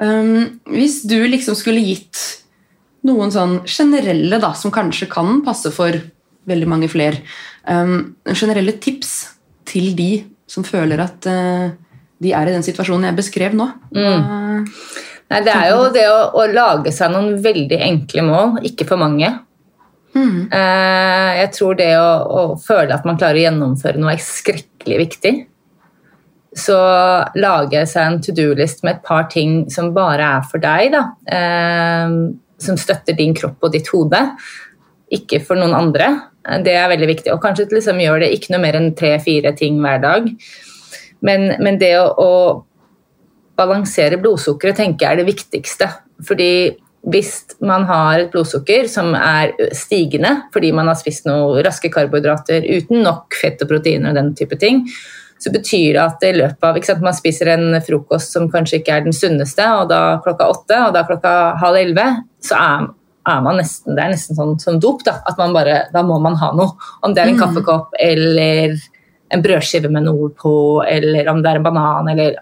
Um, 0.00 0.60
hvis 0.72 1.02
du 1.04 1.18
liksom 1.28 1.54
skulle 1.58 1.82
gitt 1.84 2.20
noen 3.04 3.32
sånn 3.32 3.58
generelle 3.68 4.38
da, 4.40 4.52
som 4.56 4.72
kanskje 4.72 5.08
kan 5.12 5.42
passe 5.44 5.68
for 5.72 5.92
veldig 6.48 6.68
mange 6.68 6.88
flere, 6.88 7.20
um, 7.68 8.14
generelle 8.32 8.72
tips 8.80 9.12
til 9.68 9.92
de 9.98 10.24
som 10.50 10.64
føler 10.66 11.00
at 11.04 11.28
uh, 11.28 11.68
de 12.20 12.32
er 12.36 12.48
i 12.50 12.54
den 12.56 12.64
situasjonen 12.64 13.10
jeg 13.10 13.18
beskrev 13.20 13.54
nå. 13.56 13.68
Hva- 13.92 14.06
Nei, 15.30 15.38
det 15.46 15.52
er 15.54 15.68
jo 15.70 15.84
det 15.94 16.06
å, 16.10 16.16
å 16.40 16.46
lage 16.50 16.90
seg 16.92 17.12
noen 17.12 17.36
veldig 17.44 17.76
enkle 17.86 18.24
mål, 18.26 18.56
ikke 18.66 18.82
for 18.88 18.98
mange. 18.98 19.28
Eh, 20.50 21.30
jeg 21.38 21.50
tror 21.54 21.76
det 21.78 21.92
å, 22.00 22.08
å 22.26 22.40
føle 22.58 22.96
at 22.96 23.04
man 23.06 23.14
klarer 23.20 23.38
å 23.38 23.44
gjennomføre 23.44 24.00
noe 24.02 24.16
er 24.16 24.24
skrekkelig 24.24 24.98
viktig. 25.04 25.32
Så 26.56 26.76
lage 27.38 27.84
seg 27.86 28.06
en 28.06 28.18
to 28.24 28.34
do-list 28.34 28.82
med 28.82 28.96
et 28.96 29.04
par 29.06 29.28
ting 29.30 29.68
som 29.70 29.92
bare 29.94 30.32
er 30.38 30.48
for 30.50 30.62
deg, 30.62 30.96
da. 30.96 31.04
Eh, 31.30 32.16
som 32.60 32.80
støtter 32.80 33.16
din 33.16 33.36
kropp 33.36 33.62
og 33.64 33.72
ditt 33.72 33.88
hode, 33.94 34.18
ikke 35.14 35.40
for 35.46 35.58
noen 35.58 35.76
andre. 35.76 36.10
Det 36.64 36.74
er 36.74 36.90
veldig 36.90 37.08
viktig. 37.10 37.32
Og 37.34 37.40
kanskje 37.42 37.68
liksom 37.70 38.00
gjør 38.02 38.24
det 38.24 38.32
ikke 38.34 38.54
noe 38.54 38.62
mer 38.62 38.78
enn 38.78 38.92
tre-fire 38.98 39.54
ting 39.56 39.78
hver 39.82 40.02
dag. 40.02 40.28
Men, 41.26 41.50
men 41.60 41.78
det 41.80 41.94
å, 42.00 42.10
å 42.16 42.30
balansere 43.60 44.20
blodsukkeret 44.20 44.80
tenker 44.80 45.06
jeg 45.06 45.16
er 45.16 45.20
det 45.20 45.28
viktigste. 45.28 45.90
Fordi 46.26 46.52
hvis 47.10 47.56
man 47.64 47.86
har 47.88 48.20
et 48.20 48.32
blodsukker 48.32 48.88
som 48.92 49.14
er 49.16 49.54
stigende 49.76 50.34
fordi 50.52 50.68
man 50.76 50.90
har 50.90 50.98
spist 51.00 51.24
noen 51.24 51.62
raske 51.64 51.88
karbohydrater 51.92 52.66
uten 52.68 53.00
nok 53.06 53.36
fett 53.40 53.62
og 53.64 53.70
proteiner 53.70 54.12
og 54.12 54.18
den 54.18 54.34
type 54.36 54.58
ting, 54.60 54.82
så 55.40 55.52
betyr 55.52 55.96
det 55.96 56.02
at 56.02 56.24
i 56.28 56.32
løpet 56.36 56.66
av 56.68 56.78
sant, 56.84 57.02
Man 57.04 57.16
spiser 57.16 57.54
en 57.54 57.80
frokost 57.84 58.34
som 58.36 58.50
kanskje 58.52 58.80
ikke 58.80 58.96
er 58.98 59.06
den 59.06 59.16
sunneste, 59.16 59.64
og 59.80 59.88
da 59.92 60.20
klokka 60.24 60.50
åtte, 60.52 60.80
og 60.86 60.94
da 60.96 61.04
klokka 61.08 61.34
halv 61.62 61.80
elleve, 61.80 62.06
så 62.44 62.58
er, 62.60 62.90
er 63.32 63.40
man 63.46 63.60
nesten 63.60 63.96
Det 63.96 64.04
er 64.04 64.12
nesten 64.12 64.38
sånn 64.38 64.58
som 64.60 64.80
dop, 64.82 65.04
da. 65.06 65.18
At 65.28 65.40
man 65.40 65.56
bare 65.56 65.86
Da 65.94 66.04
må 66.06 66.18
man 66.20 66.36
ha 66.40 66.52
noe. 66.56 66.76
Om 67.00 67.16
det 67.16 67.24
er 67.24 67.32
en 67.32 67.40
kaffekopp 67.40 67.96
eller 68.00 68.76
en 69.30 69.42
brødskive 69.44 69.90
med 69.92 70.08
noe 70.08 70.30
på, 70.34 70.52
eller 70.84 71.28
om 71.30 71.40
det 71.42 71.50
er 71.50 71.60
en 71.60 71.66
banan, 71.66 72.12
eller 72.12 72.40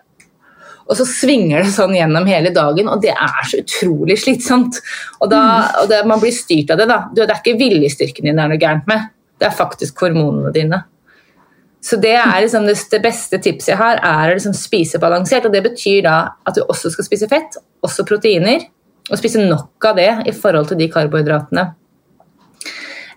og 0.89 0.97
så 0.97 1.05
svinger 1.05 1.67
det 1.67 1.73
sånn 1.75 1.93
gjennom 1.93 2.25
hele 2.25 2.49
dagen, 2.55 2.89
og 2.89 3.03
det 3.05 3.13
er 3.13 3.43
så 3.45 3.59
utrolig 3.61 4.17
slitsomt. 4.23 4.79
Og, 5.21 5.27
da, 5.29 5.41
og 5.83 5.91
det, 5.91 5.99
man 6.09 6.21
blir 6.23 6.33
styrt 6.33 6.73
av 6.73 6.81
det. 6.81 6.87
da. 6.89 7.03
Du, 7.13 7.21
det 7.21 7.29
er 7.29 7.43
ikke 7.43 7.61
viljestyrken 7.61 8.25
din 8.25 8.41
det 8.41 8.47
er 8.47 8.55
noe 8.55 8.63
gærent 8.63 8.89
med, 8.89 9.11
det 9.37 9.51
er 9.51 9.59
faktisk 9.59 10.01
hormonene 10.01 10.53
dine. 10.55 10.81
Så 11.85 11.97
det 12.03 12.14
er 12.19 12.41
liksom 12.43 12.67
det, 12.67 13.01
beste 13.03 13.38
tipset 13.43 13.73
jeg 13.73 13.79
har, 13.79 14.01
er 14.03 14.33
å 14.33 14.37
liksom 14.37 14.55
spise 14.57 14.99
balansert. 15.03 15.47
Og 15.47 15.55
det 15.55 15.62
betyr 15.67 16.03
da 16.09 16.19
at 16.49 16.59
du 16.59 16.64
også 16.67 16.91
skal 16.95 17.07
spise 17.07 17.29
fett, 17.31 17.59
også 17.87 18.07
proteiner, 18.09 18.67
og 19.09 19.21
spise 19.21 19.41
nok 19.41 19.87
av 19.88 19.99
det 19.99 20.11
i 20.29 20.35
forhold 20.37 20.69
til 20.71 20.81
de 20.81 20.88
karbohydratene. 20.93 21.69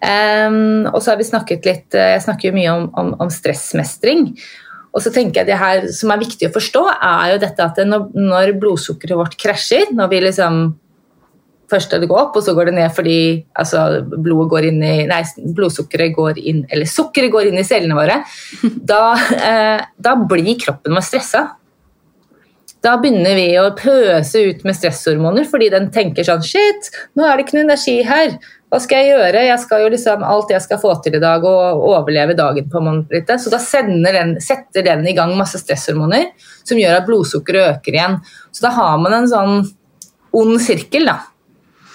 Um, 0.01 0.87
og 0.89 1.01
så 1.01 1.11
har 1.11 1.19
vi 1.19 1.27
snakket 1.27 1.67
litt 1.67 1.93
eh, 1.93 2.15
Jeg 2.15 2.23
snakker 2.23 2.47
jo 2.47 2.55
mye 2.55 2.71
om, 2.73 2.87
om, 2.97 3.11
om 3.21 3.29
stressmestring. 3.29 4.31
Og 4.91 5.03
så 5.03 5.11
tenker 5.13 5.41
jeg 5.41 5.51
det 5.51 5.59
her 5.61 5.85
som 5.93 6.11
er 6.11 6.21
viktig 6.23 6.49
å 6.49 6.53
forstå, 6.55 6.81
er 6.95 7.35
jo 7.35 7.41
dette 7.43 7.67
at 7.67 7.77
når, 7.87 8.07
når 8.17 8.55
blodsukkeret 8.61 9.19
vårt 9.19 9.37
krasjer, 9.39 9.93
når 9.95 10.09
vi 10.11 10.23
liksom 10.25 10.63
Først 11.71 11.93
det 11.95 12.09
går 12.11 12.19
opp, 12.25 12.35
og 12.35 12.43
så 12.43 12.55
går 12.57 12.67
det 12.67 12.75
ned 12.75 12.91
fordi 12.95 13.17
altså, 13.55 14.01
går 14.51 14.67
i, 14.67 14.73
nei, 15.07 15.21
blodsukkeret 15.55 16.15
går 16.17 16.41
inn 16.41 16.65
Eller 16.67 16.89
sukkeret 16.89 17.31
går 17.31 17.47
inn 17.47 17.61
i 17.61 17.67
cellene 17.67 17.97
våre. 17.97 18.21
Da, 18.91 19.01
eh, 19.37 19.81
da 20.03 20.15
blir 20.27 20.57
kroppen 20.59 20.95
vår 20.97 21.03
stressa. 21.05 21.45
Da 22.81 22.95
begynner 22.97 23.37
vi 23.37 23.45
å 23.61 23.67
pøse 23.77 24.41
ut 24.49 24.63
med 24.65 24.75
stresshormoner 24.75 25.45
fordi 25.47 25.69
den 25.71 25.91
tenker 25.93 26.25
sånn 26.25 26.41
Shit, 26.45 26.89
nå 27.15 27.27
er 27.27 27.37
det 27.37 27.45
ikke 27.45 27.59
noe 27.59 27.67
energi 27.67 27.99
her. 28.07 28.33
Hva 28.71 28.79
skal 28.81 29.03
jeg 29.03 29.11
gjøre? 29.11 29.43
Jeg 29.45 29.61
skal 29.61 29.83
jo 29.83 29.91
liksom 29.93 30.23
alt 30.25 30.51
jeg 30.53 30.63
skal 30.63 30.79
få 30.81 30.95
til 31.03 31.17
i 31.17 31.21
dag 31.21 31.45
og 31.45 31.83
overleve 31.91 32.35
dagen 32.39 32.69
på 32.71 32.81
en. 32.81 33.03
Så 33.11 33.53
da 33.53 33.59
den, 34.15 34.37
setter 34.41 34.85
den 34.87 35.05
i 35.07 35.15
gang 35.17 35.35
masse 35.37 35.61
stresshormoner 35.61 36.31
som 36.63 36.79
gjør 36.79 37.01
at 37.01 37.07
blodsukkeret 37.09 37.75
øker 37.75 37.99
igjen. 37.99 38.17
Så 38.49 38.65
da 38.65 38.73
har 38.79 38.97
man 39.03 39.17
en 39.19 39.29
sånn 39.29 39.67
ond 40.33 40.57
sirkel, 40.63 41.05
da. 41.11 41.19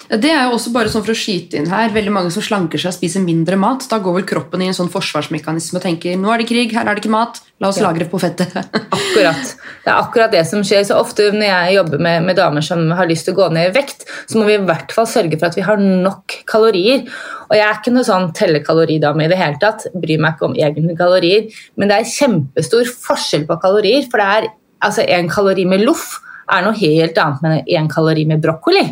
Det 0.07 0.29
er 0.31 0.45
jo 0.47 0.53
også 0.55 0.71
bare 0.71 0.87
sånn 0.91 1.03
for 1.03 1.11
å 1.11 1.17
skyte 1.19 1.57
inn 1.59 1.65
her 1.67 1.89
Veldig 1.91 2.11
mange 2.15 2.29
som 2.31 2.43
slanker 2.45 2.79
seg 2.79 2.93
og 2.93 2.95
spiser 2.95 3.23
mindre 3.25 3.57
mat. 3.59 3.83
Da 3.91 3.97
går 4.03 4.13
vel 4.21 4.27
kroppen 4.29 4.61
i 4.63 4.69
en 4.69 4.75
sånn 4.77 4.91
forsvarsmekanisme 4.91 5.79
og 5.79 5.83
tenker 5.83 6.15
nå 6.19 6.31
er 6.31 6.41
det 6.41 6.47
krig, 6.47 6.71
her 6.75 6.87
er 6.87 6.95
det 6.95 7.03
ikke 7.03 7.11
mat, 7.11 7.41
la 7.59 7.71
oss 7.71 7.79
Ja. 7.81 7.89
lagre 7.89 8.07
på 8.07 8.19
fettet. 8.21 8.53
Akkurat. 8.97 9.51
Det 9.83 9.91
er 9.91 9.97
akkurat 9.99 10.31
det 10.31 10.45
som 10.47 10.63
skjer. 10.63 10.85
Så 10.87 10.95
ofte 10.99 11.27
når 11.35 11.47
jeg 11.49 11.75
jobber 11.75 12.03
med, 12.07 12.23
med 12.29 12.39
damer 12.39 12.63
som 12.63 12.85
har 12.95 13.09
lyst 13.09 13.27
til 13.27 13.35
å 13.35 13.39
gå 13.41 13.47
ned 13.55 13.71
i 13.71 13.75
vekt, 13.75 14.05
så 14.29 14.39
må 14.39 14.45
vi 14.47 14.55
i 14.55 14.63
hvert 14.69 14.93
fall 14.95 15.09
sørge 15.11 15.39
for 15.39 15.49
at 15.49 15.57
vi 15.59 15.65
har 15.67 15.81
nok 15.81 16.37
kalorier. 16.47 17.03
Og 17.49 17.55
jeg 17.57 17.65
er 17.67 17.79
ikke 17.81 17.95
noe 17.95 18.07
sånn 18.07 18.29
tellekaloridame 18.37 19.25
i 19.25 19.31
det 19.31 19.39
hele 19.39 19.59
tatt. 19.59 19.89
Bryr 19.95 20.21
meg 20.23 20.37
ikke 20.37 20.47
om 20.49 20.55
egne 20.55 20.95
kalorier. 20.99 21.49
Men 21.75 21.91
det 21.91 21.99
er 21.99 22.13
kjempestor 22.13 22.87
forskjell 23.07 23.43
på 23.49 23.59
kalorier. 23.63 24.07
For 24.11 24.23
det 24.23 24.29
er 24.37 24.49
altså 24.87 25.03
en 25.03 25.27
kalori 25.31 25.67
med 25.67 25.83
loff 25.83 26.21
er 26.47 26.63
noe 26.63 26.77
helt 26.79 27.17
annet 27.19 27.43
enn 27.67 27.81
en 27.81 27.91
kalori 27.91 28.23
med 28.29 28.39
brokkoli. 28.43 28.85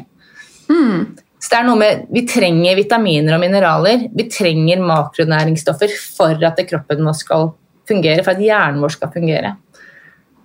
Så 1.46 1.52
det 1.52 1.60
er 1.60 1.68
noe 1.68 1.78
med, 1.78 2.08
Vi 2.14 2.26
trenger 2.26 2.80
vitaminer 2.80 3.36
og 3.36 3.44
mineraler. 3.44 4.08
Vi 4.16 4.26
trenger 4.32 4.82
makronæringsstoffer 4.82 5.94
for 6.18 6.42
at 6.48 6.64
kroppen 6.70 7.06
vår 7.06 7.20
skal 7.20 7.52
fungere, 7.86 8.24
for 8.26 8.34
at 8.34 8.42
hjernen 8.42 8.82
vår 8.82 8.96
skal 8.96 9.12
fungere. 9.14 9.56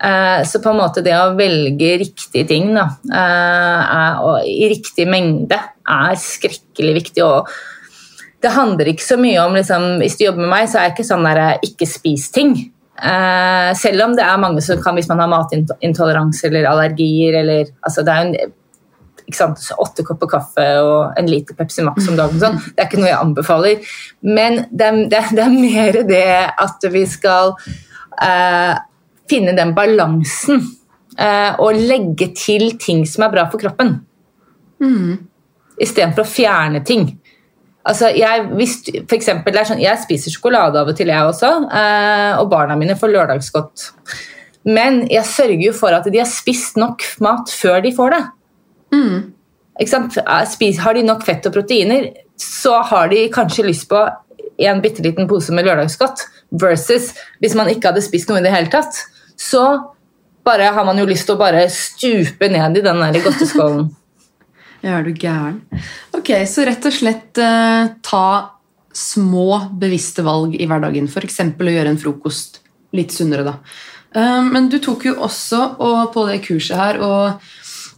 Eh, 0.02 0.44
Så 0.44 0.60
på 0.60 0.70
en 0.70 0.80
måte 0.80 1.02
det 1.04 1.16
å 1.16 1.36
velge 1.36 1.98
riktige 2.00 2.46
ting 2.48 2.74
da, 2.74 2.86
eh, 3.12 4.44
i 4.44 4.68
riktig 4.68 5.06
mengde 5.08 5.56
er 5.56 6.14
skrekkelig 6.16 6.94
viktig. 6.94 7.24
og 7.24 7.48
det 8.42 8.50
handler 8.52 8.88
ikke 8.88 9.04
så 9.04 9.18
mye 9.20 9.38
om 9.44 9.54
liksom, 9.54 9.98
Hvis 10.00 10.16
du 10.16 10.24
jobber 10.24 10.40
med 10.40 10.48
meg, 10.48 10.68
så 10.68 10.78
er 10.78 10.88
jeg 10.88 10.94
ikke 10.96 11.12
sånn 11.12 11.24
der, 11.24 11.58
ikke 11.62 11.86
spis 11.86 12.30
ting. 12.30 12.72
Eh, 13.00 13.74
selv 13.74 14.02
om 14.04 14.16
det 14.16 14.24
er 14.24 14.40
mange 14.40 14.60
som 14.62 14.80
kan 14.82 14.94
hvis 14.94 15.08
man 15.08 15.18
har 15.18 15.28
matintoleranse 15.28 16.44
eller 16.44 16.64
allergier 16.68 17.38
eller 17.40 17.64
altså 17.80 18.04
Det 18.04 18.12
er 18.12 18.24
jo 18.24 18.28
en 18.28 18.52
åtte 19.80 20.02
kopper 20.06 20.28
kaffe 20.32 20.66
og 20.82 21.14
en 21.20 21.28
liter 21.30 21.54
Pepsi 21.58 21.82
Max 21.86 22.08
om 22.10 22.16
dagen. 22.18 22.40
Sånn. 22.42 22.58
Det 22.74 22.82
er 22.84 22.88
ikke 22.88 23.00
noe 23.02 23.10
jeg 23.12 23.20
anbefaler. 23.20 23.88
Men 24.26 24.60
det 24.70 24.86
er, 24.88 25.00
det, 25.12 25.18
er- 25.22 25.34
det 25.38 25.44
er 25.46 25.56
mer 25.56 26.00
det 26.08 26.26
at 26.66 26.86
vi 26.92 27.04
skal 27.06 27.54
eh, 28.22 28.74
finne 29.30 29.54
den 29.56 29.74
balansen 29.76 30.62
eh, 31.18 31.54
og 31.62 31.78
legge 31.78 32.32
til 32.36 32.72
ting 32.82 33.04
som 33.06 33.24
er 33.28 33.34
bra 33.36 33.46
for 33.52 33.62
kroppen. 33.62 33.98
Istedenfor 35.80 36.24
å 36.26 36.28
fjerne 36.28 36.82
ting. 36.84 37.06
Altså, 37.88 38.10
jeg, 38.12 38.42
hvis, 38.58 38.74
for 39.08 39.16
eksempel, 39.16 39.56
sånn, 39.64 39.80
jeg 39.80 39.96
spiser 40.02 40.32
sjokolade 40.34 40.76
av 40.82 40.90
og 40.92 40.96
til, 40.98 41.08
jeg 41.08 41.24
også. 41.30 41.48
Eh, 41.72 42.34
og 42.42 42.50
barna 42.52 42.76
mine 42.76 42.96
får 43.00 43.12
lørdagsgodt. 43.14 43.86
Men 44.68 45.06
jeg 45.08 45.24
sørger 45.24 45.62
jo 45.70 45.72
for 45.72 45.96
at 45.96 46.04
de 46.12 46.20
har 46.20 46.28
spist 46.28 46.76
nok 46.80 47.00
mat 47.24 47.48
før 47.56 47.80
de 47.86 47.94
får 47.96 48.12
det. 48.12 48.20
Ikke 49.80 49.92
sant? 49.92 50.18
Eh, 50.20 50.80
har 50.84 50.96
de 50.96 51.06
nok 51.06 51.24
fett 51.26 51.46
og 51.48 51.54
proteiner, 51.54 52.10
så 52.40 52.80
har 52.90 53.08
de 53.12 53.28
kanskje 53.32 53.66
lyst 53.66 53.88
på 53.90 54.02
en 54.60 54.82
bitte 54.84 55.04
liten 55.04 55.28
pose 55.28 55.54
med 55.56 55.68
lørdagsgodt. 55.68 56.26
Versus 56.60 57.12
hvis 57.40 57.56
man 57.56 57.70
ikke 57.70 57.92
hadde 57.92 58.04
spist 58.04 58.28
noe 58.28 58.40
i 58.40 58.44
det 58.44 58.52
hele 58.52 58.72
tatt, 58.72 58.98
så 59.40 59.64
bare 60.44 60.72
har 60.74 60.84
man 60.84 60.98
jo 60.98 61.08
lyst 61.08 61.28
til 61.28 61.36
å 61.36 61.40
bare 61.40 61.66
stupe 61.72 62.48
ned 62.50 62.78
i 62.80 62.84
den 62.84 63.02
der 63.04 63.24
godteskålen. 63.24 63.88
Ja, 64.80 64.94
er 64.96 65.02
du 65.04 65.10
gæren? 65.12 65.58
Ok, 66.16 66.30
Så 66.48 66.64
rett 66.64 66.86
og 66.88 66.94
slett 66.96 67.36
eh, 67.36 67.90
ta 68.00 68.28
små, 68.96 69.58
bevisste 69.76 70.24
valg 70.24 70.54
i 70.56 70.64
hverdagen. 70.64 71.04
F.eks. 71.04 71.36
å 71.52 71.74
gjøre 71.74 71.92
en 71.92 72.00
frokost 72.00 72.62
litt 72.96 73.12
sunnere, 73.12 73.44
da. 73.44 73.58
Eh, 74.16 74.40
men 74.48 74.70
du 74.72 74.78
tok 74.80 75.04
jo 75.10 75.18
også 75.20 75.60
og 75.84 75.98
på 76.14 76.24
det 76.30 76.40
kurset 76.46 76.80
her 76.80 77.02
og 77.04 77.50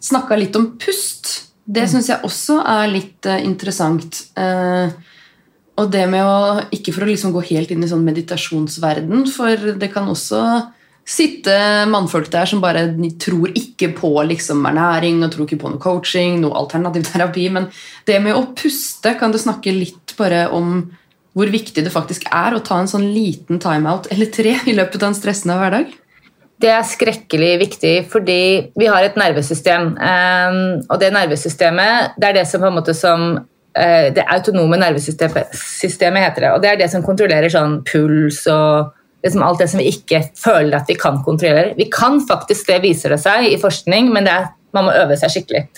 snakka 0.03 0.39
litt 0.39 0.59
om 0.59 0.73
pust. 0.81 1.31
Det 1.65 1.87
syns 1.91 2.11
jeg 2.11 2.27
også 2.27 2.59
er 2.67 2.91
litt 2.91 3.29
uh, 3.31 3.39
interessant. 3.43 4.19
Uh, 4.37 4.91
og 5.81 5.89
det 5.93 6.05
med 6.11 6.27
å 6.27 6.63
Ikke 6.75 6.93
for 6.93 7.07
å 7.07 7.11
liksom 7.11 7.33
gå 7.35 7.45
helt 7.53 7.73
inn 7.73 7.85
i 7.85 7.91
sånn 7.91 8.05
meditasjonsverden, 8.07 9.27
for 9.33 9.73
det 9.79 9.91
kan 9.95 10.11
også 10.11 10.43
sitte 11.03 11.55
mannfolk 11.91 12.29
der 12.31 12.47
som 12.47 12.61
bare 12.63 12.85
tror 13.19 13.51
ikke 13.59 13.89
på 13.97 14.11
liksom 14.29 14.63
ernæring 14.69 15.23
og 15.25 15.33
tror 15.33 15.49
ikke 15.49 15.59
på 15.65 15.73
noe 15.73 15.83
coaching, 15.83 16.39
noe 16.43 16.55
alternativ 16.61 17.09
terapi. 17.09 17.49
Men 17.51 17.71
det 18.07 18.21
med 18.23 18.37
å 18.39 18.45
puste, 18.55 19.17
kan 19.19 19.35
du 19.35 19.41
snakke 19.43 19.75
litt 19.75 20.15
bare 20.19 20.45
om 20.55 20.85
hvor 21.33 21.49
viktig 21.49 21.83
det 21.85 21.93
faktisk 21.93 22.29
er 22.29 22.55
å 22.55 22.63
ta 22.65 22.79
en 22.79 22.91
sånn 22.91 23.09
liten 23.15 23.61
timeout 23.63 24.11
eller 24.13 24.29
tre 24.33 24.59
i 24.69 24.77
løpet 24.77 25.01
av 25.01 25.11
en 25.11 25.19
stressende 25.19 25.57
hverdag? 25.59 25.95
Det 26.63 26.71
er 26.71 26.85
skrekkelig 26.87 27.53
viktig 27.65 27.95
fordi 28.13 28.43
vi 28.79 28.87
har 28.87 29.03
et 29.03 29.17
nervesystem. 29.19 29.97
eh, 29.99 30.59
Og 30.89 31.01
det 31.01 31.13
nervesystemet 31.15 32.19
det 32.21 32.29
er 32.29 32.39
det 32.39 32.47
som 32.47 32.63
på 32.63 32.71
en 32.71 32.79
måte 32.79 32.95
som 32.95 33.39
eh, 33.75 34.13
Det 34.15 34.25
autonome 34.29 34.79
nervesystemet 34.79 35.55
systemet 35.59 36.23
heter 36.29 36.47
det. 36.47 36.51
Og 36.53 36.63
det 36.63 36.71
er 36.71 36.77
det 36.77 36.91
som 36.91 37.03
kontrollerer 37.03 37.51
sånn 37.51 37.81
puls 37.89 38.47
og 38.47 38.93
liksom 39.25 39.43
alt 39.43 39.59
det 39.59 39.69
som 39.71 39.81
vi 39.81 39.91
ikke 39.91 40.23
føler 40.39 40.77
at 40.79 40.89
vi 40.91 40.99
kan 40.99 41.23
kontrollere. 41.25 41.75
Vi 41.79 41.89
kan 41.91 42.21
faktisk 42.27 42.67
det, 42.71 42.83
viser 42.83 43.15
det 43.15 43.21
seg 43.23 43.47
i 43.53 43.59
forskning, 43.61 44.11
men 44.15 44.27
er, 44.27 44.51
man 44.75 44.89
må 44.89 44.95
øve 44.99 45.17
seg 45.19 45.31
skikkelig. 45.31 45.69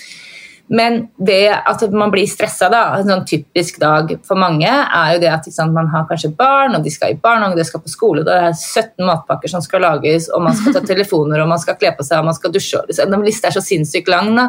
Men 0.72 1.08
det 1.20 1.52
at 1.52 1.82
man 1.92 2.12
blir 2.12 2.28
stressa, 2.28 2.70
da, 2.72 2.82
en 2.96 3.08
sånn 3.08 3.24
typisk 3.28 3.76
dag 3.82 4.14
for 4.24 4.40
mange, 4.40 4.68
er 4.68 5.10
jo 5.14 5.20
det 5.20 5.32
at 5.32 5.48
sant, 5.52 5.74
man 5.76 5.90
har 5.92 6.06
kanskje 6.08 6.32
barn, 6.38 6.76
og 6.78 6.86
de 6.86 6.92
skal 6.92 7.12
i 7.12 7.18
barnehage, 7.20 7.58
de 7.58 7.66
skal 7.68 7.82
på 7.84 7.92
skole, 7.92 8.24
det 8.24 8.38
er 8.46 8.54
17 8.56 9.04
matpakker 9.04 9.52
som 9.52 9.64
skal 9.64 9.84
lages, 9.84 10.30
og 10.32 10.46
man 10.46 10.56
skal 10.56 10.78
ta 10.78 10.84
telefoner, 10.92 11.42
og 11.44 11.50
man 11.52 11.60
skal 11.60 11.76
kle 11.80 11.92
på 11.98 12.06
seg, 12.06 12.22
og 12.22 12.30
man 12.30 12.38
skal 12.38 12.54
dusje. 12.54 12.80
og 12.80 12.88
liksom, 12.88 13.12
Den 13.12 13.26
lista 13.26 13.50
er 13.50 13.58
så 13.58 13.64
sinnssykt 13.64 14.08
lang 14.12 14.32
da, 14.38 14.48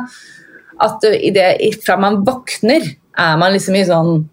at 0.85 1.03
uh, 1.07 1.17
i 1.19 1.33
det, 1.35 1.49
fra 1.83 1.99
man 1.99 2.21
våkner, 2.27 2.87
er 3.15 3.35
man 3.39 3.53
liksom 3.55 3.75
i 3.75 3.83
sånn 3.87 4.25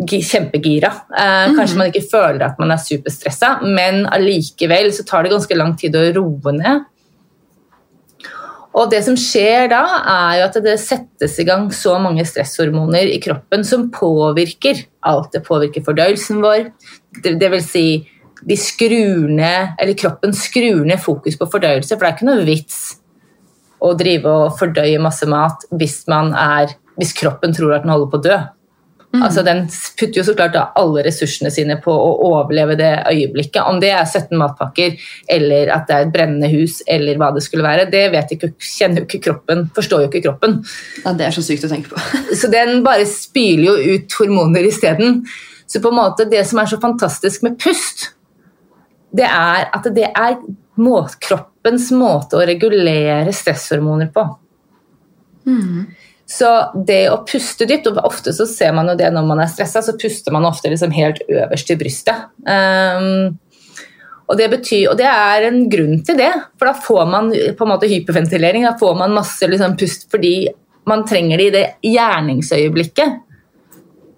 kjempegira. 0.00 0.88
Eh, 1.12 1.50
kanskje 1.56 1.76
man 1.76 1.90
ikke 1.90 2.08
føler 2.08 2.44
at 2.46 2.60
man 2.60 2.70
er 2.72 2.80
superstressa, 2.80 3.58
men 3.64 4.06
allikevel 4.08 4.88
så 4.96 5.04
tar 5.04 5.24
det 5.24 5.32
ganske 5.34 5.56
lang 5.56 5.74
tid 5.76 5.96
å 5.96 6.04
roe 6.16 6.54
ned. 6.56 6.86
Og 8.70 8.86
det 8.92 9.00
som 9.02 9.16
skjer 9.18 9.66
da, 9.72 9.82
er 10.06 10.36
jo 10.38 10.46
at 10.46 10.58
det 10.62 10.76
settes 10.82 11.34
i 11.42 11.46
gang 11.48 11.66
så 11.74 11.96
mange 12.02 12.22
stresshormoner 12.28 13.10
i 13.10 13.18
kroppen 13.22 13.64
som 13.66 13.88
påvirker 13.94 14.84
alt. 15.10 15.32
Det 15.34 15.42
påvirker 15.46 15.84
fordøyelsen 15.86 16.38
vår. 16.44 16.68
Det, 17.24 17.50
vil 17.50 17.64
si, 17.66 17.84
de 18.46 18.58
skrur 18.58 19.26
ned, 19.26 19.74
eller 19.74 19.98
kroppen 19.98 20.36
skrur 20.36 20.84
ned 20.86 21.02
fokus 21.02 21.38
på 21.40 21.50
fordøyelse, 21.50 21.96
for 21.96 22.06
det 22.06 22.12
er 22.12 22.18
ikke 22.18 22.30
noe 22.30 22.46
vits 22.46 22.80
å 23.80 23.94
drive 23.98 24.30
og 24.30 24.56
fordøye 24.60 25.00
masse 25.02 25.26
mat 25.28 25.64
hvis, 25.74 26.02
man 26.12 26.34
er, 26.36 26.76
hvis 27.00 27.14
kroppen 27.16 27.56
tror 27.56 27.74
at 27.74 27.86
den 27.86 27.94
holder 27.94 28.12
på 28.12 28.20
å 28.20 28.26
dø. 28.28 28.38
Altså, 29.10 29.42
den 29.42 29.64
putter 29.98 30.20
jo 30.20 30.22
så 30.22 30.36
klart 30.38 30.54
alle 30.78 31.02
ressursene 31.02 31.50
sine 31.50 31.74
på 31.82 31.90
å 31.90 32.10
overleve 32.28 32.76
det 32.78 32.90
øyeblikket. 33.10 33.64
Om 33.66 33.80
det 33.82 33.90
er 33.90 34.04
17 34.06 34.38
matpakker, 34.38 34.94
eller 35.34 35.72
at 35.74 35.88
det 35.88 35.96
er 35.96 36.06
et 36.06 36.12
brennende 36.14 36.50
hus, 36.52 36.78
eller 36.86 37.18
hva 37.18 37.32
det 37.34 37.42
skulle 37.42 37.66
være, 37.66 37.88
det 37.90 38.04
vet 38.14 38.36
ikke, 38.36 38.52
kjenner 38.62 39.02
jo 39.02 39.08
ikke 39.08 39.22
kroppen, 39.24 39.66
forstår 39.74 40.04
jo 40.04 40.12
ikke 40.12 40.22
kroppen. 40.28 40.60
Ja, 41.02 41.16
Det 41.18 41.26
er 41.26 41.34
så 41.34 41.42
sykt 41.42 41.66
å 41.66 41.72
tenke 41.72 41.90
på. 41.90 42.04
Så 42.40 42.52
den 42.52 42.84
bare 42.86 43.08
spyler 43.08 43.66
jo 43.66 43.98
ut 43.98 44.16
hormoner 44.20 44.70
isteden. 44.70 45.24
Så 45.66 45.82
på 45.82 45.90
en 45.90 45.98
måte 45.98 46.28
det 46.30 46.44
som 46.46 46.62
er 46.62 46.70
så 46.70 46.78
fantastisk 46.82 47.42
med 47.46 47.58
pust, 47.62 48.12
det 49.10 49.26
er 49.26 49.66
at 49.74 49.90
det 49.94 50.06
er 50.06 50.38
må 50.80 51.00
kroppens 51.20 51.90
måte 51.92 52.38
å 52.38 52.46
regulere 52.46 53.34
stresshormoner 53.34 54.10
på. 54.14 54.22
Så 56.30 56.48
det 56.86 57.02
å 57.10 57.20
puste 57.26 57.66
dypt, 57.66 57.88
og 57.90 58.04
ofte 58.06 58.32
så 58.34 58.46
ser 58.46 58.74
man 58.76 58.88
jo 58.92 58.96
det 58.98 59.08
når 59.10 59.24
man 59.26 59.40
er 59.42 59.50
stressa, 59.50 59.82
så 59.82 59.96
puster 59.98 60.34
man 60.34 60.46
ofte 60.46 60.70
liksom 60.70 60.92
helt 60.94 61.18
øverst 61.26 61.72
i 61.74 61.78
brystet. 61.80 62.28
Um, 62.46 63.38
og 64.30 64.38
det, 64.38 64.46
betyr, 64.52 64.92
og 64.92 64.98
det 65.00 65.08
er 65.10 65.48
en 65.48 65.64
grunn 65.72 66.04
til 66.06 66.20
det, 66.20 66.30
for 66.54 66.70
da 66.70 66.74
får 66.86 67.08
man 67.10 67.32
på 67.34 67.66
en 67.66 67.72
måte 67.72 67.90
hyperventilering. 67.90 68.62
Da 68.68 68.76
får 68.78 68.94
man 69.00 69.16
masse 69.16 69.48
liksom, 69.50 69.74
pust 69.80 70.06
fordi 70.12 70.34
man 70.86 71.02
trenger 71.08 71.42
det 71.42 71.48
i 71.48 71.54
det 71.56 71.64
gjerningsøyeblikket. 71.90 73.18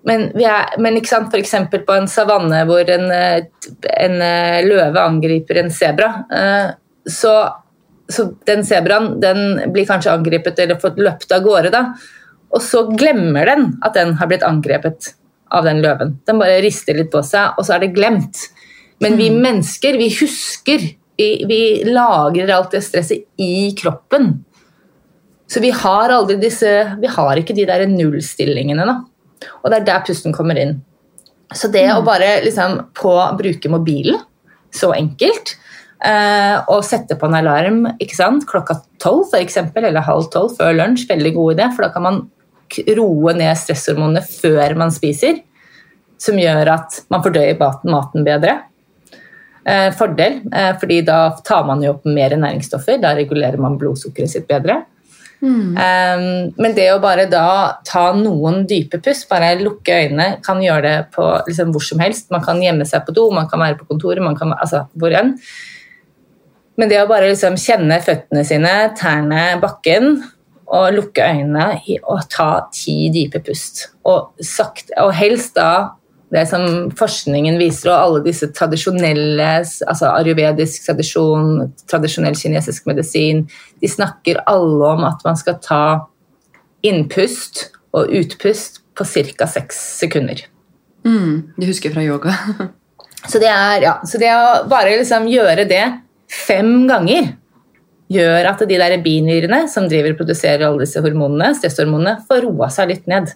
Men, 0.05 0.29
vi 0.37 0.45
er, 0.45 0.77
men 0.83 0.99
ikke 0.99 1.15
sant, 1.15 1.33
f.eks. 1.33 1.55
på 1.73 1.97
en 1.97 2.11
savanne 2.11 2.61
hvor 2.69 2.89
en, 2.93 3.09
eh, 3.15 3.45
en 3.95 4.17
eh, 4.27 4.61
løve 4.67 5.01
angriper 5.01 5.63
en 5.63 5.73
sebra, 5.73 6.11
eh, 6.29 6.73
så, 7.09 7.35
så 8.15 8.29
den 8.49 8.65
sebraen 8.67 9.17
den 9.23 9.73
blir 9.75 9.89
kanskje 9.89 10.13
angrepet 10.13 10.61
eller 10.63 10.81
fått 10.83 11.01
løpt 11.01 11.33
av 11.35 11.45
gårde. 11.45 11.73
da, 11.75 11.85
Og 12.53 12.63
så 12.63 12.85
glemmer 12.91 13.49
den 13.49 13.69
at 13.83 13.95
den 13.99 14.15
har 14.21 14.31
blitt 14.31 14.47
angrepet 14.47 15.15
av 15.53 15.65
den 15.65 15.83
løven. 15.85 16.19
Den 16.27 16.41
bare 16.41 16.61
rister 16.65 16.97
litt 16.97 17.13
på 17.13 17.23
seg, 17.27 17.57
og 17.59 17.67
så 17.67 17.77
er 17.77 17.85
det 17.85 17.95
glemt. 17.97 18.49
Men 19.03 19.19
vi 19.19 19.29
mennesker, 19.35 19.99
vi 19.99 20.09
husker. 20.15 20.85
Vi, 21.19 21.29
vi 21.49 21.61
lagrer 21.85 22.51
alt 22.55 22.73
det 22.73 22.83
stresset 22.87 23.27
i 23.43 23.73
kroppen. 23.79 24.33
Så 25.53 25.61
vi 25.61 25.69
har 25.77 26.09
aldri 26.15 26.39
disse 26.41 26.71
Vi 27.01 27.11
har 27.13 27.37
ikke 27.37 27.55
de 27.55 27.67
der 27.69 27.85
nullstillingene, 27.91 28.87
da. 28.89 29.01
Og 29.61 29.71
det 29.71 29.83
er 29.83 29.89
der 29.91 30.05
pusten 30.07 30.35
kommer 30.35 30.59
inn. 30.59 30.79
Så 31.53 31.69
det 31.69 31.85
å 31.93 32.05
bare 32.07 32.39
liksom 32.47 32.79
på 32.97 33.13
bruke 33.37 33.69
mobilen, 33.69 34.21
så 34.73 34.95
enkelt, 34.97 35.57
og 36.03 36.81
sette 36.83 37.15
på 37.15 37.29
en 37.29 37.37
alarm 37.39 37.85
ikke 38.03 38.17
sant? 38.19 38.43
klokka 38.49 38.75
tolv 38.99 39.29
f.eks., 39.31 39.61
eller 39.79 40.03
halv 40.03 40.27
tolv 40.35 40.57
før 40.57 40.75
lunsj, 40.75 41.05
veldig 41.07 41.31
god 41.37 41.53
idé, 41.55 41.69
for 41.77 41.87
da 41.87 41.93
kan 41.95 42.07
man 42.07 42.19
roe 42.97 43.35
ned 43.37 43.55
stresshormonene 43.59 44.23
før 44.25 44.77
man 44.81 44.93
spiser, 44.95 45.43
som 46.23 46.39
gjør 46.39 46.75
at 46.75 47.03
man 47.13 47.25
fordøyer 47.25 47.59
maten, 47.59 48.25
bedre. 48.27 48.61
Eh, 49.65 49.91
fordel, 49.95 50.41
eh, 50.53 50.73
fordi 50.79 51.03
da 51.07 51.37
tar 51.45 51.67
man 51.67 51.83
jo 51.83 51.95
opp 51.95 52.07
mer 52.07 52.35
næringsstoffer, 52.35 53.01
da 53.03 53.15
regulerer 53.15 53.61
man 53.63 53.79
blodsukkeret 53.79 54.31
sitt 54.31 54.49
bedre. 54.49 54.85
Eh, 55.43 56.23
men 56.57 56.75
det 56.75 56.89
å 56.93 57.01
bare 57.03 57.27
da 57.31 57.79
ta 57.87 58.13
noen 58.15 58.63
dype 58.67 59.01
pust, 59.03 59.29
bare 59.31 59.57
lukke 59.59 60.01
øynene, 60.05 60.43
kan 60.43 60.63
gjøre 60.63 60.83
det 60.83 60.97
på 61.15 61.27
liksom 61.49 61.75
hvor 61.75 61.83
som 61.83 62.03
helst. 62.03 62.31
Man 62.31 62.43
kan 62.43 62.63
gjemme 62.63 62.87
seg 62.87 63.07
på 63.07 63.15
do, 63.15 63.29
man 63.31 63.49
kan 63.51 63.63
være 63.63 63.79
på 63.79 63.89
kontoret, 63.91 64.23
man 64.23 64.39
kan, 64.39 64.55
altså 64.55 64.87
hvor 64.99 65.15
enn. 65.15 65.37
Men 66.81 66.89
det 66.89 67.03
å 67.03 67.09
bare 67.11 67.29
liksom 67.31 67.59
kjenne 67.61 67.99
føttene 68.05 68.45
sine, 68.49 68.77
tærne, 68.99 69.43
bakken, 69.63 70.23
og 70.73 70.95
lukke 70.97 71.25
øynene 71.29 71.99
og 72.09 72.23
ta 72.33 72.65
ti 72.73 73.11
dype 73.13 73.43
pust. 73.45 73.91
Og, 74.09 74.33
sakte, 74.41 74.95
og 75.03 75.13
helst 75.17 75.59
da 75.59 75.99
det 76.33 76.47
som 76.49 76.89
forskningen 76.97 77.59
viser, 77.61 77.91
og 77.93 77.99
alle 77.99 78.23
disse 78.25 78.49
tradisjonelle, 78.57 79.49
altså 79.61 80.15
ayurvedisk 80.15 80.87
tradisjon, 80.87 81.75
tradisjonell 81.91 82.39
kinesisk 82.39 82.87
medisin, 82.89 83.45
de 83.85 83.91
snakker 83.91 84.41
alle 84.49 84.95
om 84.95 85.05
at 85.05 85.21
man 85.27 85.37
skal 85.37 85.59
ta 85.61 85.83
innpust 86.89 87.67
og 87.93 88.09
utpust 88.17 88.81
på 88.97 89.05
ca. 89.05 89.49
seks 89.51 89.83
sekunder. 90.01 90.41
Mm, 91.05 91.53
det 91.59 91.69
husker 91.69 91.93
fra 91.93 92.05
yoga. 92.07 92.33
Så 93.29 93.39
det, 93.39 93.53
er, 93.53 93.85
ja, 93.85 93.93
så 94.03 94.19
det 94.19 94.33
å 94.35 94.65
bare 94.67 94.97
liksom 94.99 95.29
gjøre 95.31 95.63
det 95.71 95.85
fem 96.33 96.87
ganger 96.89 97.33
gjør 98.13 98.49
at 98.51 98.63
de 98.69 98.77
der 98.81 98.97
binyrene 99.05 99.63
som 99.73 99.87
driver 99.89 100.13
og 100.15 100.21
produserer 100.21 100.67
alle 100.67 100.85
disse 100.85 101.01
hormonene, 101.05 101.53
stresshormonene, 101.57 102.19
får 102.29 102.43
roa 102.45 102.69
seg 102.73 102.91
litt 102.93 103.07
ned. 103.11 103.31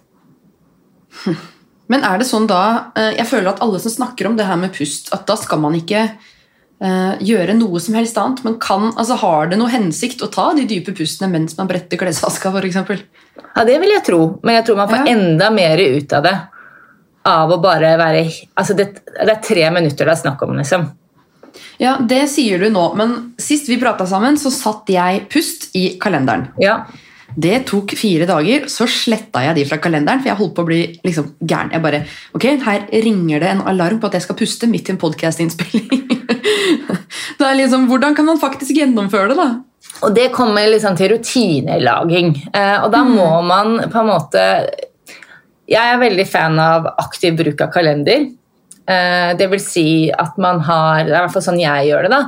Men 1.89 2.03
er 2.05 2.19
det 2.21 2.27
sånn 2.29 2.49
da 2.51 2.91
eh, 2.99 3.13
Jeg 3.17 3.29
føler 3.31 3.53
at 3.53 3.61
alle 3.65 3.79
som 3.81 3.93
snakker 3.95 4.29
om 4.29 4.35
det 4.39 4.47
her 4.49 4.59
med 4.61 4.75
pust, 4.75 5.13
at 5.15 5.23
da 5.29 5.37
skal 5.39 5.61
man 5.63 5.77
ikke 5.79 6.03
eh, 6.03 7.15
gjøre 7.25 7.55
noe 7.57 7.81
som 7.83 7.97
helst 7.99 8.19
annet. 8.21 8.43
Men 8.45 8.59
kan, 8.63 8.91
altså, 8.99 9.17
har 9.23 9.53
det 9.53 9.61
noe 9.61 9.73
hensikt 9.73 10.25
å 10.27 10.31
ta 10.33 10.51
de 10.59 10.67
dype 10.69 10.93
pustene 10.99 11.31
mens 11.33 11.57
man 11.59 11.71
bretter 11.71 12.01
klesvaska, 12.01 12.53
f.eks.? 12.53 13.07
Ja, 13.57 13.65
det 13.65 13.79
vil 13.81 13.95
jeg 13.95 14.05
tro, 14.05 14.21
men 14.45 14.59
jeg 14.59 14.67
tror 14.69 14.83
man 14.83 14.91
får 14.93 15.07
Ja. 15.07 15.15
enda 15.15 15.51
mer 15.55 15.81
ut 15.81 16.13
av 16.19 16.27
det. 16.27 16.37
Av 17.27 17.51
å 17.51 17.57
bare 17.63 17.97
være 17.99 18.27
Altså, 18.55 18.75
det, 18.79 18.91
det 19.07 19.33
er 19.33 19.43
tre 19.43 19.71
minutter 19.75 20.05
det 20.05 20.13
er 20.19 20.25
snakk 20.27 20.43
om, 20.47 20.57
liksom. 20.59 20.91
Ja, 21.83 21.97
det 22.01 22.25
sier 22.33 22.63
du 22.63 22.71
nå, 22.73 22.87
men 22.99 23.17
sist 23.41 23.69
vi 23.71 23.81
prata 23.81 24.07
sammen, 24.09 24.39
så 24.41 24.53
satt 24.55 24.89
jeg 24.93 25.27
pust 25.33 25.71
i 25.77 25.89
kalenderen. 26.03 26.49
Ja. 26.63 26.85
Det 27.37 27.67
tok 27.69 27.93
fire 27.99 28.25
dager, 28.29 28.65
så 28.73 28.87
sletta 28.89 29.43
jeg 29.45 29.59
de 29.59 29.67
fra 29.69 29.77
kalenderen, 29.83 30.23
for 30.23 30.31
jeg 30.31 30.39
holdt 30.39 30.55
på 30.57 30.65
å 30.65 30.69
bli 30.71 30.81
liksom 31.05 31.35
gæren. 31.45 31.73
Jeg 31.75 31.85
bare, 31.85 32.03
ok, 32.37 32.47
Her 32.65 32.87
ringer 33.05 33.43
det 33.43 33.51
en 33.51 33.65
alarm 33.69 34.01
på 34.01 34.09
at 34.09 34.17
jeg 34.17 34.25
skal 34.25 34.39
puste 34.41 34.69
midt 34.71 34.89
i 34.89 34.95
en 34.95 35.01
podkastinnspilling. 35.03 36.07
liksom, 37.61 37.89
Hvordan 37.91 38.17
kan 38.17 38.25
man 38.25 38.41
faktisk 38.41 38.73
gjennomføre 38.79 39.35
det, 39.35 39.37
da? 39.37 39.51
Og 40.05 40.17
det 40.17 40.31
kommer 40.33 40.69
liksom 40.69 40.97
til 40.97 41.13
rutinelaging. 41.13 42.33
Eh, 42.53 42.79
og 42.85 42.91
da 42.93 43.05
må 43.05 43.29
man 43.47 43.79
på 43.93 44.03
en 44.03 44.11
måte 44.11 44.43
Jeg 45.67 45.83
er 45.83 46.01
veldig 46.01 46.27
fan 46.29 46.59
av 46.61 46.87
aktiv 47.01 47.37
bruk 47.37 47.63
av 47.65 47.73
kalender. 47.75 48.29
Eh, 48.87 49.33
det 49.39 49.49
vil 49.51 49.63
si 49.63 49.89
at 50.15 50.37
man 50.39 50.61
har 50.63 51.05
Det 51.05 51.11
er 51.11 51.19
i 51.19 51.25
hvert 51.25 51.35
fall 51.35 51.49
sånn 51.49 51.63
jeg 51.63 51.91
gjør 51.91 52.07
det. 52.07 52.13
da, 52.15 52.23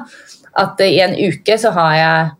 At 0.64 0.80
eh, 0.82 0.94
i 0.96 1.00
en 1.04 1.14
uke 1.14 1.58
så 1.60 1.72
har 1.76 1.94
jeg 1.98 2.34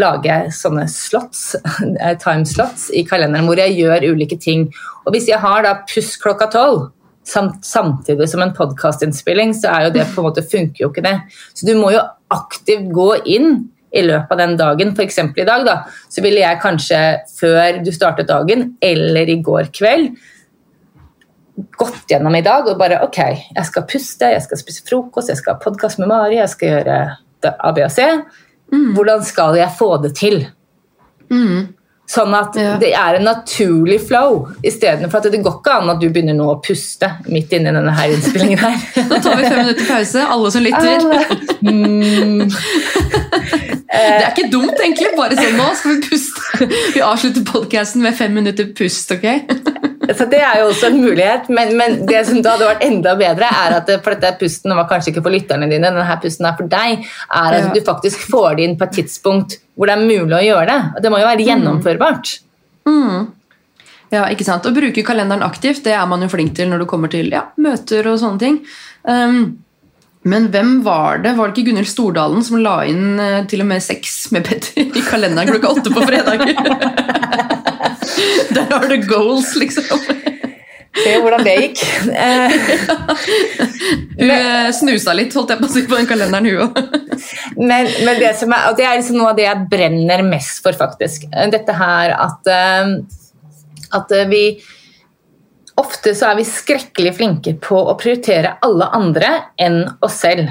lager 0.00 0.50
sånne 0.54 0.84
slots, 0.86 1.56
time 2.24 2.46
slots 2.46 2.90
i 2.94 3.02
kalenderen 3.06 3.48
hvor 3.48 3.58
jeg 3.58 3.74
gjør 3.78 4.12
ulike 4.12 4.38
ting. 4.38 4.68
Og 5.04 5.14
hvis 5.14 5.28
jeg 5.30 5.42
har 5.42 5.64
da 5.66 5.80
puss 5.86 6.14
klokka 6.20 6.50
tolv 6.52 6.88
samt, 7.26 7.64
samtidig 7.66 8.28
som 8.30 8.42
en 8.42 8.54
podkastinnspilling, 8.54 9.54
så 9.54 9.70
er 9.74 9.86
jo 9.86 9.94
det 9.98 10.06
på 10.12 10.22
en 10.22 10.28
måte 10.28 10.46
funker 10.46 10.84
jo 10.84 10.90
ikke 10.92 11.04
det. 11.06 11.16
Så 11.54 11.66
du 11.66 11.74
må 11.78 11.92
jo 11.94 12.02
aktivt 12.30 12.90
gå 12.94 13.10
inn 13.34 13.52
i 13.90 14.02
løpet 14.06 14.30
av 14.30 14.38
den 14.38 14.56
dagen. 14.58 14.92
F.eks. 14.94 15.18
i 15.18 15.46
dag, 15.46 15.66
da, 15.66 15.76
så 16.10 16.22
ville 16.22 16.42
jeg 16.42 16.62
kanskje 16.62 17.00
før 17.38 17.80
du 17.84 17.90
startet 17.94 18.30
dagen, 18.30 18.74
eller 18.82 19.30
i 19.30 19.40
går 19.42 19.72
kveld, 19.74 20.14
gått 21.78 22.06
gjennom 22.10 22.34
i 22.36 22.42
dag 22.46 22.68
og 22.70 22.78
bare 22.80 23.00
ok, 23.04 23.18
jeg 23.56 23.66
skal 23.68 23.86
puste, 23.90 24.30
jeg 24.34 24.42
skal 24.44 24.60
spise 24.60 24.82
frokost, 24.88 25.28
jeg 25.32 25.40
skal 25.40 25.54
ha 25.56 25.62
podkast 25.62 25.98
med 26.02 26.08
Mari, 26.12 26.36
jeg 26.40 26.48
skal 26.52 26.68
gjøre 26.74 26.96
det 27.42 27.52
A, 27.58 27.72
B 27.76 27.84
og 27.86 27.90
C. 27.94 28.06
Hvordan 28.94 29.24
skal 29.26 29.56
jeg 29.58 29.72
få 29.78 29.94
det 30.02 30.14
til? 30.18 30.42
Sånn 32.10 32.32
at 32.34 32.56
Ja. 32.58 32.72
det 32.76 32.88
er 32.98 33.14
en 33.20 33.24
naturlig 33.28 34.00
flow, 34.08 34.48
istedenfor 34.66 35.20
at 35.20 35.28
det 35.30 35.42
går 35.44 35.60
ikke 35.60 35.74
an 35.76 35.90
at 35.92 36.00
du 36.02 36.08
begynner 36.10 36.34
nå 36.34 36.48
å 36.50 36.56
puste 36.62 37.06
midt 37.30 37.52
inni 37.54 37.70
denne 37.70 37.92
her 37.94 38.10
innspillingen 38.10 38.58
her. 38.58 38.74
nå 39.10 39.20
tar 39.22 39.36
vi 39.38 39.44
fem 39.46 39.60
minutter 39.62 39.86
pause, 39.86 40.24
alle 40.26 40.50
som 40.50 40.62
lytter. 40.66 40.98
Mm, 41.60 42.48
Det 43.90 44.24
er 44.24 44.30
ikke 44.30 44.46
dumt, 44.52 44.78
egentlig. 44.80 45.10
Bare 45.18 45.36
sånn 45.36 45.58
nå 45.58 45.66
skal 45.76 45.92
vi 45.92 46.08
puste. 46.08 46.68
Vi 46.94 47.02
avslutter 47.04 47.44
podkasten 47.44 48.00
med 48.02 48.16
fem 48.16 48.32
minutter 48.32 48.70
pust, 48.78 49.12
ok? 49.12 49.26
Så 50.16 50.26
det 50.30 50.40
er 50.42 50.60
jo 50.60 50.68
også 50.70 50.88
en 50.90 51.00
mulighet, 51.02 51.48
men, 51.52 51.72
men 51.78 51.98
det 52.08 52.22
som 52.28 52.40
da 52.42 52.54
hadde 52.56 52.68
vært 52.70 52.84
enda 52.86 53.14
bedre, 53.18 53.48
er 53.64 53.76
at 53.78 53.90
for 54.04 54.16
dette 54.16 54.40
pusten 54.40 54.74
var 54.74 54.88
kanskje 54.90 55.12
ikke 55.12 55.24
for 55.24 55.34
lytterne 55.34 55.68
dine, 55.70 55.90
denne 55.92 56.20
pusten 56.22 56.48
er 56.48 56.56
for 56.58 56.70
deg, 56.70 57.04
er 57.40 57.58
at 57.60 57.74
du 57.74 57.80
faktisk 57.86 58.24
får 58.32 58.58
det 58.58 58.66
inn 58.66 58.78
på 58.80 58.88
et 58.88 58.96
tidspunkt 59.00 59.60
hvor 59.74 59.90
det 59.90 59.96
er 59.96 60.06
mulig 60.06 60.36
å 60.36 60.44
gjøre 60.44 60.66
det. 60.70 61.04
Det 61.04 61.12
må 61.12 61.20
jo 61.20 61.28
være 61.28 61.46
gjennomførbart. 61.46 62.32
Ja, 64.10 64.26
ikke 64.26 64.44
sant? 64.46 64.66
Å 64.66 64.74
bruke 64.74 65.06
kalenderen 65.06 65.46
aktivt 65.46 65.84
det 65.86 65.94
er 65.94 66.06
man 66.10 66.24
jo 66.24 66.30
flink 66.32 66.56
til 66.58 66.70
når 66.70 66.82
det 66.82 66.90
kommer 66.90 67.12
til 67.12 67.30
ja, 67.30 67.46
møter 67.62 68.08
og 68.10 68.18
sånne 68.22 68.42
ting. 68.42 68.62
Um, 69.06 69.60
men 70.28 70.50
hvem 70.52 70.80
var 70.84 71.22
det? 71.24 71.36
Var 71.38 71.48
det 71.48 71.56
ikke 71.56 71.70
Gunhild 71.70 71.88
Stordalen 71.88 72.42
som 72.44 72.60
la 72.60 72.82
inn 72.84 73.16
eh, 73.22 73.38
til 73.48 73.62
og 73.64 73.70
med 73.70 73.80
sex 73.80 74.26
med 74.34 74.44
Petter 74.44 74.82
i 74.84 75.04
kalenderen 75.06 75.48
klokka 75.48 75.70
åtte 75.78 75.94
på 75.94 76.04
fredager? 76.04 76.60
Der 78.56 78.72
har 78.72 78.88
du 78.88 78.96
goals, 79.06 79.54
liksom. 79.58 80.00
Se 80.90 81.12
hvordan 81.22 81.44
det 81.46 81.54
gikk. 81.60 81.82
Eh, 82.10 82.54
Hun 84.18 84.32
eh, 84.34 84.70
snusa 84.74 85.14
litt 85.14 85.34
holdt 85.36 85.52
jeg 85.54 85.60
på 85.60 85.68
å 85.68 85.70
si, 85.70 85.84
på 85.88 85.98
den 85.98 86.08
kalenderen, 86.10 86.48
hun 86.50 86.66
òg. 86.66 86.80
Men, 87.60 87.86
men 88.04 88.18
det, 88.18 88.34
som 88.40 88.52
er, 88.56 88.66
det 88.76 88.86
er 88.88 88.98
liksom 88.98 89.20
noe 89.20 89.30
av 89.32 89.38
det 89.38 89.46
jeg 89.46 89.68
brenner 89.70 90.24
mest 90.26 90.60
for, 90.64 90.76
faktisk. 90.76 91.28
Dette 91.52 91.76
her 91.78 92.16
at, 92.16 92.50
eh, 92.50 92.92
at 94.00 94.14
eh, 94.18 94.28
vi 94.30 94.44
Ofte 95.80 96.12
så 96.12 96.26
er 96.28 96.34
vi 96.36 96.42
skrekkelig 96.44 97.12
flinke 97.16 97.54
på 97.62 97.78
å 97.78 97.94
prioritere 97.96 98.58
alle 98.66 98.90
andre 98.92 99.30
enn 99.56 99.78
oss 100.04 100.18
selv. 100.20 100.50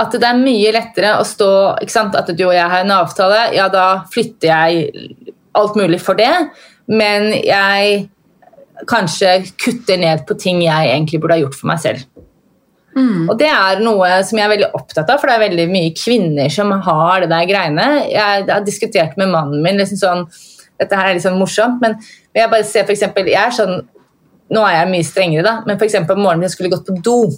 At 0.00 0.14
det 0.16 0.28
er 0.28 0.38
mye 0.38 0.70
lettere 0.72 1.10
å 1.20 1.26
stå? 1.28 1.48
At 1.76 2.30
du 2.32 2.44
og 2.46 2.54
jeg 2.56 2.70
har 2.72 2.86
en 2.86 2.94
avtale, 2.94 3.42
ja, 3.56 3.66
da 3.72 4.06
flytter 4.12 4.48
jeg 4.48 5.34
alt 5.58 5.78
mulig 5.78 6.00
for 6.04 6.18
det, 6.18 6.32
men 6.86 7.32
jeg 7.40 8.06
kanskje 8.86 9.38
kutter 9.60 9.98
ned 10.00 10.26
på 10.28 10.36
ting 10.38 10.60
jeg 10.64 10.92
egentlig 10.92 11.20
burde 11.22 11.38
ha 11.38 11.42
gjort 11.44 11.56
for 11.56 11.70
meg 11.70 11.80
selv. 11.82 12.04
Og 13.28 13.34
det 13.36 13.48
er 13.52 13.82
noe 13.84 14.08
som 14.24 14.38
jeg 14.38 14.46
er 14.46 14.52
veldig 14.54 14.68
opptatt 14.76 15.10
av, 15.12 15.18
for 15.20 15.28
det 15.28 15.34
er 15.36 15.42
veldig 15.50 15.66
mye 15.68 15.92
kvinner 15.96 16.52
som 16.52 16.70
har 16.86 17.24
det 17.24 17.28
der 17.32 17.48
greiene. 17.48 17.88
Jeg 18.08 18.46
har 18.48 18.62
diskutert 18.64 19.18
med 19.20 19.32
mannen 19.34 19.64
min 19.64 19.80
liksom 19.80 20.00
sånn, 20.00 20.28
Dette 20.76 20.92
her 20.92 21.08
er 21.08 21.14
litt 21.16 21.24
sånn 21.24 21.38
morsomt, 21.40 21.78
men 21.80 21.94
jeg 22.36 22.50
bare 22.52 22.64
ser 22.68 22.84
for 22.84 22.92
eksempel, 22.92 23.30
jeg 23.32 23.40
er 23.40 23.54
sånn 23.56 23.78
Nå 24.52 24.60
er 24.62 24.76
jeg 24.76 24.90
mye 24.92 25.04
strengere, 25.08 25.42
da, 25.42 25.52
men 25.66 25.80
eksempel 25.82 26.14
om 26.14 26.20
morgenen 26.22 26.46
jeg 26.46 26.52
skulle 26.52 26.68
gått 26.70 26.84
på 26.86 26.94
do, 27.02 27.32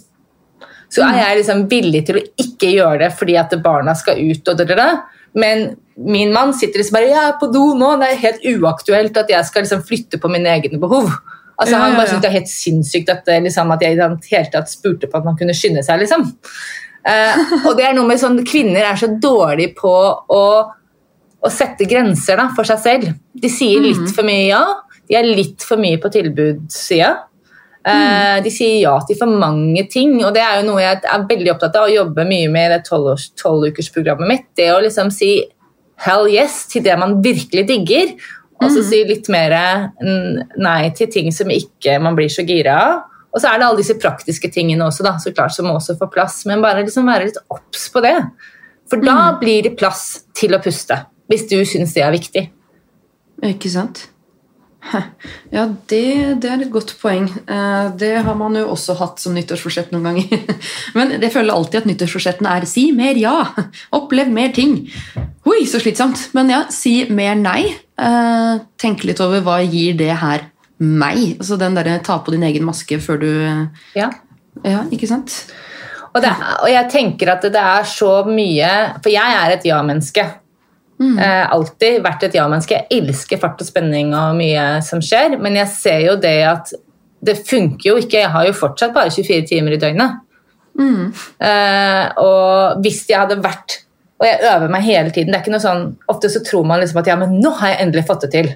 så 0.92 1.06
er 1.06 1.22
jeg 1.22 1.38
liksom 1.38 1.62
villig 1.70 2.02
til 2.04 2.18
å 2.18 2.24
ikke 2.44 2.72
gjøre 2.74 2.98
det 3.00 3.08
fordi 3.16 3.36
at 3.40 3.54
barna 3.64 3.94
skal 3.96 4.20
ut. 4.20 4.42
og 4.44 4.58
da, 4.58 4.66
da, 4.68 4.76
da. 4.76 5.30
Men 5.40 5.70
min 6.06 6.32
mann 6.32 6.52
sitter 6.54 6.78
liksom 6.78 6.94
bare 6.94 7.08
'Jeg 7.10 7.28
er 7.28 7.38
på 7.40 7.52
do 7.52 7.74
nå.' 7.74 7.98
Det 7.98 8.08
er 8.08 8.22
helt 8.22 8.42
uaktuelt 8.46 9.16
at 9.16 9.28
jeg 9.28 9.44
skal 9.44 9.62
liksom 9.62 9.82
flytte 9.82 10.20
på 10.20 10.30
mine 10.30 10.46
egne 10.46 10.78
behov. 10.78 11.10
Altså 11.58 11.74
Ja, 11.74 11.78
Han 11.82 11.92
ja, 11.92 11.96
bare 11.98 12.06
syntes 12.08 12.22
det 12.22 12.28
er 12.30 12.38
helt 12.38 12.48
sinnssykt 12.48 13.08
at, 13.10 13.26
liksom, 13.42 13.70
at 13.72 13.80
jeg 13.82 13.92
i 13.92 13.96
det 13.96 14.30
hele 14.30 14.50
tatt 14.52 14.70
spurte 14.70 15.10
på 15.10 15.18
at 15.18 15.24
man 15.24 15.36
kunne 15.36 15.54
skynde 15.54 15.82
seg. 15.82 15.98
liksom. 15.98 16.34
Eh, 17.08 17.66
og 17.66 17.76
det 17.76 17.84
er 17.84 17.94
noe 17.94 18.06
med 18.06 18.20
sånn, 18.20 18.44
Kvinner 18.46 18.84
er 18.92 18.94
så 18.96 19.08
dårlige 19.20 19.74
på 19.74 19.90
å, 20.28 20.44
å 21.42 21.50
sette 21.50 21.86
grenser 21.88 22.36
da, 22.36 22.48
for 22.54 22.68
seg 22.68 22.78
selv. 22.78 23.14
De 23.34 23.48
sier 23.48 23.80
litt 23.80 24.14
for 24.14 24.22
mye 24.22 24.46
ja, 24.50 24.62
de 25.08 25.16
er 25.16 25.24
litt 25.24 25.64
for 25.64 25.80
mye 25.80 25.98
på 25.98 26.10
tilbudssida. 26.12 27.16
Eh, 27.88 28.38
De 28.44 28.50
sier 28.52 28.82
ja 28.82 28.98
til 29.06 29.16
for 29.18 29.26
mange 29.26 29.86
ting, 29.90 30.18
og 30.24 30.34
det 30.34 30.42
er 30.44 30.60
jo 30.60 30.66
noe 30.70 30.82
jeg 30.82 31.00
er 31.02 31.28
veldig 31.30 31.52
opptatt 31.54 31.78
av 31.80 31.88
å 31.88 31.94
jobbe 31.94 32.26
mye 32.28 32.50
med 32.52 32.70
i 32.70 32.74
det 32.76 32.82
tolvukersprogrammet 33.40 34.28
mitt. 34.28 34.46
Det 34.58 34.68
å 34.74 34.82
liksom 34.84 35.10
si 35.14 35.40
hell 36.04 36.28
yes 36.30 36.64
til 36.70 36.84
det 36.86 36.96
man 37.00 37.18
virkelig 37.24 37.66
digger, 37.68 38.12
og 38.58 38.72
så 38.74 38.82
si 38.82 39.04
litt 39.06 39.28
mer 39.30 39.54
mm, 40.00 40.58
nei 40.58 40.90
til 40.98 41.10
ting 41.12 41.30
som 41.34 41.50
ikke 41.52 41.98
man 42.02 42.18
blir 42.18 42.30
så 42.32 42.42
gira 42.46 42.74
av. 42.82 42.96
Og 43.28 43.42
så 43.42 43.50
er 43.50 43.60
det 43.60 43.66
alle 43.68 43.78
disse 43.78 43.94
praktiske 44.00 44.50
tingene 44.50 44.86
også, 44.86 45.04
da, 45.04 45.14
så 45.20 45.30
klart, 45.36 45.54
som 45.54 45.68
må 45.68 45.76
også 45.76 45.98
få 46.00 46.08
plass. 46.10 46.40
Men 46.48 46.64
bare 46.64 46.82
liksom 46.82 47.06
være 47.06 47.28
litt 47.28 47.38
obs 47.52 47.84
på 47.94 48.02
det. 48.02 48.16
For 48.88 49.04
da 49.04 49.34
blir 49.38 49.68
det 49.68 49.76
plass 49.78 50.24
til 50.38 50.56
å 50.56 50.62
puste, 50.64 50.96
hvis 51.30 51.44
du 51.50 51.58
syns 51.68 51.92
det 51.94 52.02
er 52.02 52.14
viktig. 52.14 52.44
Ikke 53.46 53.70
sant? 53.70 54.06
Ja, 55.52 55.64
det, 55.90 56.00
det 56.42 56.48
er 56.50 56.62
et 56.62 56.70
godt 56.72 56.94
poeng. 57.00 57.26
Eh, 57.48 57.88
Det 57.98 58.12
har 58.24 58.34
man 58.38 58.54
jo 58.56 58.66
også 58.72 58.94
hatt 58.98 59.20
som 59.20 59.34
nyttårsforsett 59.36 59.90
noen 59.92 60.04
ganger. 60.10 60.58
Men 60.96 61.16
jeg 61.18 61.32
føler 61.34 61.54
alltid 61.54 61.80
at 61.82 61.88
nyttårsforsettene 61.90 62.52
er 62.56 62.66
'si 62.68 62.90
mer 62.92 63.16
ja', 63.18 63.48
'opplev 63.92 64.28
mer 64.32 64.52
ting'. 64.52 64.88
Oi, 65.48 65.64
så 65.66 65.80
slitsomt. 65.80 66.28
Men 66.34 66.50
ja, 66.50 66.64
si 66.70 67.06
mer 67.10 67.34
nei. 67.34 67.64
Eh, 67.98 68.58
Tenk 68.78 69.04
litt 69.04 69.20
over 69.20 69.40
hva 69.42 69.58
gir 69.64 69.96
det 69.98 70.12
her 70.20 70.46
meg? 70.78 71.38
Altså 71.40 71.58
den 71.58 71.74
derre 71.74 71.98
ta 72.04 72.18
på 72.22 72.30
din 72.30 72.42
egen 72.46 72.64
maske 72.64 73.00
før 73.00 73.18
du 73.20 73.30
Ja. 73.96 74.10
Ja, 74.64 74.84
ikke 74.90 75.06
sant? 75.06 75.46
Og, 76.14 76.22
det, 76.22 76.30
og 76.62 76.68
jeg 76.70 76.88
tenker 76.90 77.28
at 77.30 77.42
det 77.42 77.54
er 77.60 77.84
så 77.86 78.24
mye 78.26 78.68
For 79.02 79.10
jeg 79.12 79.34
er 79.38 79.52
et 79.54 79.64
ja-menneske. 79.68 80.24
Eh, 80.98 81.44
alltid 81.54 82.00
vært 82.02 82.24
et 82.26 82.36
ja-menneske. 82.38 82.74
Jeg 82.74 83.02
elsker 83.02 83.38
fart 83.38 83.60
og 83.62 83.68
spenning 83.68 84.10
og 84.18 84.36
mye 84.38 84.66
som 84.82 85.02
skjer, 85.04 85.36
men 85.38 85.58
jeg 85.60 85.70
ser 85.70 86.00
jo 86.08 86.16
det 86.18 86.38
at 86.50 86.72
det 87.24 87.36
funker 87.46 87.92
jo 87.92 87.98
ikke. 88.00 88.22
Jeg 88.22 88.32
har 88.34 88.46
jo 88.48 88.56
fortsatt 88.56 88.94
bare 88.94 89.12
24 89.14 89.46
timer 89.46 89.76
i 89.76 89.80
døgnet. 89.82 90.24
Eh, 90.78 92.04
og 92.22 92.82
hvis 92.84 93.00
jeg 93.10 93.18
hadde 93.18 93.40
vært 93.42 93.80
Og 94.20 94.26
jeg 94.26 94.38
øver 94.46 94.70
meg 94.70 94.82
hele 94.86 95.10
tiden. 95.10 95.32
det 95.32 95.38
er 95.38 95.42
ikke 95.42 95.50
noe 95.50 95.62
sånn, 95.62 95.96
Ofte 96.10 96.28
så 96.30 96.38
tror 96.46 96.64
man 96.66 96.78
liksom 96.78 97.00
at 97.00 97.06
ja, 97.06 97.16
men 97.18 97.36
nå 97.38 97.50
har 97.58 97.72
jeg 97.72 97.82
endelig 97.84 98.06
fått 98.06 98.24
det 98.26 98.30
til. 98.32 98.48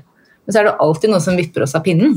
Men 0.42 0.54
så 0.54 0.58
er 0.58 0.64
det 0.66 0.72
alltid 0.82 1.12
noe 1.12 1.22
som 1.22 1.38
vipper 1.38 1.62
oss 1.62 1.74
av 1.78 1.84
pinnen. 1.86 2.16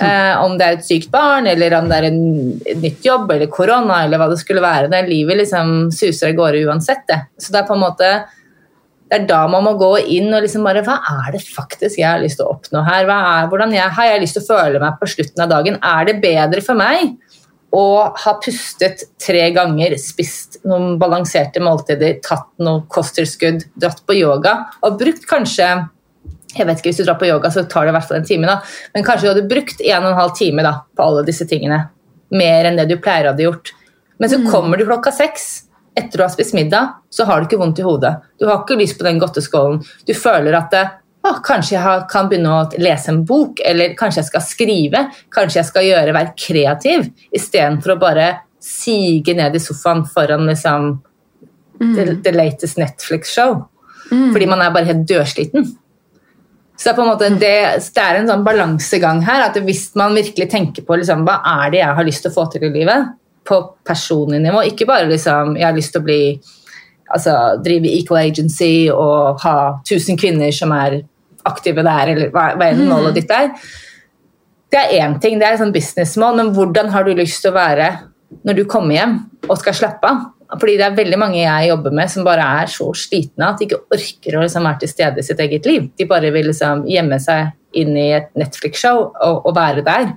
Eh, 0.00 0.34
om 0.40 0.56
det 0.56 0.64
er 0.64 0.78
et 0.78 0.86
sykt 0.86 1.10
barn, 1.12 1.46
eller 1.46 1.76
om 1.76 1.90
det 1.90 1.98
er 1.98 2.06
en 2.08 2.22
et 2.64 2.80
nytt 2.80 3.04
jobb, 3.04 3.30
eller 3.34 3.52
korona, 3.52 3.98
eller 4.06 4.20
hva 4.20 4.30
det 4.32 4.40
skulle 4.40 4.64
være. 4.64 4.88
Det 4.88 5.02
livet 5.10 5.42
liksom 5.42 5.90
suser 5.92 6.30
av 6.30 6.38
gårde 6.40 6.64
uansett. 6.64 7.04
det. 7.08 7.20
Så 7.38 7.52
det 7.52 7.60
er 7.60 7.68
på 7.68 7.76
en 7.76 7.84
måte 7.84 8.12
det 9.12 9.18
er 9.18 9.24
da 9.28 9.42
man 9.50 9.66
må 9.66 9.74
gå 9.76 9.90
inn 10.14 10.32
og 10.32 10.40
liksom 10.40 10.64
bare 10.64 10.80
Hva 10.86 10.94
er 11.26 11.34
det 11.34 11.42
faktisk 11.44 11.98
jeg 12.00 12.08
har 12.08 12.22
lyst 12.22 12.38
til 12.40 12.46
å 12.46 12.54
oppnå 12.54 12.80
her? 12.86 13.04
Er, 13.12 13.48
hvordan 13.50 13.74
jeg, 13.76 13.92
har 13.92 14.06
jeg 14.08 14.22
lyst 14.22 14.38
til 14.38 14.44
å 14.46 14.48
føle 14.48 14.80
meg 14.80 14.94
på 14.96 15.08
slutten 15.12 15.42
av 15.44 15.50
dagen? 15.50 15.76
Er 15.84 16.06
det 16.08 16.14
bedre 16.22 16.62
for 16.64 16.80
meg 16.80 17.12
å 17.76 17.84
ha 18.24 18.32
pustet 18.40 19.04
tre 19.20 19.42
ganger, 19.52 19.98
spist 20.00 20.58
noen 20.68 20.96
balanserte 21.00 21.60
måltider, 21.64 22.18
tatt 22.24 22.48
noe 22.64 22.86
kosttilskudd, 22.92 23.66
dratt 23.80 24.00
på 24.08 24.16
yoga 24.16 24.54
og 24.80 24.96
brukt 25.00 25.28
kanskje 25.28 25.68
jeg 26.52 26.68
vet 26.68 26.80
ikke, 26.80 26.90
Hvis 26.90 27.00
du 27.00 27.06
drar 27.06 27.16
på 27.16 27.28
yoga, 27.28 27.48
så 27.48 27.62
tar 27.64 27.86
det 27.86 27.92
i 27.92 27.96
hvert 27.96 28.08
fall 28.08 28.18
en 28.18 28.26
time. 28.28 28.48
da, 28.48 28.58
Men 28.92 29.04
kanskje 29.04 29.24
du 29.24 29.30
hadde 29.30 29.48
brukt 29.48 29.80
en 29.80 30.02
og 30.04 30.10
en 30.10 30.18
halv 30.18 30.34
time 30.36 30.64
da, 30.64 30.72
på 30.96 31.04
alle 31.04 31.22
disse 31.24 31.46
tingene. 31.48 31.78
Mer 32.32 32.68
enn 32.68 32.76
det 32.76 32.90
du 32.90 32.98
pleier 33.00 33.28
å 33.28 33.32
ha 33.32 33.40
gjort. 33.40 33.72
Men 34.20 34.28
så 34.28 34.40
kommer 34.44 34.76
du 34.76 34.84
klokka 34.84 35.12
seks 35.16 35.46
etter 35.98 36.18
du 36.18 36.24
har 36.24 36.32
spist 36.32 36.54
middag, 36.56 36.94
så 37.10 37.26
har 37.28 37.40
du 37.40 37.48
ikke 37.48 37.60
vondt 37.60 37.80
i 37.82 37.86
hodet. 37.86 38.14
Du 38.40 38.46
har 38.48 38.62
ikke 38.62 38.78
lyst 38.80 38.98
på 38.98 39.06
den 39.06 39.20
godteskålen. 39.20 39.82
Du 40.08 40.14
føler 40.16 40.56
at 40.56 40.70
det, 40.72 40.84
å, 41.22 41.34
kanskje 41.44 41.76
jeg 41.76 42.06
kan 42.10 42.30
begynne 42.30 42.54
å 42.54 42.62
lese 42.82 43.12
en 43.12 43.20
bok, 43.28 43.60
eller 43.66 43.96
kanskje 43.98 44.22
jeg 44.22 44.30
skal 44.30 44.46
skrive. 44.46 45.04
Kanskje 45.34 45.60
jeg 45.60 45.68
skal 45.68 45.88
gjøre, 45.88 46.16
være 46.16 46.34
kreativ, 46.38 47.06
istedenfor 47.34 47.94
å 47.94 48.00
bare 48.00 48.30
sige 48.62 49.34
ned 49.36 49.58
i 49.58 49.62
sofaen 49.62 50.04
foran 50.08 50.48
liksom, 50.48 50.96
the, 51.82 52.08
the 52.24 52.34
latest 52.34 52.80
Netflix-show. 52.80 53.60
Fordi 54.12 54.48
man 54.48 54.60
er 54.60 54.74
bare 54.74 54.90
helt 54.90 55.06
dørsliten. 55.08 55.70
Så 56.76 56.88
det 56.88 56.92
er 56.92 56.96
på 56.96 57.04
en 57.04 57.10
måte 57.12 57.28
det, 57.38 57.56
det 57.94 58.02
er 58.02 58.18
en 58.18 58.28
sånn 58.28 58.44
balansegang 58.46 59.20
her. 59.26 59.44
at 59.46 59.58
Hvis 59.62 59.92
man 59.98 60.16
virkelig 60.16 60.48
tenker 60.50 60.84
på 60.86 60.98
liksom, 60.98 61.22
hva 61.28 61.38
er 61.62 61.72
det 61.72 61.82
jeg 61.82 61.98
har 61.98 62.08
lyst 62.08 62.24
til 62.24 62.32
å 62.32 62.36
få 62.36 62.48
til 62.50 62.66
i 62.66 62.72
livet, 62.74 63.12
på 63.48 63.60
personlig 63.86 64.40
nivå, 64.42 64.62
ikke 64.70 64.86
bare 64.88 65.08
liksom, 65.10 65.56
jeg 65.58 65.66
har 65.66 65.76
lyst 65.76 65.94
til 65.94 66.02
å 66.02 66.06
bli 66.06 66.20
altså, 67.12 67.36
drive 67.64 67.90
equal 67.90 68.22
agency 68.22 68.88
og 68.92 69.42
ha 69.42 69.56
1000 69.82 70.20
kvinner 70.20 70.54
som 70.54 70.74
er 70.76 71.00
aktive 71.48 71.82
der, 71.82 72.12
eller 72.14 72.30
hva, 72.34 72.52
hva 72.58 72.70
enn 72.70 72.86
målet 72.86 73.18
ditt 73.18 73.32
er. 73.34 73.50
Det 74.72 74.80
er 74.80 75.02
én 75.02 75.18
ting, 75.20 75.40
det 75.40 75.48
er 75.48 75.56
et 75.56 75.62
sånn 75.62 75.74
businessmål, 75.74 76.38
men 76.38 76.52
hvordan 76.56 76.92
har 76.94 77.04
du 77.04 77.12
lyst 77.18 77.42
til 77.42 77.52
å 77.52 77.58
være 77.58 77.90
når 78.46 78.62
du 78.62 78.62
kommer 78.70 78.96
hjem 78.96 79.18
og 79.48 79.58
skal 79.60 79.76
slappe 79.76 80.08
av? 80.08 80.22
Fordi 80.52 80.76
det 80.76 80.84
er 80.84 80.96
veldig 80.96 81.18
mange 81.20 81.40
jeg 81.40 81.68
jobber 81.70 81.94
med 81.96 82.12
som 82.12 82.26
bare 82.26 82.44
er 82.60 82.68
så 82.68 82.90
slitne 82.96 83.48
at 83.48 83.60
de 83.60 83.66
ikke 83.68 83.82
orker 83.96 84.36
å 84.36 84.42
liksom 84.44 84.66
være 84.68 84.82
til 84.82 84.90
stede 84.90 85.22
i 85.22 85.26
sitt 85.26 85.40
eget 85.40 85.68
liv. 85.68 85.86
De 85.96 86.06
bare 86.08 86.32
vil 86.34 86.50
liksom 86.50 86.84
gjemme 86.88 87.18
seg 87.24 87.78
inn 87.80 87.96
i 87.96 88.10
et 88.18 88.28
Netflix-show 88.36 88.98
og, 89.00 89.46
og 89.48 89.54
være 89.56 89.84
der. 89.86 90.10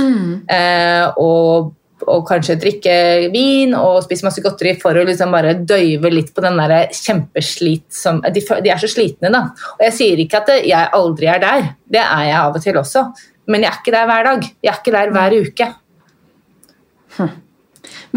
Eh, 0.00 1.04
og, 1.20 1.74
og 2.12 2.26
kanskje 2.28 2.58
drikke 2.60 2.96
vin 3.32 3.74
og 3.76 4.02
spise 4.04 4.26
masse 4.26 4.42
godteri 4.44 4.74
for 4.80 4.96
å 4.96 5.04
liksom 5.06 5.32
bare 5.34 5.56
døyve 5.58 6.10
litt 6.12 6.32
på 6.34 6.44
den 6.44 6.58
der 6.60 6.92
kjempeslit 6.94 7.86
som 7.92 8.20
de, 8.22 8.42
de 8.42 8.72
er 8.72 8.82
så 8.82 8.90
slitne, 8.90 9.32
da. 9.32 9.42
Og 9.76 9.86
jeg 9.88 9.96
sier 9.96 10.22
ikke 10.22 10.42
at 10.42 10.52
jeg 10.66 10.92
aldri 10.98 11.30
er 11.32 11.42
der. 11.42 11.72
Det 11.96 12.02
er 12.02 12.28
jeg 12.28 12.38
av 12.42 12.58
og 12.58 12.62
til 12.64 12.78
også. 12.82 13.08
Men 13.50 13.62
jeg 13.62 13.72
er 13.72 13.80
ikke 13.80 13.94
der 13.94 14.08
hver 14.10 14.30
dag. 14.30 14.46
Jeg 14.62 14.72
er 14.72 14.80
ikke 14.80 14.96
der 14.96 15.12
hver 15.14 15.36
uke. 15.46 15.68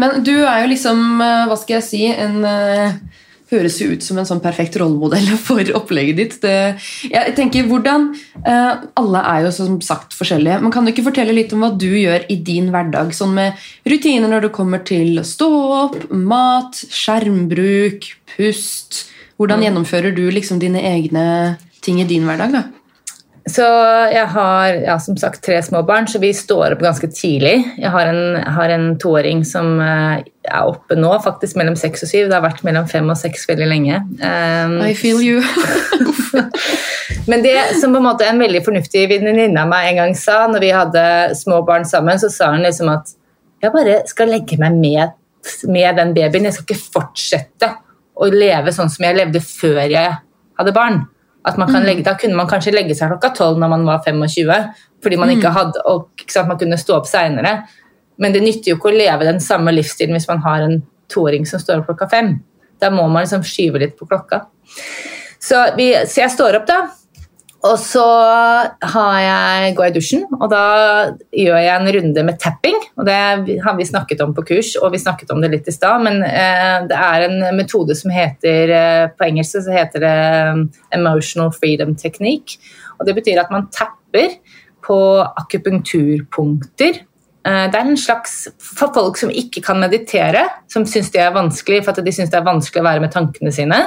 Men 0.00 0.22
du 0.26 0.34
er 0.34 0.62
jo 0.62 0.70
liksom, 0.72 1.02
eh, 1.22 1.46
hva 1.48 1.56
skal 1.58 1.78
jeg 1.78 1.86
si, 1.86 2.04
en 2.10 2.44
eh, 2.46 2.96
Høres 3.50 3.80
jo 3.82 3.88
ut 3.90 4.04
som 4.06 4.18
en 4.20 4.28
sånn 4.28 4.42
perfekt 4.44 4.78
rollemodell 4.78 5.26
for 5.48 5.72
opplegget 5.76 6.20
ditt. 6.20 6.36
Det, 6.44 6.54
jeg 7.10 7.34
tenker, 7.38 7.66
hvordan, 7.70 8.10
eh, 8.44 8.86
Alle 9.00 9.24
er 9.32 9.46
jo 9.46 9.52
som 9.54 9.78
sagt 9.84 10.14
forskjellige, 10.18 10.60
men 10.62 10.74
kan 10.74 10.86
du 10.86 10.92
ikke 10.94 11.06
fortelle 11.10 11.34
litt 11.36 11.54
om 11.56 11.64
hva 11.64 11.72
du 11.74 11.88
gjør 11.90 12.28
i 12.30 12.38
din 12.46 12.70
hverdag? 12.74 13.14
Sånn 13.16 13.34
med 13.36 13.58
rutiner 13.88 14.30
når 14.30 14.46
det 14.46 14.54
kommer 14.56 14.84
til 14.86 15.18
å 15.20 15.26
stå 15.26 15.50
opp, 15.84 15.98
mat, 16.10 16.78
skjermbruk, 16.94 18.10
pust. 18.36 19.06
Hvordan 19.40 19.64
gjennomfører 19.64 20.14
du 20.14 20.26
liksom 20.30 20.60
dine 20.62 20.82
egne 20.84 21.24
ting 21.82 22.02
i 22.02 22.08
din 22.08 22.28
hverdag? 22.28 22.54
da? 22.54 22.79
Så 23.48 23.64
jeg 24.12 24.26
har 24.34 24.74
ja, 24.84 24.96
som 25.00 25.16
sagt 25.16 25.40
tre 25.44 25.56
små 25.64 25.80
barn, 25.86 26.08
så 26.08 26.20
vi 26.20 26.32
står 26.36 26.74
opp 26.74 26.82
ganske 26.84 27.08
tidlig. 27.14 27.54
Jeg 27.80 27.92
har 27.94 28.10
en, 28.10 28.36
har 28.56 28.72
en 28.74 28.86
toåring 29.00 29.40
som 29.48 29.78
uh, 29.80 30.20
er 30.20 30.68
oppe 30.68 30.98
nå, 30.98 31.12
faktisk 31.24 31.56
mellom 31.56 31.78
seks 31.78 32.04
og 32.04 32.10
syv. 32.10 32.28
Det 32.28 32.36
har 32.36 32.44
vært 32.44 32.64
mellom 32.66 32.88
fem 32.90 33.08
og 33.08 33.16
seks 33.18 33.46
veldig 33.48 33.68
lenge. 33.70 34.02
Um, 34.20 34.76
I 34.84 34.92
feel 34.98 35.22
you. 35.24 35.40
Men 37.30 37.44
det 37.46 37.56
som 37.80 37.94
på 37.94 38.00
en 38.00 38.08
måte 38.10 38.28
en 38.28 38.40
veldig 38.42 38.62
fornuftig 38.66 39.06
venninne 39.10 39.62
av 39.62 39.70
meg 39.70 39.90
en 39.90 40.02
gang 40.02 40.14
sa, 40.18 40.42
når 40.50 40.64
vi 40.64 40.72
hadde 40.76 41.04
små 41.38 41.62
barn 41.66 41.88
sammen, 41.88 42.20
så 42.20 42.30
sa 42.32 42.50
hun 42.54 42.64
liksom 42.66 42.92
at 42.92 43.14
jeg 43.60 43.72
bare 43.74 44.00
skal 44.08 44.32
legge 44.32 44.56
meg 44.60 44.76
med, 44.80 45.16
med 45.68 45.96
den 46.00 46.12
babyen. 46.16 46.48
Jeg 46.48 46.58
skal 46.58 46.68
ikke 46.68 46.92
fortsette 46.98 47.72
å 48.20 48.28
leve 48.32 48.72
sånn 48.76 48.92
som 48.92 49.04
jeg 49.04 49.16
levde 49.16 49.42
før 49.44 49.82
jeg 49.86 50.12
hadde 50.60 50.76
barn. 50.76 51.02
Kan 51.44 51.86
legge, 51.86 52.04
da 52.04 52.16
kunne 52.20 52.36
man 52.36 52.48
kanskje 52.50 52.74
legge 52.74 52.94
seg 52.96 53.08
klokka 53.08 53.30
tolv 53.36 53.60
når 53.60 53.70
man 53.72 53.86
var 53.88 54.02
25, 54.04 54.50
fordi 55.00 55.16
man 55.16 55.30
ikke 55.32 55.52
hadde, 55.54 55.80
og 55.88 56.10
ikke 56.20 56.34
sant, 56.34 56.50
man 56.50 56.58
kunne 56.60 56.78
stå 56.80 56.98
opp 56.98 57.08
seinere. 57.08 57.54
Men 58.20 58.34
det 58.34 58.42
nytter 58.44 58.72
jo 58.72 58.76
ikke 58.76 58.90
å 58.90 58.98
leve 58.98 59.28
den 59.28 59.40
samme 59.40 59.72
livsstilen 59.72 60.18
hvis 60.18 60.28
man 60.28 60.42
har 60.44 60.66
en 60.66 60.82
toåring 61.10 61.46
som 61.48 61.62
står 61.62 61.80
opp 61.80 61.88
klokka 61.88 62.10
fem. 62.12 62.34
Da 62.80 62.90
må 62.92 63.06
man 63.08 63.24
liksom 63.24 63.44
skyve 63.46 63.80
litt 63.80 63.96
på 63.96 64.08
klokka. 64.08 64.44
Så, 65.40 65.62
vi, 65.76 65.94
så 66.04 66.26
jeg 66.26 66.34
står 66.34 66.60
opp, 66.60 66.68
da. 66.68 66.82
Og 67.60 67.74
så 67.76 68.02
jeg, 68.80 69.72
går 69.76 69.84
jeg 69.84 69.92
i 69.92 69.96
dusjen, 69.98 70.22
og 70.38 70.46
da 70.48 70.60
gjør 71.36 71.58
jeg 71.60 71.72
en 71.74 71.90
runde 71.96 72.22
med 72.24 72.38
tapping. 72.40 72.78
og 72.96 73.04
Det 73.04 73.16
har 73.66 73.74
vi 73.76 73.84
snakket 73.84 74.22
om 74.24 74.32
på 74.36 74.44
kurs, 74.48 74.70
og 74.80 74.94
vi 74.94 75.00
snakket 75.02 75.32
om 75.34 75.42
det 75.44 75.50
litt 75.52 75.68
i 75.68 75.74
stad. 75.74 76.00
Men 76.06 76.22
eh, 76.24 76.78
det 76.88 76.96
er 76.96 77.26
en 77.26 77.56
metode 77.58 77.96
som 77.98 78.14
heter 78.14 78.72
eh, 78.72 79.04
På 79.12 79.28
engelsk 79.28 79.58
så 79.58 79.76
heter 79.76 80.06
det 80.06 80.14
eh, 80.14 80.62
emotional 80.96 81.52
freedom 81.52 81.92
technique. 82.00 82.56
Og 82.96 83.04
det 83.08 83.18
betyr 83.18 83.42
at 83.42 83.52
man 83.52 83.68
tapper 83.74 84.38
på 84.86 84.98
akupunkturpunkter. 85.20 87.02
Eh, 87.44 87.66
det 87.68 87.76
er 87.76 87.84
en 87.84 88.00
slags 88.00 88.46
for 88.56 88.88
folk 88.96 89.20
som 89.20 89.28
ikke 89.28 89.60
kan 89.68 89.80
meditere, 89.84 90.46
som 90.72 90.88
syns 90.88 91.12
det 91.12 91.20
er 91.26 91.36
vanskelig 91.36 91.84
for 91.84 91.92
at 91.92 92.08
de 92.08 92.16
syns 92.16 92.32
det 92.32 92.40
er 92.40 92.48
vanskelig 92.48 92.80
å 92.80 92.88
være 92.88 93.04
med 93.04 93.12
tankene 93.12 93.52
sine 93.52 93.84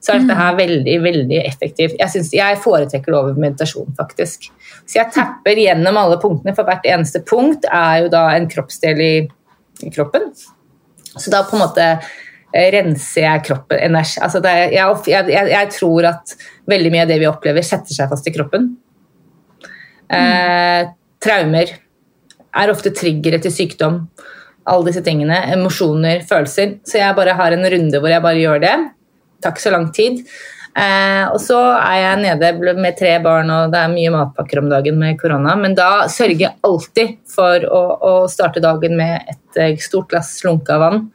så 0.00 0.12
er 0.12 0.22
dette 0.22 0.36
her 0.38 0.58
veldig 0.58 0.96
veldig 1.02 1.38
effektivt. 1.42 1.96
Jeg, 1.98 2.12
synes, 2.12 2.30
jeg 2.36 2.60
foretrekker 2.62 3.12
det 3.12 3.18
over 3.18 3.40
meditasjon, 3.40 3.88
faktisk. 3.98 4.50
Så 4.84 5.00
jeg 5.00 5.12
tapper 5.14 5.58
gjennom 5.58 5.98
alle 5.98 6.18
punktene, 6.22 6.54
for 6.56 6.68
hvert 6.68 6.86
eneste 6.86 7.22
punkt 7.26 7.66
er 7.70 8.04
jo 8.04 8.12
da 8.12 8.28
en 8.36 8.48
kroppsdel 8.50 9.02
i, 9.02 9.14
i 9.82 9.90
kroppen. 9.94 10.28
Så 11.16 11.32
da 11.32 11.42
på 11.48 11.56
en 11.56 11.64
måte 11.64 11.86
eh, 11.86 12.68
renser 12.74 13.24
jeg 13.24 13.44
kroppen 13.48 13.82
energi. 13.88 14.20
Altså 14.22 14.42
det, 14.44 14.54
jeg, 14.76 15.00
jeg, 15.10 15.50
jeg 15.54 15.72
tror 15.78 16.10
at 16.12 16.36
veldig 16.70 16.92
mye 16.92 17.06
av 17.06 17.12
det 17.12 17.20
vi 17.22 17.30
opplever, 17.30 17.66
setter 17.66 17.96
seg 17.96 18.12
fast 18.12 18.28
i 18.28 18.34
kroppen. 18.36 18.74
Eh, 20.12 20.82
traumer 21.24 21.72
er 22.56 22.72
ofte 22.72 22.92
triggere 22.94 23.40
til 23.42 23.54
sykdom. 23.54 24.04
Alle 24.66 24.90
disse 24.90 25.02
tingene. 25.06 25.40
Emosjoner, 25.54 26.22
følelser. 26.26 26.78
Så 26.86 27.00
jeg 27.00 27.16
bare 27.16 27.34
har 27.38 27.56
en 27.56 27.66
runde 27.72 28.02
hvor 28.02 28.12
jeg 28.12 28.22
bare 28.22 28.44
gjør 28.44 28.62
det 28.62 28.76
tar 29.42 29.54
ikke 29.54 29.66
så 29.66 29.74
lang 29.74 29.90
tid. 29.94 30.22
Eh, 30.76 31.24
og 31.32 31.38
så 31.40 31.56
er 31.72 31.98
jeg 32.02 32.20
nede 32.20 32.74
med 32.76 32.98
tre 32.98 33.14
barn, 33.24 33.48
og 33.52 33.72
det 33.72 33.80
er 33.80 33.92
mye 33.94 34.12
matpakker 34.12 34.60
om 34.60 34.68
dagen 34.68 34.98
med 35.00 35.16
korona. 35.20 35.54
Men 35.56 35.76
da 35.78 36.04
sørger 36.12 36.42
jeg 36.42 36.58
alltid 36.68 37.14
for 37.32 37.64
å, 37.64 37.82
å 37.96 38.14
starte 38.28 38.64
dagen 38.64 38.96
med 38.98 39.24
et 39.32 39.60
eh, 39.62 39.76
stort 39.80 40.10
glass 40.12 40.34
slunka 40.42 40.76
vann 40.82 41.06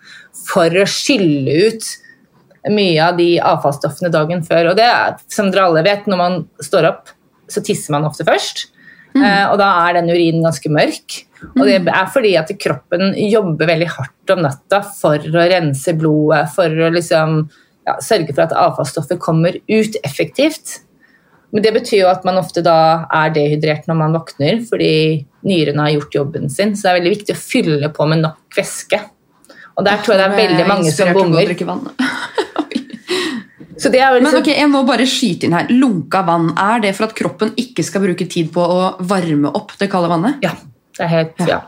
for 0.47 0.81
å 0.81 0.87
skylle 0.89 1.67
ut 1.67 1.91
mye 2.73 2.97
av 3.01 3.17
de 3.17 3.35
avfallsstoffene 3.41 4.11
dagen 4.13 4.41
før. 4.45 4.71
Og 4.71 4.77
det 4.77 4.89
er, 4.89 5.17
som 5.29 5.49
dere 5.53 5.69
alle 5.69 5.85
vet, 5.85 6.09
når 6.09 6.21
man 6.21 6.43
står 6.61 6.89
opp, 6.89 7.13
så 7.51 7.61
tisser 7.65 7.93
man 7.93 8.07
ofte 8.09 8.25
først. 8.25 8.67
Eh, 9.17 9.45
og 9.49 9.57
da 9.59 9.69
er 9.85 9.99
den 9.99 10.09
urinen 10.09 10.45
ganske 10.45 10.71
mørk. 10.71 11.21
Og 11.57 11.65
det 11.67 11.81
er 11.89 12.07
fordi 12.13 12.35
at 12.39 12.51
kroppen 12.61 13.11
jobber 13.27 13.69
veldig 13.69 13.89
hardt 13.93 14.33
om 14.33 14.43
natta 14.45 14.81
for 14.95 15.21
å 15.21 15.49
rense 15.51 15.93
blodet, 15.97 16.45
for 16.55 16.69
å 16.69 16.91
liksom, 16.93 17.43
ja, 17.91 17.99
sørge 18.03 18.33
for 18.33 18.45
at 18.47 18.55
avfallsstoffet 18.57 19.21
kommer 19.21 19.59
ut 19.59 19.99
effektivt. 20.03 20.79
Men 21.51 21.65
det 21.65 21.73
betyr 21.75 22.05
jo 22.05 22.11
at 22.11 22.23
man 22.27 22.39
ofte 22.39 22.63
da 22.63 23.07
er 23.11 23.33
dehydrert 23.35 23.87
når 23.89 23.97
man 23.99 24.15
våkner, 24.15 24.61
fordi 24.67 24.93
nyrene 25.47 25.83
har 25.83 25.95
gjort 25.97 26.15
jobben 26.21 26.51
sin. 26.51 26.75
Så 26.75 26.87
det 26.87 26.91
er 26.91 26.99
veldig 27.01 27.15
viktig 27.17 27.35
å 27.35 27.41
fylle 27.41 27.91
på 27.91 28.07
med 28.07 28.23
nok 28.23 28.55
væske. 28.55 29.01
Og 29.75 29.85
der 29.87 29.99
tror 30.03 30.15
jeg 30.15 30.21
det 30.21 30.29
er 30.29 30.39
veldig 30.39 30.67
mange 30.69 30.93
som 30.95 31.11
bommer. 31.15 31.51
Så 33.81 33.89
det 33.89 33.97
er 34.03 34.13
jo 34.13 34.21
Men 34.21 34.37
ok, 34.37 34.51
jeg 34.53 34.69
må 34.69 34.83
bare 34.85 35.07
skyte 35.09 35.47
inn 35.47 35.55
her. 35.57 35.69
Lunka 35.73 36.21
vann, 36.27 36.51
er 36.59 36.83
det 36.83 36.93
for 36.97 37.07
at 37.07 37.15
kroppen 37.17 37.55
ikke 37.57 37.83
skal 37.85 38.03
bruke 38.03 38.27
tid 38.29 38.51
på 38.53 38.61
å 38.61 38.91
varme 39.09 39.49
opp 39.57 39.73
det 39.79 39.89
kalde 39.89 40.11
vannet? 40.11 40.37
Ja, 40.45 40.53
det 40.97 41.07
er 41.07 41.09
helt, 41.15 41.41
ja. 41.49 41.63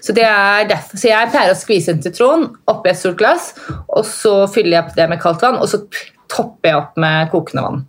Så, 0.00 0.14
det 0.16 0.26
er 0.28 0.68
derfor, 0.70 1.00
så 1.00 1.10
jeg 1.10 1.32
pleier 1.32 1.52
å 1.54 1.58
skvise 1.58 1.94
en 1.94 2.02
sitron 2.04 2.48
oppi 2.70 2.92
et 2.92 3.00
stort 3.00 3.18
glass, 3.20 3.52
og 3.88 4.04
så 4.08 4.36
fyller 4.52 4.78
jeg 4.78 4.84
opp 4.86 4.96
det 4.98 5.08
med 5.10 5.22
kaldt 5.22 5.44
vann, 5.44 5.60
og 5.60 5.70
så 5.70 5.82
topper 6.30 6.70
jeg 6.70 6.80
opp 6.80 6.98
med 7.00 7.30
kokende 7.32 7.66
vann. 7.66 7.84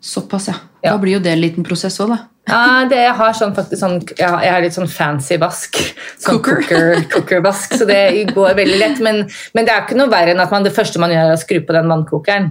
Såpass, 0.00 0.48
ja. 0.48 0.58
Ja. 0.80 0.94
Da 0.94 1.00
blir 1.02 1.18
jo 1.18 1.24
det 1.24 1.34
en 1.34 1.42
liten 1.42 1.66
prosess 1.66 1.98
òg, 2.00 2.14
da. 2.14 2.22
Ja, 2.48 2.86
det, 2.88 2.98
jeg 3.04 3.16
har 3.18 3.34
sånn, 3.36 3.52
faktisk 3.54 3.78
sånn, 3.82 3.98
ja, 4.18 4.30
jeg 4.42 4.54
har 4.54 4.62
litt 4.64 4.74
sånn 4.74 4.88
fancy 4.90 5.36
vask. 5.38 5.76
Sånn 6.18 6.40
Cooker. 6.40 6.64
cooker, 6.64 7.04
cooker-vask, 7.12 7.76
så 7.78 7.86
det 7.88 8.00
går 8.32 8.56
veldig 8.58 8.78
lett. 8.80 9.02
Men, 9.04 9.22
men 9.54 9.68
det 9.68 9.74
er 9.74 9.84
ikke 9.84 9.98
noe 10.00 10.10
verre 10.10 10.34
enn 10.34 10.42
at 10.42 10.52
man, 10.54 10.64
det 10.66 10.74
første 10.74 11.02
man 11.02 11.12
gjør 11.12 11.28
er 11.28 11.36
å 11.36 11.40
skru 11.40 11.60
på 11.66 11.76
den 11.76 11.92
vannkokeren. 11.92 12.50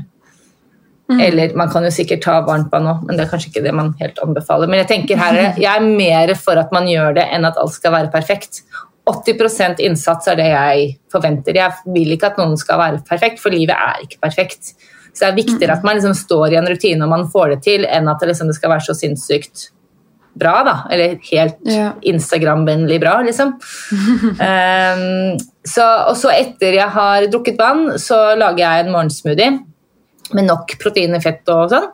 Eller 1.10 1.56
man 1.58 1.72
kan 1.74 1.84
jo 1.84 1.90
sikkert 1.94 2.22
ta 2.22 2.36
varmt 2.46 2.70
vann 2.72 2.86
òg, 2.92 3.00
men 3.08 3.18
det 3.18 3.26
er 3.26 3.32
kanskje 3.32 3.50
ikke 3.50 3.64
det 3.66 3.74
man 3.74 3.96
helt 4.02 4.20
anbefaler. 4.22 4.70
Men 4.70 4.84
jeg 4.84 4.90
tenker 4.92 5.18
her, 5.18 5.40
er 5.42 5.58
jeg 5.58 5.72
er 5.72 5.88
mer 5.88 6.36
for 6.38 6.60
at 6.62 6.70
man 6.76 6.86
gjør 6.90 7.18
det 7.18 7.26
enn 7.34 7.48
at 7.50 7.58
alt 7.58 7.74
skal 7.74 7.96
være 7.96 8.12
perfekt. 8.14 8.62
80% 9.10 9.82
innsats 9.82 10.30
er 10.30 10.38
det 10.38 10.46
jeg 10.52 10.92
forventer. 11.10 11.58
Jeg 11.58 11.96
vil 11.96 12.14
ikke 12.14 12.30
at 12.30 12.38
noen 12.38 12.54
skal 12.62 12.78
være 12.78 13.02
perfekt, 13.10 13.42
for 13.42 13.50
livet 13.50 13.74
er 13.74 14.06
ikke 14.06 14.22
perfekt. 14.22 14.76
Så 15.10 15.24
det 15.26 15.32
er 15.32 15.40
viktigere 15.40 15.80
at 15.80 15.88
man 15.88 15.98
liksom 15.98 16.14
står 16.14 16.54
i 16.54 16.60
en 16.60 16.70
rutine 16.70 17.04
og 17.04 17.10
man 17.10 17.26
får 17.34 17.56
det 17.56 17.60
til, 17.66 17.88
enn 17.90 18.08
at 18.12 18.22
det, 18.22 18.30
liksom, 18.30 18.52
det 18.52 18.60
skal 18.60 18.76
være 18.76 18.86
så 18.86 18.94
sinnssykt 19.00 19.72
bra, 20.40 20.60
da. 20.64 20.76
Eller 20.94 21.18
helt 21.32 21.58
Ja. 21.66 21.94
Instagram-vennlig 22.06 23.00
bra, 23.02 23.18
liksom. 23.26 23.56
um, 23.98 25.40
så, 25.74 25.88
og 26.12 26.16
så 26.22 26.30
etter 26.36 26.78
jeg 26.78 26.94
har 26.94 27.26
drukket 27.34 27.58
vann, 27.60 27.98
så 28.00 28.36
lager 28.38 28.62
jeg 28.62 28.86
en 28.86 28.94
morgensmoothie 28.94 29.58
med 30.38 30.50
nok 30.50 30.76
proteiner, 30.82 31.22
fett 31.24 31.48
og 31.54 31.72
sånn. 31.72 31.88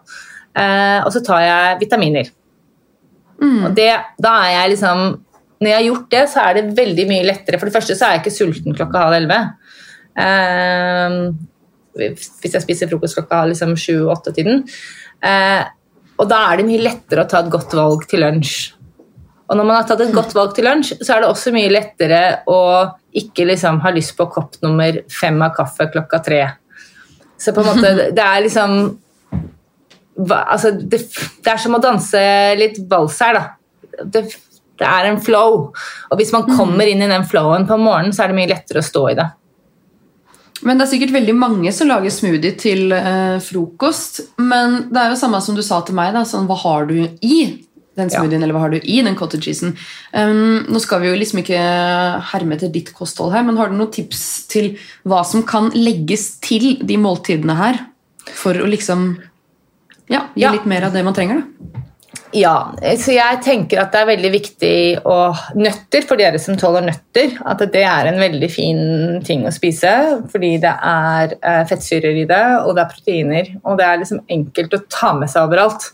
Eh, 0.55 0.99
og 1.03 1.11
så 1.13 1.21
tar 1.25 1.43
jeg 1.43 1.79
vitaminer. 1.83 2.31
Og 3.43 3.73
det, 3.75 3.91
da 4.23 4.31
er 4.45 4.51
jeg 4.53 4.69
liksom 4.75 4.99
Når 5.59 5.67
jeg 5.67 5.75
har 5.75 5.85
gjort 5.89 6.07
det, 6.11 6.21
så 6.31 6.43
er 6.43 6.55
det 6.55 6.77
veldig 6.77 7.05
mye 7.09 7.25
lettere. 7.25 7.57
For 7.59 7.67
det 7.67 7.75
første 7.75 7.95
så 7.95 8.07
er 8.07 8.15
jeg 8.15 8.25
ikke 8.25 8.35
sulten 8.35 8.75
klokka 8.75 9.05
halv 9.05 9.15
elleve. 9.21 9.37
Ehm, 10.19 11.19
hvis 11.95 12.57
jeg 12.57 12.63
spiser 12.63 12.89
frokost 12.91 13.15
klokka 13.15 13.39
liksom 13.49 13.71
sju-åtte-tiden. 13.79 14.65
Eh, 15.23 15.63
og 16.19 16.27
da 16.31 16.41
er 16.49 16.59
det 16.59 16.67
mye 16.67 16.83
lettere 16.83 17.23
å 17.23 17.29
ta 17.31 17.39
et 17.39 17.51
godt 17.53 17.75
valg 17.79 18.03
til 18.11 18.23
lunsj. 18.25 18.75
Og 19.45 19.57
når 19.57 19.67
man 19.67 19.77
har 19.77 19.87
tatt 19.87 20.03
et 20.03 20.13
godt 20.15 20.35
valg 20.35 20.55
til 20.57 20.67
lunsj, 20.67 20.95
så 20.99 21.15
er 21.15 21.23
det 21.23 21.31
også 21.31 21.53
mye 21.55 21.71
lettere 21.71 22.21
å 22.51 22.59
ikke 23.15 23.47
liksom 23.47 23.79
ha 23.83 23.93
lyst 23.95 24.15
på 24.17 24.27
kopp 24.31 24.57
nummer 24.65 25.03
fem 25.11 25.39
av 25.45 25.53
kaffe 25.55 25.87
klokka 25.93 26.19
tre. 26.25 26.41
Så 27.37 27.53
på 27.55 27.63
en 27.63 27.71
måte, 27.73 27.93
det 28.17 28.23
er 28.23 28.45
liksom 28.45 28.77
altså 30.15 30.71
det, 30.71 31.01
det 31.43 31.51
er 31.51 31.59
som 31.59 31.75
å 31.75 31.83
danse 31.83 32.19
litt 32.59 32.79
vals 32.89 33.17
her, 33.23 33.39
da. 33.39 34.03
Det, 34.03 34.25
det 34.79 34.87
er 34.87 35.09
en 35.09 35.21
flow. 35.23 35.71
Og 36.09 36.19
hvis 36.19 36.31
man 36.35 36.47
kommer 36.47 36.87
inn 36.87 37.03
i 37.03 37.09
den 37.11 37.25
flowen 37.27 37.67
på 37.67 37.79
morgenen, 37.79 38.15
så 38.15 38.23
er 38.23 38.31
det 38.31 38.39
mye 38.39 38.51
lettere 38.51 38.83
å 38.83 38.87
stå 38.87 39.09
i 39.11 39.17
det. 39.19 39.27
Men 40.65 40.79
det 40.79 40.85
er 40.85 40.91
sikkert 40.93 41.13
veldig 41.13 41.35
mange 41.37 41.71
som 41.75 41.89
lager 41.91 42.13
smoothie 42.13 42.55
til 42.59 42.95
eh, 42.95 43.37
frokost. 43.43 44.21
Men 44.39 44.85
det 44.89 45.01
er 45.01 45.11
jo 45.11 45.19
samme 45.19 45.41
som 45.43 45.57
du 45.57 45.63
sa 45.65 45.81
til 45.85 45.97
meg. 45.97 46.13
Da, 46.15 46.23
sånn, 46.27 46.47
hva 46.49 46.57
har 46.63 46.87
du 46.89 46.97
i 47.03 47.39
den 47.95 48.09
Ja. 48.11 48.21
eller 48.23 48.53
hva 48.53 48.59
har 48.65 48.69
du 48.75 48.79
i 48.83 49.01
den 49.01 49.15
cottage 49.15 49.43
cheesen? 49.49 49.75
Um, 50.13 50.65
nå 50.69 50.79
skal 50.81 51.01
vi 51.01 51.07
jo 51.07 51.15
liksom 51.15 51.39
ikke 51.43 51.59
herme 52.31 52.55
etter 52.57 52.71
ditt 52.71 52.93
kosthold 52.93 53.33
her, 53.33 53.43
men 53.43 53.57
har 53.57 53.69
du 53.69 53.75
noen 53.77 53.91
tips 53.91 54.47
til 54.51 54.77
hva 55.05 55.23
som 55.25 55.43
kan 55.43 55.71
legges 55.71 56.39
til 56.43 56.77
de 56.83 56.97
måltidene 56.97 57.55
her? 57.55 57.79
For 58.25 58.53
å 58.57 58.67
liksom 58.67 59.17
ja, 60.09 60.27
gi 60.35 60.41
Ja. 60.41 60.51
litt 60.51 60.65
mer 60.65 60.83
av 60.85 60.93
det 60.93 61.03
man 61.05 61.13
trenger, 61.13 61.41
da. 61.41 61.81
Ja, 62.35 62.73
så 62.99 63.13
jeg 63.15 63.39
tenker 63.45 63.79
at 63.79 63.93
det 63.93 63.99
er 64.01 64.09
veldig 64.09 64.31
viktig 64.33 65.03
å 65.07 65.31
Nøtter, 65.55 66.03
for 66.03 66.17
dere 66.19 66.39
som 66.41 66.57
tåler 66.57 66.81
nøtter, 66.83 67.37
at 67.45 67.59
det 67.71 67.83
er 67.87 68.07
en 68.09 68.19
veldig 68.19 68.49
fin 68.51 69.21
ting 69.23 69.45
å 69.47 69.53
spise. 69.55 70.21
Fordi 70.33 70.57
det 70.59 70.73
er 70.83 71.35
eh, 71.41 71.63
fettsyrer 71.69 72.17
i 72.23 72.25
det, 72.27 72.41
og 72.65 72.75
det 72.75 72.83
er 72.83 72.91
proteiner. 72.91 73.51
Og 73.63 73.77
det 73.79 73.85
er 73.87 74.01
liksom 74.01 74.19
enkelt 74.27 74.73
å 74.75 74.81
ta 74.89 75.13
med 75.13 75.29
seg 75.31 75.47
overalt. 75.47 75.91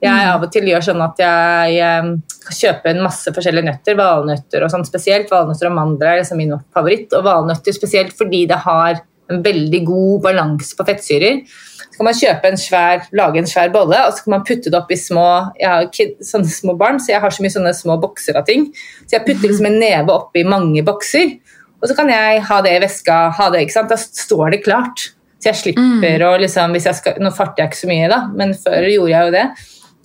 Jeg 0.00 0.28
av 0.30 0.44
og 0.46 0.52
til 0.52 0.68
gjør 0.70 0.84
sånn 0.84 1.02
at 1.04 1.18
jeg 1.20 1.76
eh, 1.84 2.06
kan 2.46 2.56
kjøpe 2.56 2.92
en 2.92 3.02
masse 3.04 3.32
forskjellige 3.36 3.68
nøtter, 3.68 3.98
valnøtter 3.98 4.64
og 4.64 4.72
sånn 4.72 4.86
spesielt. 4.88 5.28
Valnøtter 5.32 5.68
og 5.68 5.76
mandler 5.76 6.14
er 6.14 6.22
liksom 6.22 6.40
min 6.40 6.56
favoritt, 6.74 7.12
og 7.16 7.26
valnøtter 7.26 7.76
spesielt 7.76 8.16
fordi 8.16 8.46
det 8.48 8.62
har 8.64 9.02
en 9.30 9.44
veldig 9.44 9.82
god 9.86 10.22
balanse 10.24 10.72
på 10.76 10.86
fettsyrer. 10.88 11.42
Så 11.90 11.98
kan 11.98 12.08
man 12.08 12.16
kjøpe 12.16 12.48
en 12.48 12.58
svær, 12.60 13.04
lage 13.16 13.42
en 13.42 13.48
svær 13.50 13.70
bolle, 13.74 14.00
og 14.06 14.16
så 14.16 14.24
kan 14.24 14.38
man 14.38 14.44
putte 14.48 14.72
det 14.72 14.78
opp 14.78 14.90
i 14.90 14.98
små 14.98 15.26
Jeg 15.60 15.68
har 15.68 15.88
kid, 15.94 16.16
sånne 16.24 16.50
små 16.50 16.74
barn, 16.80 17.00
så 17.02 17.12
jeg 17.12 17.22
har 17.22 17.34
så 17.34 17.44
mye 17.44 17.54
sånne 17.54 17.76
små 17.76 17.98
bokser 18.00 18.40
av 18.40 18.48
ting. 18.48 18.70
Så 19.04 19.18
jeg 19.18 19.26
putter 19.28 19.50
liksom 19.50 19.68
en 19.68 19.80
neve 19.82 20.16
oppi 20.16 20.46
mange 20.48 20.84
bokser, 20.86 21.36
og 21.80 21.88
så 21.88 21.96
kan 21.96 22.12
jeg 22.12 22.42
ha 22.48 22.60
det 22.64 22.76
i 22.76 22.82
veska. 22.82 23.22
ha 23.36 23.50
det, 23.52 23.64
ikke 23.64 23.76
sant? 23.76 23.92
Da 23.92 24.00
står 24.00 24.56
det 24.56 24.64
klart. 24.64 25.10
Så 25.40 25.48
jeg 25.48 25.60
slipper 25.60 26.24
å 26.26 26.34
liksom 26.40 26.74
hvis 26.76 26.86
jeg 26.88 26.98
skal, 26.98 27.20
Nå 27.24 27.30
farter 27.32 27.64
jeg 27.64 27.70
ikke 27.70 27.82
så 27.84 27.88
mye, 27.88 28.08
da, 28.12 28.18
men 28.36 28.52
før 28.56 28.88
gjorde 28.88 29.14
jeg 29.14 29.28
jo 29.28 29.36
det. 29.38 29.46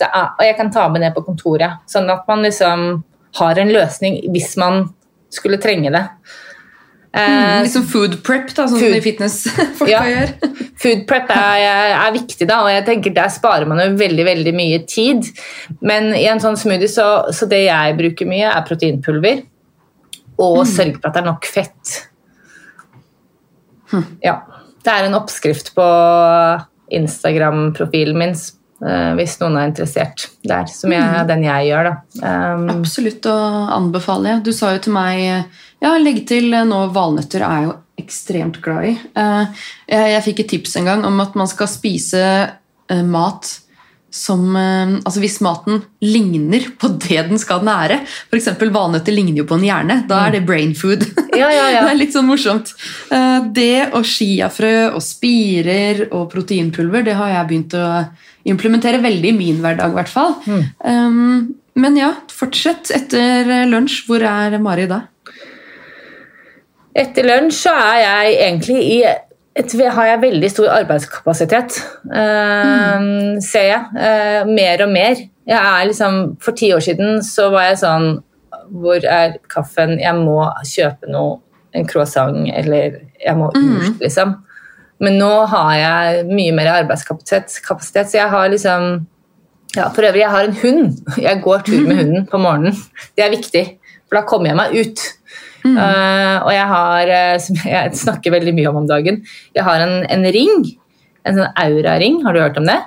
Det 0.00 0.08
er, 0.12 0.26
og 0.38 0.44
jeg 0.44 0.56
kan 0.58 0.70
ta 0.74 0.88
med 0.92 1.00
det 1.06 1.12
på 1.16 1.22
kontoret, 1.24 1.78
sånn 1.88 2.10
at 2.12 2.26
man 2.28 2.42
liksom 2.44 2.82
har 3.38 3.58
en 3.62 3.70
løsning 3.72 4.18
hvis 4.32 4.56
man 4.60 4.88
skulle 5.32 5.58
trenge 5.60 5.90
det. 5.94 6.04
Mm, 7.16 7.62
Liksom 7.64 7.84
food 7.88 8.18
prep, 8.26 8.50
da, 8.52 8.66
sånn 8.68 8.76
Food- 8.76 8.90
som 8.90 8.92
de 8.92 9.00
fitnessfolka 9.00 9.88
Ja. 9.94 10.02
gjør. 10.04 10.32
Food 10.82 11.06
prep 11.08 11.30
er, 11.32 11.62
er 11.96 12.12
viktig, 12.12 12.44
da, 12.50 12.58
og 12.66 12.68
jeg 12.68 12.84
tenker 12.84 13.14
der 13.16 13.30
sparer 13.32 13.64
man 13.70 13.80
jo 13.80 13.86
veldig 13.96 14.26
veldig 14.28 14.52
mye 14.58 14.82
tid. 14.84 15.24
Men 15.80 16.10
i 16.12 16.26
en 16.28 16.42
sånn 16.44 16.58
smoothie 16.60 16.90
så, 16.92 17.06
så 17.32 17.48
det 17.48 17.62
jeg 17.64 17.96
bruker 17.96 18.28
mye, 18.28 18.50
er 18.52 18.66
proteinpulver. 18.68 19.40
Og 20.44 20.60
sørge 20.68 20.98
for 21.00 21.08
at 21.08 21.16
det 21.16 21.22
er 21.22 21.28
nok 21.30 21.48
fett. 21.48 21.94
Ja. 24.20 24.36
Det 24.84 24.92
er 24.92 25.08
en 25.08 25.16
oppskrift 25.16 25.72
på 25.74 25.86
Instagram-profilen 27.00 28.18
min 28.20 28.36
hvis 28.78 29.38
noen 29.40 29.56
er 29.56 29.70
interessert 29.70 30.26
der, 30.44 30.66
som 30.68 30.92
jeg, 30.92 31.22
den 31.30 31.44
jeg 31.46 31.70
gjør. 31.70 31.88
da. 31.88 31.94
Um, 32.54 32.66
Absolutt 32.74 33.24
å 33.30 33.36
anbefale. 33.72 34.34
Du 34.44 34.52
sa 34.52 34.74
jo 34.74 34.82
til 34.84 34.92
meg 34.96 35.22
Ja, 35.80 35.94
legg 36.00 36.22
til 36.28 36.52
eh, 36.52 36.64
nå 36.68 36.82
valnøtter 36.92 37.44
er 37.44 37.54
jeg 37.60 37.68
jo 37.70 37.74
ekstremt 38.00 38.60
glad 38.64 38.90
i. 38.90 38.94
Eh, 39.16 39.64
Jeg, 39.88 40.10
jeg 40.12 40.24
fikk 40.28 40.42
et 40.44 40.50
tips 40.52 40.76
en 40.76 40.88
gang 40.88 41.04
om 41.08 41.20
at 41.24 41.34
man 41.38 41.48
skal 41.48 41.68
spise 41.72 42.22
eh, 42.26 43.02
mat 43.04 43.48
som 44.16 44.56
eh, 44.56 44.94
Altså 45.02 45.20
hvis 45.22 45.38
maten 45.44 45.82
ligner 46.04 46.64
på 46.80 46.90
det 47.04 47.26
den 47.28 47.40
skal 47.40 47.64
nære. 47.66 48.00
F.eks. 48.30 48.48
valnøtter 48.72 49.14
ligner 49.14 49.42
jo 49.42 49.46
på 49.48 49.58
en 49.58 49.66
hjerne. 49.66 49.98
Da 50.08 50.22
er 50.26 50.36
det 50.38 50.46
brain 50.48 50.74
food. 50.76 51.04
Ja, 51.36 51.50
ja, 51.52 51.66
ja. 51.68 51.82
det 51.84 51.90
er 51.92 51.98
litt 52.00 52.14
sånn 52.16 52.28
morsomt. 52.30 52.72
Eh, 53.12 53.48
Det 53.56 53.90
og 53.92 54.06
chiafrø 54.08 54.72
og 54.94 55.02
spirer 55.04 56.06
og 56.08 56.30
proteinpulver 56.32 57.04
det 57.04 57.18
har 57.18 57.34
jeg 57.34 57.50
begynt 57.50 57.76
å 57.76 57.88
implementere 58.48 59.02
veldig 59.04 59.34
i 59.34 59.36
min 59.36 59.60
hverdag. 59.60 59.92
i 59.92 59.98
hvert 59.98 60.12
fall. 60.12 60.36
Mm. 60.46 61.54
men 61.76 61.96
ja, 61.98 62.12
fortsett 62.32 62.92
etter 62.94 63.66
lunsj. 63.68 64.04
Hvor 64.06 64.22
er 64.22 64.56
Mari 64.62 64.86
da? 64.88 65.02
Etter 66.96 67.26
lunsj 67.28 67.66
så 67.66 67.74
er 67.76 67.98
jeg 68.00 68.36
egentlig 68.46 68.78
i 68.94 69.00
et, 69.56 69.72
har 69.72 70.08
jeg 70.10 70.22
veldig 70.22 70.50
stor 70.52 70.68
arbeidskapasitet, 70.74 71.78
eh, 72.12 73.06
ser 73.44 73.66
jeg. 73.70 73.82
Eh, 73.96 74.44
mer 74.48 74.84
og 74.84 74.92
mer. 74.92 75.22
Er 75.46 75.86
liksom, 75.88 76.36
for 76.42 76.56
ti 76.58 76.72
år 76.74 76.82
siden 76.82 77.22
så 77.22 77.50
var 77.54 77.68
jeg 77.70 77.78
sånn 77.84 78.08
Hvor 78.66 78.98
er 78.98 79.36
kaffen? 79.46 79.92
Jeg 80.00 80.14
må 80.18 80.40
kjøpe 80.66 81.06
noe. 81.06 81.38
En 81.76 81.86
croissant, 81.86 82.48
eller 82.50 82.96
jeg 83.20 83.36
må 83.36 83.50
ut, 83.52 84.00
liksom. 84.00 84.32
Men 84.98 85.18
nå 85.20 85.32
har 85.52 85.72
jeg 85.76 86.24
mye 86.30 86.54
mer 86.56 86.70
arbeidskapasitet, 86.72 87.58
kapasitet, 87.66 88.08
så 88.08 88.22
jeg 88.22 88.32
har 88.32 88.48
liksom 88.48 89.06
ja, 89.76 89.90
For 89.92 90.06
øvrig, 90.08 90.22
jeg 90.22 90.32
har 90.32 90.48
en 90.48 90.56
hund. 90.62 91.18
Jeg 91.20 91.42
går 91.44 91.66
tur 91.66 91.82
med 91.84 92.00
hunden 92.00 92.26
på 92.30 92.40
morgenen. 92.40 92.74
Det 93.14 93.26
er 93.26 93.34
viktig, 93.34 93.64
for 94.08 94.18
da 94.18 94.24
kommer 94.24 94.50
jeg 94.50 94.56
meg 94.56 94.76
ut. 94.80 95.04
Eh, 95.74 96.36
og 96.42 96.52
jeg 96.54 96.66
har, 96.72 97.14
eh, 97.18 97.38
som 97.46 97.62
jeg 97.62 98.02
snakker 98.02 98.34
veldig 98.34 98.56
mye 98.56 98.72
om 98.72 98.82
om 98.82 98.90
dagen, 98.90 99.22
jeg 99.56 99.66
har 99.66 99.84
en, 99.84 100.02
en 100.04 100.28
ring. 100.36 100.66
En 101.26 101.40
sånn 101.40 101.56
auraring. 101.58 102.20
Har 102.26 102.36
du 102.36 102.42
hørt 102.42 102.60
om 102.60 102.68
det? 102.68 102.78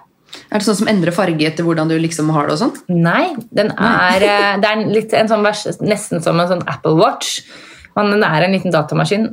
Er 0.50 0.62
det 0.62 0.66
sånn 0.66 0.78
som 0.84 0.90
endrer 0.92 1.14
farge 1.14 1.48
etter 1.48 1.66
hvordan 1.66 1.90
du 1.90 1.96
liksom 2.00 2.30
har 2.34 2.48
det? 2.48 2.58
og 2.58 2.62
sånn? 2.62 3.00
Nei, 3.02 3.34
den 3.56 3.74
er, 3.74 4.26
eh, 4.26 4.60
det 4.62 4.70
er 4.70 4.86
litt 4.94 5.16
en 5.18 5.32
sånn 5.32 5.46
vers, 5.46 5.66
nesten 5.82 6.24
som 6.24 6.40
en 6.40 6.54
sånn 6.54 6.64
Apple 6.70 6.96
Watch. 7.00 7.42
Men 7.98 8.14
den 8.14 8.24
er 8.24 8.46
en 8.46 8.54
liten 8.54 8.72
datamaskin 8.72 9.26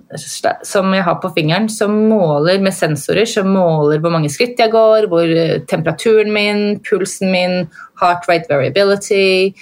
som 0.67 0.95
jeg 0.97 1.05
har 1.07 1.19
på 1.23 1.31
fingeren, 1.37 1.69
som 1.71 1.93
måler 2.11 2.59
med 2.65 2.75
sensorer, 2.75 3.29
som 3.29 3.53
måler 3.53 4.01
hvor 4.03 4.11
mange 4.11 4.31
skritt 4.33 4.59
jeg 4.59 4.73
går, 4.73 5.07
hvor 5.13 5.31
temperaturen 5.71 6.33
min, 6.35 6.63
pulsen 6.89 7.31
min, 7.31 7.69
heart 8.01 8.27
rate 8.27 8.51
variability, 8.51 9.53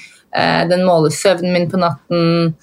den 0.71 0.87
måler 0.87 1.13
søvnen 1.13 1.53
min 1.53 1.69
på 1.75 1.83
natten. 1.83 2.55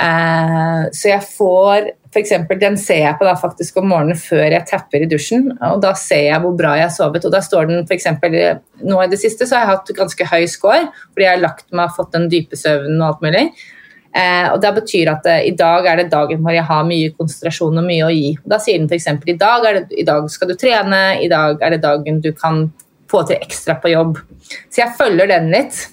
Eh, 0.00 0.84
så 0.96 1.10
jeg 1.10 1.24
får 1.36 1.90
eksempel, 2.16 2.58
Den 2.58 2.76
ser 2.80 3.02
jeg 3.04 3.18
på 3.20 3.26
da 3.28 3.34
faktisk 3.38 3.76
om 3.78 3.90
morgenen 3.92 4.16
før 4.18 4.48
jeg 4.50 4.66
tapper 4.66 5.02
i 5.04 5.08
dusjen. 5.10 5.50
og 5.62 5.80
Da 5.82 5.92
ser 5.94 6.24
jeg 6.30 6.40
hvor 6.42 6.56
bra 6.56 6.72
jeg 6.78 6.88
har 6.88 6.94
sovet. 6.94 7.24
og 7.24 7.32
da 7.32 7.38
står 7.40 7.68
den 7.68 7.86
for 7.86 7.94
eksempel, 7.94 8.58
Nå 8.82 9.02
i 9.04 9.10
det 9.12 9.18
siste 9.20 9.46
så 9.46 9.56
har 9.58 9.66
jeg 9.66 9.76
hatt 9.76 9.92
ganske 9.98 10.26
høy 10.32 10.46
score 10.48 10.88
fordi 11.12 11.26
jeg 11.26 11.34
har 11.36 11.44
lagt 11.44 11.66
meg 11.72 11.90
og 11.90 11.96
fått 11.96 12.12
den 12.12 12.28
dype 12.28 12.56
søvnen. 12.56 13.00
og 13.02 13.08
alt 13.14 13.20
mulig. 13.22 13.44
Eh, 14.12 14.48
og 14.52 14.60
Det 14.60 14.74
betyr 14.74 15.12
at 15.12 15.26
eh, 15.26 15.44
i 15.46 15.54
dag 15.54 15.86
er 15.86 15.96
det 15.96 16.10
dagen 16.10 16.42
hvor 16.42 16.52
jeg 16.52 16.64
har 16.64 16.82
mye 16.84 17.12
konsentrasjon 17.14 17.78
og 17.78 17.84
mye 17.84 18.08
å 18.08 18.10
gi. 18.10 18.38
Da 18.46 18.58
sier 18.58 18.78
den 18.78 18.88
f.eks. 18.88 19.06
I, 19.28 19.36
dag 19.36 19.62
det- 19.62 19.98
i 19.98 20.02
dag 20.02 20.28
skal 20.30 20.48
du 20.48 20.54
trene, 20.54 21.22
i 21.22 21.28
dag 21.28 21.58
er 21.62 21.70
det 21.70 21.82
dagen 21.82 22.20
du 22.20 22.32
kan 22.32 22.72
få 23.08 23.24
til 23.26 23.36
ekstra 23.36 23.80
på 23.80 23.90
jobb. 23.92 24.18
Så 24.70 24.82
jeg 24.82 24.96
følger 24.98 25.28
den 25.28 25.50
litt. 25.52 25.86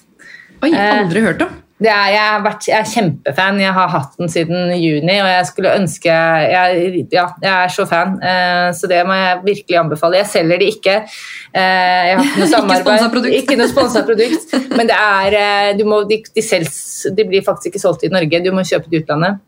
Oi, 0.62 0.72
Eh. 0.72 1.04
aldri 1.04 1.20
hørt 1.20 1.42
om. 1.42 1.62
Det 1.78 1.90
er, 1.92 2.08
jeg, 2.10 2.22
har 2.26 2.40
vært, 2.42 2.64
jeg 2.66 2.74
er 2.74 2.88
kjempefan. 2.90 3.60
Jeg 3.62 3.74
har 3.76 3.90
hatt 3.92 4.16
den 4.18 4.30
siden 4.32 4.72
juni, 4.74 5.14
og 5.22 5.28
jeg 5.30 5.44
skulle 5.46 5.74
ønske 5.78 6.10
jeg, 6.10 7.04
Ja, 7.14 7.28
jeg 7.42 7.52
er 7.52 7.70
så 7.70 7.86
fan, 7.86 8.16
eh, 8.18 8.70
så 8.74 8.90
det 8.90 9.04
må 9.06 9.14
jeg 9.14 9.36
virkelig 9.44 9.78
anbefale. 9.78 10.18
Jeg 10.18 10.30
selger 10.32 10.62
det 10.62 10.72
ikke. 10.74 10.96
Eh, 11.52 12.08
jeg 12.08 12.16
har 12.18 12.24
ikke 12.24 12.42
noe 12.42 12.50
samarbeid. 12.56 13.30
Ikke 13.38 13.58
noe 13.60 13.70
sponsa 13.70 14.02
produkt. 14.08 14.56
Men 14.74 14.90
det 14.90 14.98
er 14.98 15.38
eh, 15.42 15.70
du 15.78 15.86
må, 15.86 16.02
de, 16.10 16.18
de, 16.26 16.44
selges, 16.44 17.06
de 17.14 17.28
blir 17.30 17.46
faktisk 17.46 17.70
ikke 17.70 17.84
solgt 17.84 18.08
i 18.08 18.12
Norge. 18.12 18.42
Du 18.42 18.50
må 18.56 18.66
kjøpe 18.66 18.90
det 18.90 18.98
i 18.98 19.04
utlandet. 19.04 19.38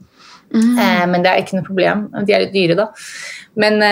Eh, 0.55 1.05
men 1.11 1.26
det 1.26 1.35
er 1.35 1.43
ikke 1.43 1.59
noe 1.59 1.66
problem. 1.66 2.09
De 2.22 2.37
er 2.37 2.47
litt 2.47 2.55
dyre, 2.55 2.78
da. 2.78 2.91
Men 3.59 3.83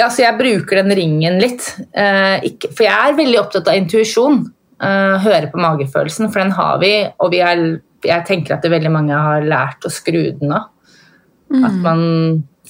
ja, 0.00 0.08
så 0.08 0.24
jeg 0.24 0.38
bruker 0.38 0.80
den 0.80 0.94
ringen 0.96 1.38
litt. 1.42 1.66
Eh, 1.96 2.46
ikke, 2.50 2.70
for 2.72 2.86
jeg 2.86 2.94
er 2.94 3.18
veldig 3.18 3.40
opptatt 3.42 3.70
av 3.70 3.78
intuisjon. 3.78 4.42
Eh, 4.80 5.16
høre 5.24 5.50
på 5.52 5.60
magefølelsen, 5.60 6.30
for 6.32 6.40
den 6.40 6.54
har 6.56 6.78
vi. 6.80 6.92
Og 7.20 7.32
vi 7.34 7.42
er, 7.44 7.64
jeg 8.06 8.26
tenker 8.28 8.56
at 8.56 8.64
det 8.64 8.72
veldig 8.72 8.92
mange 8.94 9.16
har 9.16 9.44
lært 9.44 9.84
å 9.84 9.92
skru 9.92 10.22
den 10.40 10.54
av. 10.56 10.70
At 11.50 11.74
man 11.82 12.02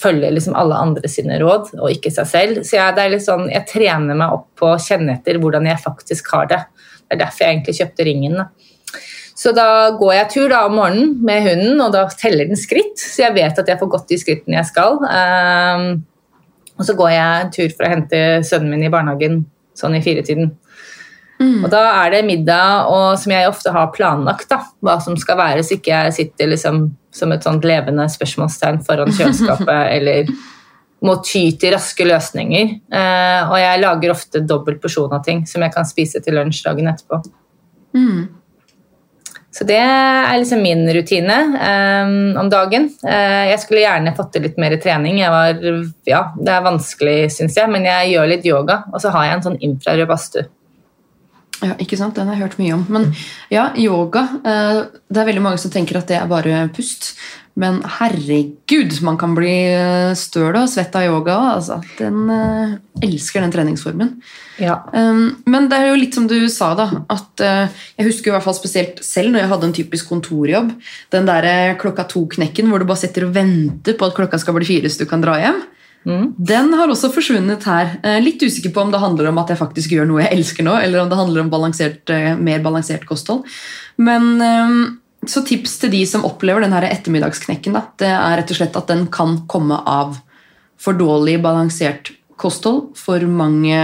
følger 0.00 0.32
liksom 0.32 0.54
alle 0.56 0.78
andre 0.80 1.08
sine 1.12 1.36
råd, 1.42 1.74
og 1.76 1.92
ikke 1.92 2.12
seg 2.14 2.28
selv. 2.28 2.62
Så 2.64 2.78
jeg, 2.78 2.96
er 2.96 3.18
sånn, 3.22 3.50
jeg 3.52 3.68
trener 3.68 4.16
meg 4.16 4.32
opp 4.32 4.48
på 4.58 4.72
å 4.72 4.80
kjenne 4.80 5.18
etter 5.18 5.38
hvordan 5.42 5.68
jeg 5.68 5.82
faktisk 5.82 6.32
har 6.32 6.48
det. 6.50 6.60
Det 7.04 7.18
er 7.18 7.22
derfor 7.26 7.44
jeg 7.44 7.56
egentlig 7.56 7.76
kjøpte 7.76 8.06
ringen. 8.08 8.38
Da. 8.40 8.48
Så 9.40 9.52
da 9.56 9.68
går 10.00 10.14
jeg 10.16 10.30
tur 10.34 10.48
da 10.52 10.64
om 10.68 10.78
morgenen 10.80 11.12
med 11.26 11.44
hunden, 11.46 11.82
og 11.84 11.92
da 11.94 12.06
teller 12.12 12.48
den 12.48 12.58
skritt. 12.60 12.96
Så 13.00 13.26
jeg 13.26 13.36
vet 13.36 13.60
at 13.60 13.70
jeg 13.70 13.80
får 13.80 13.92
gått 13.92 14.10
de 14.10 14.18
skrittene 14.20 14.58
jeg 14.58 14.70
skal. 14.72 14.98
Uh, 15.04 16.00
og 16.80 16.88
så 16.88 16.96
går 16.96 17.12
jeg 17.12 17.44
en 17.44 17.54
tur 17.54 17.76
for 17.76 17.86
å 17.86 17.92
hente 17.92 18.20
sønnen 18.48 18.72
min 18.72 18.88
i 18.88 18.92
barnehagen 18.92 19.42
sånn 19.76 19.96
i 19.98 20.02
firetiden. 20.04 20.54
Og 21.40 21.70
da 21.72 21.82
er 22.02 22.12
det 22.12 22.24
middag 22.28 22.90
og, 22.92 23.14
som 23.20 23.32
jeg 23.32 23.48
ofte 23.48 23.72
har 23.72 23.92
planlagt, 23.94 24.48
da, 24.50 24.60
hva 24.84 24.98
som 25.00 25.16
skal 25.16 25.38
være, 25.40 25.64
så 25.64 25.78
ikke 25.78 25.92
jeg 25.94 26.16
sitter 26.18 26.50
liksom 26.52 26.82
som 27.16 27.32
et 27.32 27.44
sånt 27.46 27.64
levende 27.66 28.04
spørsmålstegn 28.12 28.82
foran 28.86 29.12
kjøleskapet 29.16 29.86
eller 29.96 30.32
må 31.06 31.16
ty 31.24 31.46
til 31.56 31.72
raske 31.74 32.04
løsninger. 32.04 32.74
Eh, 32.92 33.48
og 33.48 33.56
jeg 33.56 33.80
lager 33.80 34.12
ofte 34.12 34.42
dobbelt 34.44 34.82
porsjon 34.82 35.16
av 35.16 35.24
ting 35.24 35.46
som 35.48 35.64
jeg 35.64 35.72
kan 35.72 35.88
spise 35.88 36.20
til 36.20 36.36
lunsj 36.36 36.60
dagen 36.66 36.92
etterpå. 36.92 37.22
Mm. 37.96 38.28
Så 39.50 39.64
det 39.66 39.80
er 39.80 40.36
liksom 40.38 40.60
min 40.62 40.84
rutine 40.94 41.38
eh, 41.56 42.12
om 42.38 42.52
dagen. 42.52 42.92
Eh, 43.02 43.48
jeg 43.50 43.64
skulle 43.64 43.82
gjerne 43.82 44.14
fått 44.14 44.34
til 44.36 44.44
litt 44.46 44.60
mer 44.60 44.76
trening. 44.82 45.22
Jeg 45.24 45.32
var, 45.32 45.66
ja, 46.06 46.22
det 46.36 46.54
er 46.54 46.68
vanskelig, 46.68 47.18
syns 47.34 47.56
jeg, 47.58 47.72
men 47.72 47.88
jeg 47.88 48.12
gjør 48.12 48.32
litt 48.36 48.46
yoga. 48.46 48.82
Og 48.92 49.02
så 49.02 49.16
har 49.16 49.26
jeg 49.26 49.38
en 49.38 49.46
sånn 49.48 49.62
infrarød 49.70 50.10
badstue. 50.12 50.50
Ja, 51.60 51.74
ikke 51.82 51.98
sant? 52.00 52.16
Den 52.16 52.30
har 52.30 52.38
jeg 52.38 52.46
hørt 52.46 52.58
mye 52.60 52.76
om. 52.78 52.86
Men 52.92 53.10
ja, 53.52 53.68
yoga 53.76 54.24
eh, 54.40 54.80
Det 55.10 55.20
er 55.20 55.28
veldig 55.28 55.44
mange 55.44 55.60
som 55.60 55.72
tenker 55.72 56.00
at 56.00 56.08
det 56.08 56.16
er 56.16 56.30
bare 56.30 56.64
pust. 56.74 57.12
Men 57.60 57.80
herregud, 57.98 58.94
man 59.04 59.18
kan 59.20 59.34
bli 59.36 59.52
eh, 59.74 60.12
støl 60.16 60.56
og 60.62 60.70
svett 60.72 60.94
av 60.96 61.04
yoga. 61.04 61.36
Altså. 61.56 61.80
Den 61.98 62.30
eh, 62.32 62.76
elsker 63.04 63.44
den 63.44 63.52
treningsformen. 63.52 64.14
Ja. 64.60 64.78
Um, 64.92 65.42
men 65.48 65.68
det 65.72 65.78
er 65.80 65.90
jo 65.90 65.98
litt 66.00 66.16
som 66.16 66.28
du 66.30 66.36
sa, 66.52 66.74
da. 66.76 66.88
At 67.12 67.40
Jeg 67.40 68.06
husker 68.06 68.28
i 68.28 68.34
hvert 68.34 68.44
fall 68.44 68.56
spesielt 68.56 69.00
selv 69.04 69.32
når 69.32 69.44
jeg 69.44 69.52
hadde 69.52 69.68
en 69.68 69.76
typisk 69.76 70.10
kontorjobb. 70.12 70.72
Den 71.12 71.28
der 71.28 71.76
klokka 71.80 72.04
to-knekken 72.08 72.72
hvor 72.72 72.80
du 72.80 72.88
bare 72.88 73.04
sitter 73.04 73.28
og 73.28 73.36
venter 73.36 73.96
på 73.96 74.08
at 74.08 74.16
klokka 74.16 74.40
skal 74.40 74.56
bli 74.56 74.68
fire 74.68 74.92
så 74.92 75.04
du 75.04 75.08
kan 75.10 75.24
dra 75.24 75.36
hjem. 75.40 75.62
Mm. 76.06 76.34
Den 76.38 76.72
har 76.72 76.88
også 76.88 77.10
forsvunnet 77.12 77.62
her. 77.68 77.98
Eh, 78.02 78.20
Litt 78.24 78.40
usikker 78.40 78.72
på 78.72 78.80
om 78.80 78.90
det 78.90 79.00
handler 79.02 79.28
om 79.28 79.38
at 79.38 79.48
jeg 79.52 79.58
faktisk 79.60 79.90
gjør 79.92 80.06
noe 80.08 80.22
jeg 80.22 80.32
elsker 80.38 80.64
nå, 80.64 80.72
eller 80.82 81.02
om 81.02 81.10
det 81.10 81.18
handler 81.18 81.42
om 81.42 81.50
balansert, 81.52 82.08
eh, 82.10 82.34
mer 82.40 82.62
balansert 82.64 83.04
kosthold. 83.06 83.44
Men 83.98 84.40
eh, 84.40 84.96
Så 85.28 85.42
tips 85.44 85.74
til 85.82 85.90
de 85.92 86.06
som 86.06 86.22
opplever 86.24 86.62
den 86.64 86.72
her 86.72 86.86
ettermiddagsknekken, 86.88 87.74
da, 87.76 87.82
det 88.00 88.08
er 88.08 88.38
rett 88.40 88.50
og 88.50 88.56
slett 88.56 88.76
at 88.76 88.86
den 88.88 89.06
kan 89.12 89.34
komme 89.46 89.76
av 89.84 90.16
for 90.80 90.94
dårlig 90.96 91.42
balansert 91.44 92.08
kosthold, 92.40 92.96
for 92.96 93.20
mange 93.28 93.76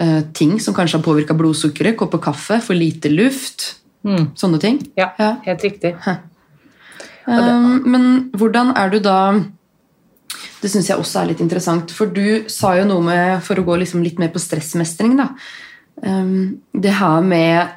eh, 0.00 0.22
ting 0.32 0.58
som 0.58 0.72
kanskje 0.74 0.96
har 0.96 1.04
påvirka 1.04 1.36
blodsukkeret, 1.36 1.98
kopper 2.00 2.18
kaffe, 2.24 2.60
for 2.64 2.74
lite 2.74 3.12
luft, 3.12 3.74
Mm. 4.04 4.32
sånne 4.36 4.58
ting. 4.60 4.78
ja, 4.96 5.10
Ja. 5.18 5.36
helt 5.44 5.62
riktig. 5.62 5.94
Um, 7.26 7.82
men 7.90 8.30
hvordan 8.36 8.72
er 8.76 8.90
du 8.90 8.98
da 9.00 9.44
Det 10.64 10.70
syns 10.72 10.88
jeg 10.88 11.00
også 11.00 11.20
er 11.20 11.32
litt 11.34 11.44
interessant, 11.44 11.92
for 11.92 12.08
du 12.08 12.48
sa 12.48 12.72
jo 12.78 12.86
noe 12.88 13.04
med 13.04 13.42
For 13.44 13.60
å 13.60 13.66
gå 13.66 13.76
liksom 13.82 14.04
litt 14.04 14.20
mer 14.22 14.32
på 14.32 14.40
stressmestring, 14.40 15.18
da. 15.20 15.30
Um, 16.00 16.62
det 16.72 16.96
her 16.98 17.20
med 17.24 17.74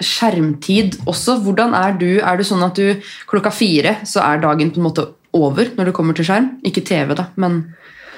skjermtid 0.00 1.02
også. 1.08 1.38
Hvordan 1.44 1.76
er 1.76 1.96
du? 2.00 2.10
Er 2.18 2.40
det 2.40 2.48
sånn 2.48 2.64
at 2.64 2.78
du 2.78 2.96
klokka 3.30 3.52
fire 3.52 3.98
så 4.08 4.24
er 4.24 4.40
dagen 4.42 4.72
på 4.72 4.80
en 4.80 4.88
måte 4.88 5.10
over 5.36 5.68
når 5.76 5.90
det 5.90 5.96
kommer 5.96 6.16
til 6.16 6.26
skjerm? 6.26 6.54
Ikke 6.66 6.84
TV, 6.86 7.12
da, 7.18 7.28
men 7.40 7.60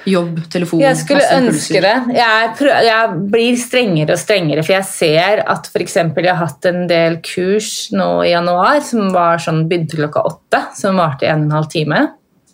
jobb, 0.08 0.40
telefon 0.50 0.82
Jeg 0.82 0.98
skulle 0.98 1.26
ønske 1.36 1.82
det. 1.82 1.94
Jeg, 2.16 2.48
prøv, 2.58 2.72
jeg 2.86 3.20
blir 3.34 3.58
strengere 3.60 4.16
og 4.16 4.22
strengere, 4.22 4.64
for 4.66 4.76
jeg 4.76 4.88
ser 4.88 5.44
at 5.50 5.68
f.eks. 5.70 5.98
jeg 5.98 6.28
har 6.30 6.40
hatt 6.40 6.70
en 6.70 6.86
del 6.90 7.20
kurs 7.26 7.90
nå 7.94 8.08
i 8.26 8.32
januar 8.32 8.82
som 8.86 9.12
var 9.14 9.42
sånn, 9.42 9.64
begynte 9.70 9.98
klokka 10.00 10.24
åtte, 10.30 10.64
som 10.78 10.98
varte 11.02 11.28
en 11.28 11.46
og 11.46 11.50
en 11.50 11.56
halv 11.60 11.70
time. 11.72 12.02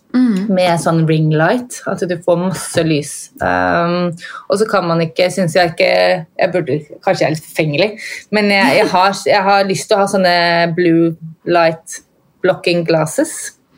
Mm. 0.09 0.47
Med 0.57 0.81
sånn 0.81 1.03
ring 1.05 1.27
light, 1.37 1.75
at 1.85 2.01
du 2.09 2.15
får 2.25 2.39
masse 2.41 2.83
lys. 2.85 3.11
Um, 3.43 4.09
og 4.49 4.57
så 4.57 4.65
kan 4.69 4.87
man 4.89 5.03
ikke, 5.05 5.27
syns 5.29 5.53
jeg 5.53 5.75
ikke 5.75 5.91
jeg 5.91 6.53
burde, 6.55 6.79
Kanskje 7.05 7.23
jeg 7.23 7.27
er 7.27 7.35
litt 7.35 7.45
forfengelig, 7.45 7.89
men 8.33 8.49
jeg, 8.53 8.79
jeg, 8.79 8.87
har, 8.95 9.13
jeg 9.29 9.45
har 9.45 9.69
lyst 9.69 9.89
til 9.89 9.97
å 9.97 10.01
ha 10.01 10.09
sånne 10.09 10.33
blue 10.77 11.13
light 11.49 12.01
blocking 12.41 12.81
glasses. 12.87 13.35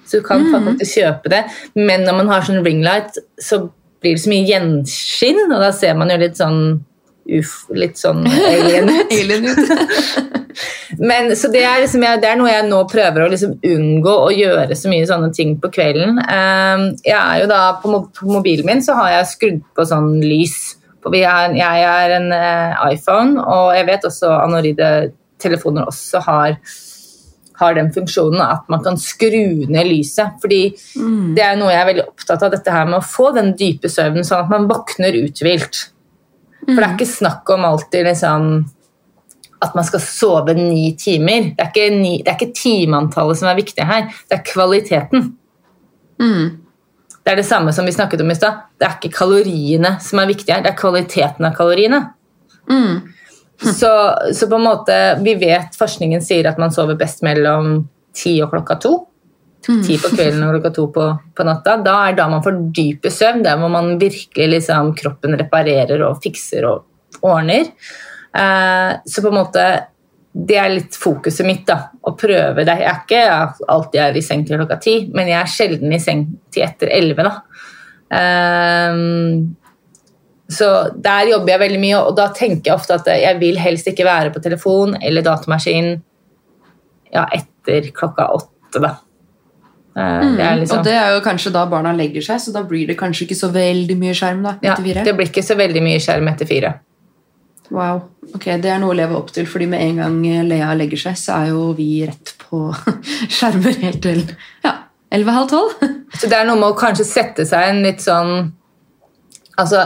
Så 0.07 0.19
du 0.19 0.25
kan 0.27 0.43
faktisk 0.53 0.99
kjøpe 0.99 1.31
det. 1.31 1.43
Men 1.79 2.03
når 2.07 2.17
man 2.21 2.31
har 2.31 2.47
sånn 2.47 2.63
ring 2.65 2.81
light, 2.83 3.19
så 3.39 3.65
blir 4.01 4.17
det 4.17 4.23
så 4.23 4.31
mye 4.31 4.47
gjenskinn, 4.47 5.43
og 5.49 5.59
da 5.61 5.69
ser 5.75 5.95
man 5.99 6.11
jo 6.11 6.17
litt 6.21 6.39
sånn 6.39 6.61
uff, 7.39 7.55
litt 7.75 7.99
sånn 8.01 8.25
alien 8.27 8.91
ut. 8.91 9.13
Alien 9.17 9.47
ut. 9.49 10.39
Men, 10.99 11.31
så 11.37 11.47
det 11.51 11.63
er, 11.63 11.79
liksom, 11.83 12.03
det 12.21 12.27
er 12.27 12.37
noe 12.39 12.51
jeg 12.51 12.67
nå 12.67 12.81
prøver 12.91 13.23
å 13.23 13.29
liksom 13.31 13.55
unngå 13.65 14.13
å 14.25 14.29
gjøre 14.35 14.75
så 14.77 14.91
mye 14.91 15.07
sånne 15.07 15.31
ting 15.35 15.55
på 15.61 15.71
kvelden. 15.73 16.19
Ehm, 16.25 16.85
jeg 17.05 17.17
er 17.17 17.41
jo 17.43 17.49
da, 17.51 17.61
på, 17.81 18.03
mobilen 18.27 18.67
min 18.67 18.83
så 18.85 18.97
har 18.99 19.15
jeg 19.15 19.31
skrudd 19.31 19.63
på 19.77 19.87
sånn 19.87 20.13
lys. 20.23 20.59
Er, 21.01 21.55
jeg 21.57 21.85
er 21.87 22.15
en 22.19 22.29
eh, 22.35 22.83
iPhone, 22.91 23.41
og 23.41 23.71
jeg 23.73 23.87
vet 23.87 24.05
også 24.05 24.35
Anoride 24.43 24.91
telefoner 25.41 25.89
også 25.89 26.21
har, 26.27 26.59
har 27.61 27.77
den 27.77 27.89
funksjonen 27.95 28.43
at 28.45 28.69
man 28.69 28.83
kan 28.85 28.99
skru 29.01 29.65
ned 29.71 29.89
lyset. 29.89 30.37
Fordi 30.43 30.61
det 31.33 31.45
er 31.45 31.57
noe 31.57 31.73
jeg 31.73 31.81
er 31.81 31.89
veldig 31.89 32.05
opptatt 32.11 32.45
av, 32.45 32.53
dette 32.53 32.75
her 32.75 32.85
med 32.89 32.99
å 32.99 33.05
få 33.05 33.31
den 33.37 33.55
dype 33.57 33.89
søvnen, 33.89 34.27
sånn 34.27 34.45
at 34.45 34.53
man 34.53 34.69
våkner 34.69 35.17
uthvilt. 35.23 35.87
For 36.65 36.77
det 36.77 36.85
er 36.87 36.95
ikke 36.95 37.09
snakk 37.09 37.49
om 37.53 37.65
alltid 37.65 38.05
liksom 38.07 38.51
at 39.61 39.75
man 39.77 39.85
skal 39.85 40.01
sove 40.01 40.55
ni 40.57 40.95
timer. 40.97 41.51
Det 41.53 41.61
er 41.61 41.69
ikke, 41.69 41.89
ni, 41.93 42.15
det 42.25 42.31
er 42.31 42.39
ikke 42.39 42.57
timeantallet 42.57 43.37
som 43.37 43.49
er 43.51 43.59
viktig 43.59 43.85
her, 43.85 44.09
det 44.29 44.39
er 44.39 44.47
kvaliteten. 44.47 45.27
Mm. 46.21 46.47
Det 47.21 47.33
er 47.33 47.37
det 47.37 47.45
samme 47.45 47.73
som 47.73 47.85
vi 47.85 47.93
snakket 47.93 48.23
om 48.23 48.33
i 48.33 48.37
stad. 48.37 48.63
Det 48.81 48.87
er 48.87 48.97
ikke 48.97 49.13
kaloriene 49.19 49.95
som 50.01 50.21
er 50.21 50.31
viktige 50.31 50.55
her, 50.55 50.65
det 50.65 50.73
er 50.73 50.79
kvaliteten 50.79 51.45
av 51.45 51.53
kaloriene. 51.57 52.01
Mm. 52.71 53.03
Så, 53.61 53.91
så 54.33 54.49
på 54.49 54.57
en 54.57 54.65
måte, 54.65 54.97
vi 55.21 55.35
vet 55.37 55.77
forskningen 55.77 56.23
sier 56.25 56.49
at 56.49 56.57
man 56.61 56.73
sover 56.73 56.97
best 56.97 57.21
mellom 57.25 57.83
ti 58.17 58.39
og 58.41 58.49
klokka 58.55 58.79
to. 58.81 58.95
Ti 59.61 59.97
på 60.01 60.09
kvelden 60.15 60.41
og 60.45 60.55
klokka 60.55 60.71
to 60.73 60.87
på, 60.93 61.07
på 61.37 61.45
natta. 61.45 61.77
Da 61.85 61.97
er 62.07 62.15
da 62.17 62.27
man 62.31 62.43
får 62.45 62.57
dype 62.73 63.11
søvn. 63.13 63.43
Der 63.45 63.59
hvor 63.61 63.69
man 63.73 63.93
virkelig 64.01 64.47
liksom, 64.55 64.93
kroppen 64.97 65.37
reparerer 65.39 66.01
og 66.07 66.21
fikser 66.23 66.65
og 66.69 67.21
ordner. 67.21 67.69
Eh, 68.33 68.91
så 69.05 69.21
på 69.21 69.29
en 69.29 69.37
måte 69.37 69.65
det 70.31 70.55
er 70.55 70.69
litt 70.71 70.95
fokuset 70.95 71.43
mitt, 71.43 71.65
da. 71.67 71.91
Å 72.07 72.13
prøve 72.15 72.63
det. 72.63 72.77
Jeg 72.79 72.87
er 72.87 72.99
ikke 73.01 73.19
jeg 73.19 73.71
alltid 73.73 74.01
er 74.01 74.17
i 74.17 74.23
seng 74.23 74.45
til 74.47 74.61
klokka 74.61 74.77
ti, 74.81 74.93
men 75.11 75.27
jeg 75.27 75.39
er 75.41 75.51
sjelden 75.51 75.95
i 75.95 75.99
seng 75.99 76.23
til 76.55 76.63
etter 76.63 76.91
elleve. 76.95 77.33
Ehm, 78.15 79.49
så 80.51 80.69
der 80.95 81.33
jobber 81.33 81.53
jeg 81.53 81.63
veldig 81.65 81.81
mye, 81.83 81.99
og 81.99 82.15
da 82.15 82.29
tenker 82.35 82.71
jeg 82.71 82.77
ofte 82.77 82.95
at 82.99 83.11
jeg 83.11 83.39
vil 83.43 83.59
helst 83.59 83.91
ikke 83.91 84.07
være 84.07 84.31
på 84.31 84.43
telefon 84.43 84.95
eller 85.01 85.25
datamaskin 85.25 85.93
ja, 87.11 87.27
etter 87.35 87.91
klokka 87.95 88.31
åtte, 88.35 88.79
da. 88.79 88.95
Eh, 89.91 90.35
det 90.37 90.45
er 90.45 90.59
liksom, 90.61 90.79
Og 90.79 90.85
det 90.87 90.93
er 90.95 91.15
jo 91.15 91.23
kanskje 91.25 91.51
da 91.51 91.65
barna 91.69 91.91
legger 91.95 92.23
seg, 92.23 92.39
så 92.39 92.53
da 92.55 92.63
blir 92.67 92.87
det 92.87 92.97
kanskje 92.99 93.25
ikke 93.27 93.39
så 93.41 93.51
veldig 93.51 93.97
mye 93.99 94.15
skjerm. 94.15 94.43
da, 94.45 94.55
ja, 94.63 94.73
etter 94.73 94.87
fire. 94.87 95.03
det 95.07 95.15
blir 95.17 95.31
ikke 95.31 95.43
så 95.43 95.57
veldig 95.59 95.83
mye 95.83 95.99
skjerm 96.03 96.31
etter 96.31 96.49
fire. 96.49 96.73
Wow, 97.71 98.01
ok, 98.35 98.45
Det 98.59 98.71
er 98.71 98.79
noe 98.79 98.91
å 98.91 98.95
leve 98.99 99.15
opp 99.15 99.31
til, 99.31 99.45
fordi 99.47 99.67
med 99.71 99.81
en 99.81 100.01
gang 100.01 100.47
Lea 100.47 100.73
legger 100.75 100.99
seg, 100.99 101.19
så 101.19 101.39
er 101.39 101.51
jo 101.53 101.69
vi 101.75 102.05
rett 102.05 102.33
på 102.43 102.65
skjermer 103.35 103.77
helt 103.83 104.01
til 104.03 104.25
ja, 104.63 104.73
11.30 105.11 105.47
12. 105.51 105.93
Så 106.19 106.27
det 106.27 106.35
er 106.35 106.47
noe 106.47 106.59
med 106.59 106.71
å 106.71 106.79
kanskje 106.79 107.07
sette 107.07 107.45
seg 107.47 107.69
en 107.69 107.83
litt 107.85 108.03
sånn 108.03 108.51
Altså, 109.59 109.83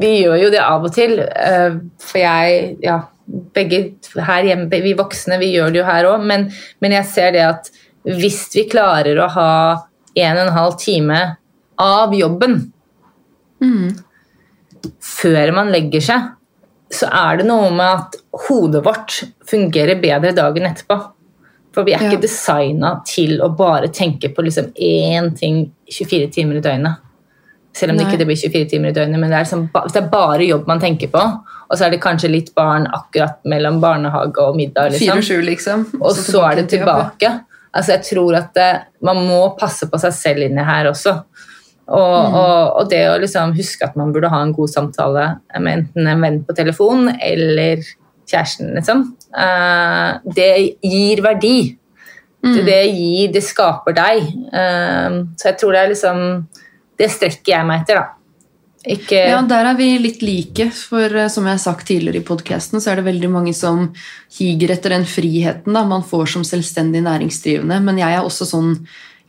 vi 0.00 0.08
gjør 0.20 0.36
jo 0.36 0.48
det 0.52 0.60
av 0.60 0.84
og 0.84 0.92
til, 0.94 1.18
eh, 1.22 1.78
for 2.02 2.20
jeg 2.20 2.76
Ja, 2.84 3.00
begge 3.54 3.82
her 4.26 4.46
hjemme, 4.46 4.80
vi 4.82 4.94
voksne, 4.98 5.38
vi 5.38 5.52
gjør 5.54 5.70
det 5.70 5.80
jo 5.80 5.86
her 5.86 6.08
òg, 6.10 6.24
men, 6.26 6.48
men 6.82 6.94
jeg 6.98 7.06
ser 7.10 7.34
det 7.34 7.44
at 7.46 7.70
hvis 8.04 8.42
vi 8.54 8.64
klarer 8.70 9.18
å 9.20 9.28
ha 9.34 9.50
en 10.16 10.36
og 10.36 10.46
en 10.46 10.54
halv 10.56 10.76
time 10.80 11.20
av 11.80 12.14
jobben 12.16 12.72
før 15.00 15.52
man 15.56 15.70
legger 15.72 16.04
seg, 16.04 16.28
så 16.90 17.06
er 17.12 17.40
det 17.40 17.46
noe 17.46 17.68
med 17.70 17.86
at 17.86 18.16
hodet 18.48 18.82
vårt 18.86 19.20
fungerer 19.46 20.00
bedre 20.02 20.32
dagen 20.34 20.66
etterpå. 20.66 20.96
For 21.70 21.86
vi 21.86 21.92
er 21.94 22.00
Ja. 22.02 22.10
ikke 22.10 22.22
designa 22.22 23.00
til 23.06 23.38
å 23.40 23.54
bare 23.56 23.88
tenke 23.88 24.34
på 24.34 24.42
liksom 24.42 24.72
én 24.74 25.36
ting 25.38 25.70
24 25.88 26.26
timer 26.32 26.56
i 26.56 26.60
døgnet. 26.60 26.96
Selv 27.72 27.92
om 27.92 27.98
det 27.98 28.06
ikke 28.08 28.26
blir 28.26 28.36
24 28.36 28.68
timer 28.68 28.88
i 28.88 28.92
døgnet, 28.92 29.20
men 29.20 29.30
det 29.30 29.36
er, 29.38 29.44
liksom, 29.44 29.70
hvis 29.72 29.92
det 29.92 30.02
er 30.02 30.08
bare 30.08 30.48
jobb 30.48 30.66
man 30.66 30.80
tenker 30.80 31.06
på. 31.06 31.20
Og 31.70 31.78
så 31.78 31.86
er 31.86 31.90
det 31.90 32.00
kanskje 32.00 32.28
litt 32.32 32.52
barn 32.54 32.88
akkurat 32.90 33.38
mellom 33.44 33.80
barnehage 33.80 34.38
og 34.38 34.56
middag. 34.56 34.90
Liksom. 34.90 35.18
og 35.18 35.22
sju, 35.22 35.40
liksom. 35.42 35.86
Og 36.00 36.10
så 36.16 36.50
er 36.50 36.56
det 36.56 36.68
til 36.70 36.80
jobb. 36.80 36.88
tilbake. 36.88 37.44
Altså 37.76 37.94
Jeg 37.96 38.06
tror 38.08 38.36
at 38.40 38.50
det, 38.56 38.70
man 39.06 39.20
må 39.28 39.40
passe 39.58 39.86
på 39.90 39.98
seg 40.02 40.14
selv 40.16 40.46
inni 40.48 40.64
her 40.66 40.90
også. 40.90 41.14
Og, 41.90 42.34
og, 42.38 42.76
og 42.78 42.90
det 42.90 43.02
å 43.10 43.18
liksom 43.18 43.54
huske 43.56 43.86
at 43.86 43.96
man 43.98 44.12
burde 44.14 44.30
ha 44.30 44.42
en 44.44 44.54
god 44.54 44.70
samtale 44.70 45.24
med 45.58 45.72
enten 45.72 46.06
en 46.06 46.22
venn 46.22 46.38
på 46.46 46.54
telefon 46.54 47.08
eller 47.16 47.82
kjæresten, 48.30 48.70
liksom. 48.76 49.08
Uh, 49.34 50.22
det 50.36 50.52
gir 50.86 51.22
verdi. 51.24 51.58
Det, 52.40 52.62
det 52.64 52.84
gir 52.88 53.34
Det 53.34 53.42
skaper 53.44 53.92
deg. 53.98 54.30
Uh, 54.54 55.26
så 55.36 55.50
jeg 55.50 55.58
tror 55.60 55.74
det 55.74 55.80
er 55.82 55.90
liksom 55.90 56.22
Det 56.96 57.10
strekker 57.12 57.52
jeg 57.52 57.66
meg 57.68 57.82
etter, 57.82 58.00
da. 58.00 58.19
Ikke 58.88 59.18
Ja, 59.28 59.40
der 59.44 59.66
er 59.68 59.76
vi 59.76 59.90
litt 60.00 60.22
like, 60.24 60.70
for 60.72 61.04
eh, 61.04 61.28
som 61.28 61.44
jeg 61.44 61.58
har 61.58 61.60
sagt 61.60 61.88
tidligere 61.90 62.22
i 62.22 62.24
podcasten, 62.24 62.80
så 62.80 62.92
er 62.92 63.00
det 63.00 63.10
veldig 63.10 63.28
mange 63.32 63.52
som 63.56 63.90
higer 64.38 64.72
etter 64.72 64.94
den 64.96 65.04
friheten 65.04 65.76
da, 65.76 65.82
man 65.84 66.06
får 66.06 66.32
som 66.36 66.46
selvstendig 66.46 67.02
næringsdrivende. 67.04 67.76
Men 67.84 68.00
jeg 68.00 68.16
er 68.16 68.24
også 68.24 68.48
sånn 68.48 68.76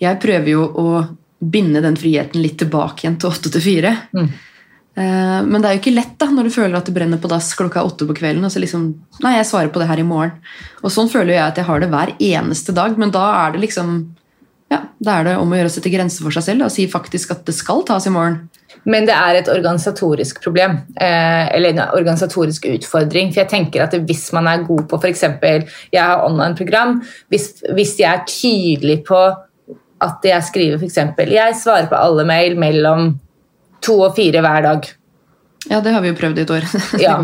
Jeg 0.01 0.17
prøver 0.17 0.49
jo 0.49 0.63
å 0.65 0.85
binde 1.37 1.81
den 1.81 1.97
friheten 1.97 2.41
litt 2.41 2.57
tilbake 2.57 3.03
igjen 3.03 3.19
til 3.19 3.29
åtte 3.29 3.51
til 3.51 3.61
fire. 3.61 3.91
Mm. 4.15 4.29
Eh, 4.95 5.41
Men 5.43 5.61
det 5.61 5.67
er 5.67 5.75
jo 5.75 5.81
ikke 5.81 5.95
lett 5.95 6.15
da, 6.17 6.29
når 6.31 6.47
du 6.47 6.55
føler 6.55 6.77
at 6.77 6.87
det 6.87 6.95
brenner 6.95 7.19
på 7.21 7.29
dass 7.31 7.53
klokka 7.57 7.83
åtte 7.83 8.07
på 8.07 8.15
kvelden. 8.17 8.45
og 8.45 8.51
så 8.51 8.59
liksom, 8.63 8.87
Nei, 9.21 9.35
jeg 9.37 9.49
svarer 9.51 9.69
på 9.73 9.79
det 9.79 9.87
her 9.91 9.99
i 9.99 10.07
morgen. 10.07 10.39
Og 10.81 10.91
sånn 10.91 11.11
føler 11.11 11.35
jeg 11.35 11.43
at 11.43 11.57
jeg 11.57 11.67
har 11.67 11.79
det 11.79 11.91
hver 11.91 12.15
eneste 12.17 12.73
dag, 12.73 12.97
men 12.97 13.11
da 13.11 13.27
er 13.45 13.53
det 13.53 13.67
liksom 13.67 14.15
ja, 14.71 14.85
Da 15.03 15.19
er 15.19 15.23
det 15.27 15.37
om 15.37 15.51
å 15.51 15.57
gjøre 15.57 15.67
å 15.67 15.75
sette 15.75 15.91
grenser 15.91 16.23
for 16.23 16.31
seg 16.31 16.43
selv 16.43 16.63
og 16.63 16.71
si 16.71 16.87
faktisk 16.87 17.31
at 17.31 17.45
det 17.45 17.53
skal 17.57 17.83
tas 17.83 18.07
i 18.07 18.13
morgen. 18.13 18.47
Men 18.85 19.07
det 19.07 19.15
er 19.15 19.39
et 19.39 19.49
organisatorisk 19.51 20.41
problem, 20.43 20.77
eh, 20.99 21.55
eller 21.55 21.73
en 21.73 21.83
organisatorisk 21.93 22.65
utfordring. 22.71 23.33
For 23.33 23.43
jeg 23.43 23.51
tenker 23.51 23.85
at 23.85 23.97
hvis 24.07 24.29
man 24.33 24.47
er 24.47 24.65
god 24.67 24.85
på 24.89 24.99
f.eks. 25.01 25.23
Jeg 25.93 26.01
har 26.01 26.25
online-program. 26.25 27.01
Hvis, 27.29 27.63
hvis 27.75 27.97
jeg 27.99 28.09
er 28.13 28.25
tydelig 28.27 29.01
på 29.07 29.21
at 30.01 30.25
jeg 30.25 30.43
skriver 30.43 30.79
f.eks.: 30.79 30.97
Jeg 31.29 31.59
svarer 31.63 31.89
på 31.89 31.99
alle 31.99 32.25
mail 32.25 32.57
mellom 32.59 33.19
to 33.81 33.99
og 33.99 34.15
fire 34.15 34.41
hver 34.41 34.61
dag. 34.61 34.91
Ja, 35.69 35.81
det 35.81 35.91
har 35.93 36.01
vi 36.01 36.09
jo 36.09 36.17
prøvd 36.17 36.39
i 36.39 36.43
et 36.45 36.53
år. 36.53 36.65
Ja. 37.01 37.17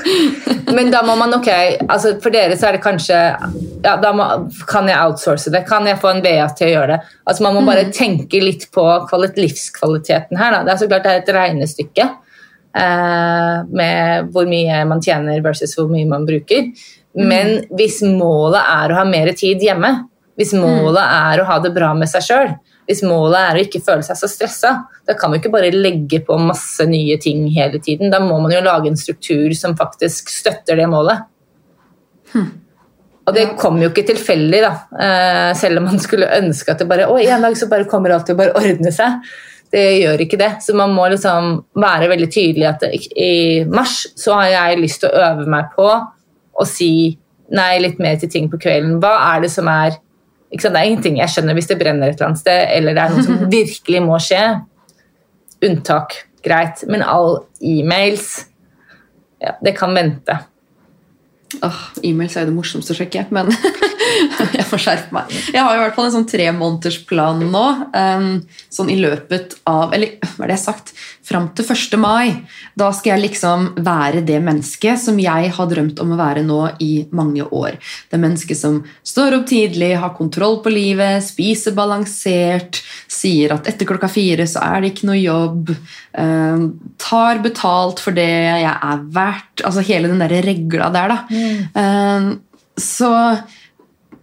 Men 0.76 0.90
da 0.92 1.00
må 1.06 1.14
man, 1.18 1.32
ok, 1.34 1.48
altså 1.88 2.16
for 2.22 2.34
dere 2.34 2.56
så 2.58 2.68
er 2.68 2.76
det 2.76 2.82
kanskje 2.84 3.16
ja, 3.16 3.94
Da 4.02 4.10
må, 4.16 4.26
kan 4.68 4.88
jeg 4.90 4.98
outsource 4.98 5.50
det. 5.54 5.64
Kan 5.68 5.86
jeg 5.88 5.98
få 6.02 6.10
en 6.12 6.22
VA 6.24 6.46
til 6.58 6.68
å 6.68 6.72
gjøre 6.74 6.96
det? 6.96 7.14
Altså 7.26 7.46
Man 7.46 7.56
må 7.58 7.64
bare 7.66 7.88
tenke 7.94 8.42
litt 8.42 8.68
på 8.74 8.84
kvalit 9.08 9.38
livskvaliteten 9.40 10.38
her. 10.40 10.58
Da. 10.58 10.62
Det 10.66 10.74
er 10.74 10.82
så 10.82 10.90
klart 10.90 11.06
det 11.06 11.14
er 11.14 11.22
et 11.22 11.32
regnestykke 11.36 12.06
eh, 12.06 13.56
med 13.80 14.30
hvor 14.34 14.50
mye 14.50 14.82
man 14.90 15.02
tjener 15.02 15.42
versus 15.44 15.74
hvor 15.78 15.90
mye 15.90 16.08
man 16.10 16.26
bruker. 16.28 16.70
Men 17.16 17.62
hvis 17.78 18.02
målet 18.04 18.60
er 18.60 18.92
å 18.92 19.00
ha 19.00 19.06
mer 19.08 19.32
tid 19.38 19.62
hjemme, 19.64 19.92
hvis 20.36 20.52
målet 20.58 21.02
er 21.02 21.40
å 21.40 21.46
ha 21.48 21.60
det 21.64 21.72
bra 21.76 21.94
med 21.96 22.10
seg 22.10 22.26
sjøl, 22.26 22.50
hvis 22.86 23.02
målet 23.06 23.38
er 23.40 23.58
å 23.58 23.64
ikke 23.64 23.82
føle 23.84 24.04
seg 24.06 24.18
så 24.20 24.28
stressa, 24.30 24.72
da 25.06 25.16
kan 25.18 25.32
vi 25.32 25.40
ikke 25.40 25.52
bare 25.54 25.72
legge 25.74 26.20
på 26.26 26.38
masse 26.38 26.86
nye 26.86 27.18
ting 27.22 27.48
hele 27.54 27.80
tiden. 27.82 28.12
Da 28.12 28.20
må 28.22 28.38
man 28.42 28.54
jo 28.54 28.62
lage 28.64 28.90
en 28.90 29.00
struktur 29.00 29.54
som 29.58 29.74
faktisk 29.78 30.30
støtter 30.30 30.78
det 30.78 30.86
målet. 30.90 31.26
Og 33.26 33.34
det 33.34 33.48
kom 33.58 33.80
jo 33.82 33.90
ikke 33.90 34.06
tilfeldig, 34.06 34.62
da. 34.62 34.72
Eh, 35.02 35.50
selv 35.58 35.80
om 35.80 35.88
man 35.90 35.98
skulle 36.02 36.30
ønske 36.38 36.72
at 36.72 36.82
det 36.82 36.88
bare 36.90 37.08
Å, 37.10 37.18
en 37.18 37.46
dag 37.48 37.58
så 37.58 37.66
bare 37.70 37.88
kommer 37.90 38.14
alt 38.14 38.28
til 38.28 38.36
å 38.36 38.38
bare 38.38 38.54
ordne 38.60 38.92
seg. 38.94 39.18
Det 39.74 39.82
gjør 39.98 40.22
ikke 40.22 40.38
det. 40.38 40.52
Så 40.62 40.76
man 40.78 40.94
må 40.94 41.08
liksom 41.10 41.56
være 41.74 42.10
veldig 42.12 42.28
tydelig 42.30 42.68
at 42.70 42.86
i 42.86 43.64
mars 43.66 44.04
så 44.14 44.38
har 44.38 44.52
jeg 44.52 44.82
lyst 44.84 45.02
til 45.02 45.10
å 45.10 45.24
øve 45.32 45.46
meg 45.50 45.74
på 45.74 45.88
å 46.56 46.66
si 46.68 47.16
nei 47.54 47.72
litt 47.82 47.98
mer 48.02 48.14
til 48.20 48.30
ting 48.30 48.46
på 48.50 48.60
kvelden. 48.62 49.00
Hva 49.02 49.16
er 49.34 49.42
det 49.42 49.50
som 49.54 49.66
er? 49.70 49.98
Det 50.52 50.70
er 50.70 50.86
ingenting 50.86 51.18
jeg 51.18 51.32
skjønner 51.32 51.56
hvis 51.58 51.68
det 51.70 51.78
brenner 51.80 52.10
et 52.10 52.18
eller 52.18 52.30
annet 52.30 52.42
sted, 52.42 52.60
eller 52.76 52.96
det 52.96 53.02
er 53.02 53.14
noe 53.14 53.26
som 53.26 53.40
virkelig 53.58 54.02
må 54.04 54.18
skje. 54.22 54.42
Unntak, 55.66 56.20
greit. 56.44 56.84
Men 56.90 57.02
all 57.02 57.40
e-mails 57.60 58.46
ja, 59.42 59.56
Det 59.60 59.74
kan 59.76 59.92
vente. 59.92 60.38
Åh, 61.62 61.80
E-mails 62.02 62.36
er 62.36 62.44
jo 62.44 62.50
det 62.50 62.56
morsomste 62.56 62.94
å 62.94 62.96
sjekke, 62.98 63.26
men 63.34 63.50
jeg 64.58 64.66
får 64.68 64.82
skjerpe 64.82 65.16
meg. 65.16 65.32
Jeg 65.52 65.62
har 65.62 65.76
i 65.76 65.80
hvert 65.80 65.96
fall 65.96 66.08
en 66.08 66.14
sånn 66.18 66.28
tremånedersplan 66.30 67.42
nå. 67.52 67.64
Um, 67.92 68.28
sånn 68.72 68.90
i 68.92 68.98
løpet 69.00 69.58
av 69.68 69.94
Eller 69.96 70.16
hva 70.22 70.44
er 70.44 70.50
det 70.50 70.56
jeg 70.56 70.60
har 70.60 70.64
sagt? 70.64 70.92
Fram 71.26 71.48
til 71.58 71.66
1. 71.66 71.96
mai. 71.98 72.46
Da 72.78 72.92
skal 72.94 73.16
jeg 73.16 73.24
liksom 73.26 73.68
være 73.84 74.22
det 74.26 74.38
mennesket 74.44 75.00
som 75.02 75.18
jeg 75.20 75.50
har 75.56 75.70
drømt 75.70 76.00
om 76.02 76.14
å 76.14 76.20
være 76.20 76.44
nå 76.46 76.60
i 76.84 76.92
mange 77.16 77.46
år. 77.46 77.78
Det 78.12 78.20
mennesket 78.22 78.60
som 78.60 78.78
står 79.06 79.40
opp 79.40 79.48
tidlig, 79.50 79.94
har 79.98 80.14
kontroll 80.16 80.60
på 80.64 80.72
livet, 80.72 81.24
spiser 81.26 81.74
balansert, 81.76 82.82
sier 83.10 83.56
at 83.56 83.68
etter 83.70 83.88
klokka 83.88 84.10
fire 84.12 84.46
så 84.48 84.62
er 84.64 84.82
det 84.82 84.92
ikke 84.92 85.10
noe 85.10 85.18
jobb, 85.18 85.74
um, 86.14 86.66
tar 87.02 87.42
betalt 87.44 88.02
for 88.02 88.16
det 88.16 88.30
jeg 88.30 88.72
er 88.72 89.04
verdt. 89.18 89.66
Altså 89.66 89.84
hele 89.86 90.12
den 90.12 90.22
der 90.22 90.38
regla 90.46 90.92
der, 90.94 91.16
da. 91.16 91.46
Um, 91.74 92.34
så 92.76 93.10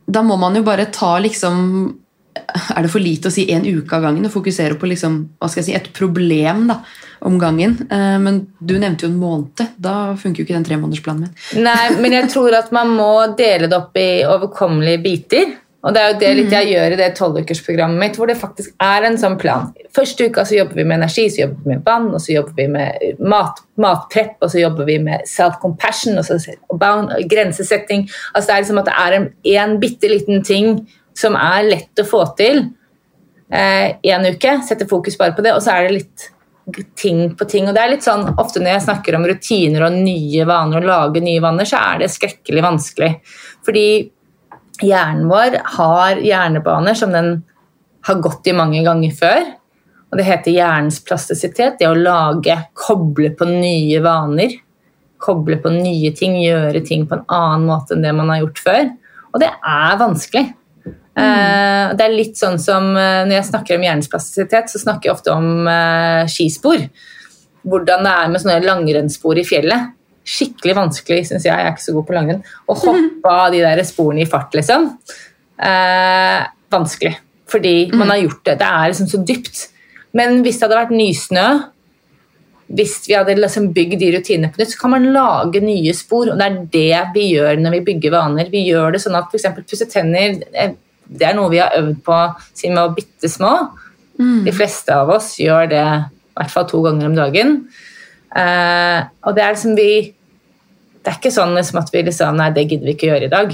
da 0.06 0.24
må 0.26 0.38
man 0.40 0.56
jo 0.58 0.64
bare 0.66 0.90
ta 0.92 1.18
liksom 1.24 2.00
Er 2.34 2.82
det 2.82 2.90
for 2.90 3.04
lite 3.04 3.30
å 3.30 3.34
si 3.34 3.44
én 3.54 3.62
uke 3.62 3.94
av 3.94 4.08
gangen 4.08 4.26
og 4.26 4.34
fokusere 4.34 4.74
på 4.82 4.88
liksom, 4.90 5.18
si, 5.54 5.74
et 5.74 5.92
problem 5.94 6.64
da, 6.66 6.80
om 7.22 7.36
gangen? 7.38 7.76
Eh, 7.86 8.18
Men 8.20 8.40
du 8.58 8.74
nevnte 8.80 9.06
jo 9.06 9.12
en 9.12 9.20
måned. 9.22 9.62
Da 9.78 10.16
funker 10.18 10.42
jo 10.42 10.48
ikke 10.48 10.56
den 10.58 10.66
tremånedersplanen 10.66 11.28
min. 11.28 11.62
Nei, 11.64 11.92
men 12.02 12.16
jeg 12.18 12.32
tror 12.34 12.58
at 12.58 12.72
man 12.74 12.90
må 12.98 13.12
dele 13.38 13.70
det 13.70 13.78
opp 13.78 14.02
i 14.02 14.26
overkommelige 14.26 15.04
biter. 15.06 15.54
Og 15.84 15.92
det 15.92 16.00
er 16.00 16.12
jo 16.14 16.20
det 16.22 16.30
litt 16.38 16.54
jeg 16.56 16.70
gjør 16.72 16.94
i 16.96 16.98
det 17.00 17.10
tolvukersprogrammet 17.18 18.00
mitt, 18.00 18.18
hvor 18.20 18.30
det 18.32 18.38
faktisk 18.40 18.72
er 18.84 19.04
en 19.04 19.18
sånn 19.20 19.36
plan. 19.40 19.66
Første 19.96 20.30
uka 20.32 20.46
så 20.48 20.56
jobber 20.56 20.80
vi 20.80 20.86
med 20.88 21.02
energi, 21.02 21.26
så 21.28 21.42
jobber 21.42 21.60
vi 21.66 21.74
med 21.74 21.82
vann, 21.88 22.06
og 22.16 22.24
så 22.24 22.38
jobber 22.38 22.56
vi 22.56 22.68
med 22.72 23.24
mat, 23.34 23.60
matprepp, 23.84 24.38
og 24.40 24.54
så 24.54 24.62
jobber 24.62 24.88
vi 24.88 24.96
med 25.04 25.28
self-compassion 25.28 26.22
og 26.22 26.32
og 26.72 26.86
og 26.88 27.28
grensesetting. 27.32 28.08
Altså 28.32 28.48
det 28.48 28.56
er 28.56 28.64
liksom 28.64 28.80
at 28.80 28.88
det 28.92 28.96
er 29.02 29.18
en, 29.18 29.28
en 29.58 29.76
bitte 29.82 30.12
liten 30.12 30.46
ting 30.48 30.88
som 31.20 31.36
er 31.36 31.68
lett 31.68 32.00
å 32.00 32.08
få 32.08 32.24
til 32.40 32.64
én 33.54 34.26
uke, 34.34 34.56
setter 34.66 34.88
fokus 34.90 35.18
bare 35.20 35.36
på 35.36 35.44
det, 35.46 35.54
og 35.54 35.62
så 35.62 35.76
er 35.76 35.88
det 35.88 35.98
litt 36.00 36.30
ting 36.96 37.36
på 37.36 37.46
ting. 37.46 37.68
Og 37.68 37.76
det 37.76 37.84
er 37.84 37.92
litt 37.92 38.06
sånn, 38.06 38.26
Ofte 38.40 38.62
når 38.64 38.78
jeg 38.78 38.86
snakker 38.88 39.18
om 39.18 39.28
rutiner 39.28 39.88
og 39.88 39.98
nye 40.00 40.46
vaner 40.48 40.80
og 40.80 40.88
lage 40.90 41.24
nye 41.24 41.44
vaner, 41.44 41.68
så 41.68 41.82
er 41.92 42.04
det 42.04 42.14
skrekkelig 42.14 42.64
vanskelig. 42.64 43.12
Fordi 43.68 43.86
hjernen 44.82 45.28
vår 45.30 45.60
har 45.78 46.22
hjernebaner 46.24 46.98
som 46.98 47.14
den 47.14 47.44
har 48.08 48.22
gått 48.24 48.48
i 48.48 48.56
mange 48.56 48.82
ganger 48.86 49.14
før. 49.16 49.46
Og 50.12 50.20
det 50.20 50.28
heter 50.28 50.54
hjernens 50.54 51.00
plastisitet, 51.06 51.80
det 51.80 51.90
å 51.90 51.98
lage, 51.98 52.56
koble 52.78 53.32
på 53.38 53.48
nye 53.50 54.02
vaner. 54.04 54.60
koble 55.24 55.56
på 55.56 55.70
nye 55.72 56.12
ting, 56.12 56.34
gjøre 56.44 56.82
ting 56.84 57.06
på 57.08 57.16
en 57.16 57.24
annen 57.32 57.70
måte 57.70 57.96
enn 57.96 58.02
det 58.04 58.12
man 58.12 58.28
har 58.28 58.42
gjort 58.42 58.60
før. 58.60 58.90
Og 59.32 59.40
det 59.40 59.48
er 59.48 59.98
vanskelig. 60.02 60.44
Mm. 61.14 61.94
det 61.94 62.04
er 62.04 62.10
litt 62.10 62.40
sånn 62.40 62.56
som 62.58 62.88
eh, 62.98 63.20
Når 63.30 63.36
jeg 63.36 63.46
snakker 63.52 63.76
om 63.78 63.84
hjernens 63.86 64.10
plastisitet, 64.10 64.72
så 64.72 64.80
snakker 64.82 65.08
jeg 65.08 65.14
ofte 65.14 65.32
om 65.32 65.68
eh, 65.70 66.26
skispor. 66.26 66.82
Hvordan 67.64 68.04
det 68.04 68.14
er 68.18 68.32
med 68.34 68.42
sånne 68.42 68.58
langrennsspor 68.66 69.38
i 69.38 69.46
fjellet. 69.48 69.94
Skikkelig 70.24 70.78
vanskelig, 70.78 71.28
syns 71.28 71.46
jeg. 71.46 71.52
Jeg 71.52 71.68
er 71.68 71.76
ikke 71.76 71.86
så 71.86 71.96
god 71.98 72.08
på 72.08 72.16
langrenn. 72.16 72.42
Å 72.68 72.78
hoppe 72.80 73.36
av 73.36 73.52
de 73.54 73.62
der 73.64 73.84
sporene 73.88 74.24
i 74.24 74.30
fart, 74.30 74.56
liksom. 74.56 74.90
Eh, 75.60 76.40
vanskelig. 76.74 77.14
Fordi 77.52 77.76
man 77.94 78.10
har 78.14 78.24
gjort 78.24 78.44
det. 78.48 78.58
Det 78.62 78.70
er 78.70 78.90
liksom 78.92 79.12
så 79.12 79.22
dypt. 79.28 79.68
Men 80.18 80.42
hvis 80.46 80.60
det 80.60 80.68
hadde 80.68 80.80
vært 80.80 80.96
nysnø, 80.96 81.48
hvis 82.74 82.96
vi 83.06 83.18
hadde 83.18 83.36
liksom 83.38 83.68
bygd 83.76 84.00
de 84.02 84.14
rutinene 84.16 84.50
på 84.54 84.62
nytt, 84.62 84.72
så 84.74 84.80
kan 84.80 84.94
man 84.96 85.12
lage 85.14 85.62
nye 85.62 85.94
spor. 85.98 86.32
Og 86.32 86.40
det 86.40 86.48
er 86.48 86.58
det 86.74 87.04
vi 87.18 87.28
gjør 87.36 87.60
når 87.62 87.78
vi 87.78 87.86
bygger 87.92 88.16
vaner. 88.16 88.50
Vi 88.54 88.64
gjør 88.70 88.96
det 88.96 89.04
sånn 89.04 89.20
at 89.20 89.30
f.eks. 89.30 89.50
pusse 89.68 89.90
tenner 89.92 90.40
eh, 90.54 90.76
det 91.14 91.28
er 91.28 91.36
noe 91.38 91.52
vi 91.52 91.62
har 91.62 91.76
øvd 91.78 92.00
på 92.06 92.20
siden 92.56 92.78
vi 92.78 92.80
var 92.80 92.96
bitte 92.96 93.30
små. 93.30 93.54
De 94.46 94.54
fleste 94.56 94.94
av 94.96 95.10
oss 95.14 95.34
gjør 95.42 95.68
det 95.72 95.84
i 95.84 96.38
hvert 96.38 96.54
fall 96.54 96.68
to 96.70 96.82
ganger 96.86 97.10
om 97.10 97.18
dagen. 97.18 97.58
Eh, 98.34 99.00
og 99.28 99.36
det 99.38 99.44
er 99.44 99.54
liksom 99.54 99.76
vi 99.78 99.90
Det 101.04 101.12
er 101.12 101.18
ikke 101.20 101.30
sånn 101.36 101.52
liksom 101.54 101.78
at 101.84 101.92
vi 101.94 102.02
liksom 102.08 102.40
Nei, 102.40 102.48
det 102.56 102.64
gidder 102.66 102.88
vi 102.88 102.96
ikke 102.96 103.10
gjøre 103.12 103.28
i 103.28 103.34
dag. 103.34 103.52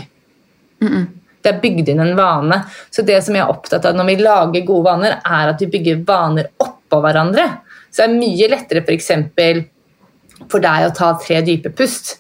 Det 1.39 1.51
er 1.51 1.59
bygd 1.63 1.89
inn 1.91 2.03
en 2.03 2.15
vane. 2.17 2.61
Så 2.91 3.03
det 3.07 3.17
som 3.25 3.35
jeg 3.35 3.43
er 3.43 3.51
opptatt 3.51 3.87
av 3.89 3.97
når 3.97 4.09
vi 4.11 4.15
lager 4.21 4.65
gode 4.67 4.85
vaner, 4.87 5.17
er 5.23 5.51
at 5.51 5.61
vi 5.63 5.69
bygger 5.71 6.03
vaner 6.07 6.51
oppå 6.61 7.01
hverandre. 7.03 7.47
Så 7.89 8.03
det 8.03 8.07
er 8.07 8.19
mye 8.19 8.49
lettere 8.51 8.83
f.eks. 8.85 9.11
For, 9.35 9.61
for 10.51 10.63
deg 10.63 10.87
å 10.87 10.95
ta 10.95 11.13
tre 11.19 11.41
dype 11.47 11.71
pust 11.75 12.17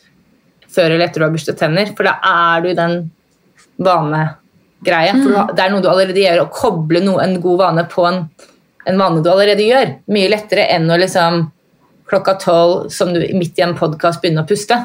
før 0.69 0.93
eller 0.93 1.07
etter 1.07 1.21
du 1.21 1.25
har 1.25 1.33
børstet 1.33 1.57
tenner, 1.59 1.89
for 1.97 2.05
da 2.05 2.17
er 2.25 2.63
du 2.63 2.69
i 2.69 2.77
den 2.77 2.99
vanegreia. 3.81 5.15
For 5.17 5.53
det 5.55 5.63
er 5.63 5.73
noe 5.73 5.83
du 5.83 5.89
allerede 5.91 6.21
gjør, 6.21 6.43
å 6.43 6.51
koble 6.53 7.01
noe, 7.03 7.23
en 7.23 7.39
god 7.43 7.63
vane 7.63 7.85
på 7.89 8.05
en, 8.09 8.19
en 8.85 8.99
vane 9.01 9.23
du 9.25 9.31
allerede 9.31 9.65
gjør. 9.65 9.95
Mye 10.13 10.29
lettere 10.31 10.67
enn 10.75 10.89
å 10.89 10.99
liksom 10.99 11.47
klokka 12.09 12.33
tolv, 12.41 12.89
som 12.93 13.13
du 13.13 13.21
midt 13.37 13.59
i 13.59 13.65
en 13.65 13.75
podkast 13.77 14.21
begynner 14.23 14.45
å 14.45 14.49
puste. 14.49 14.79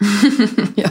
Ja. 0.74 0.90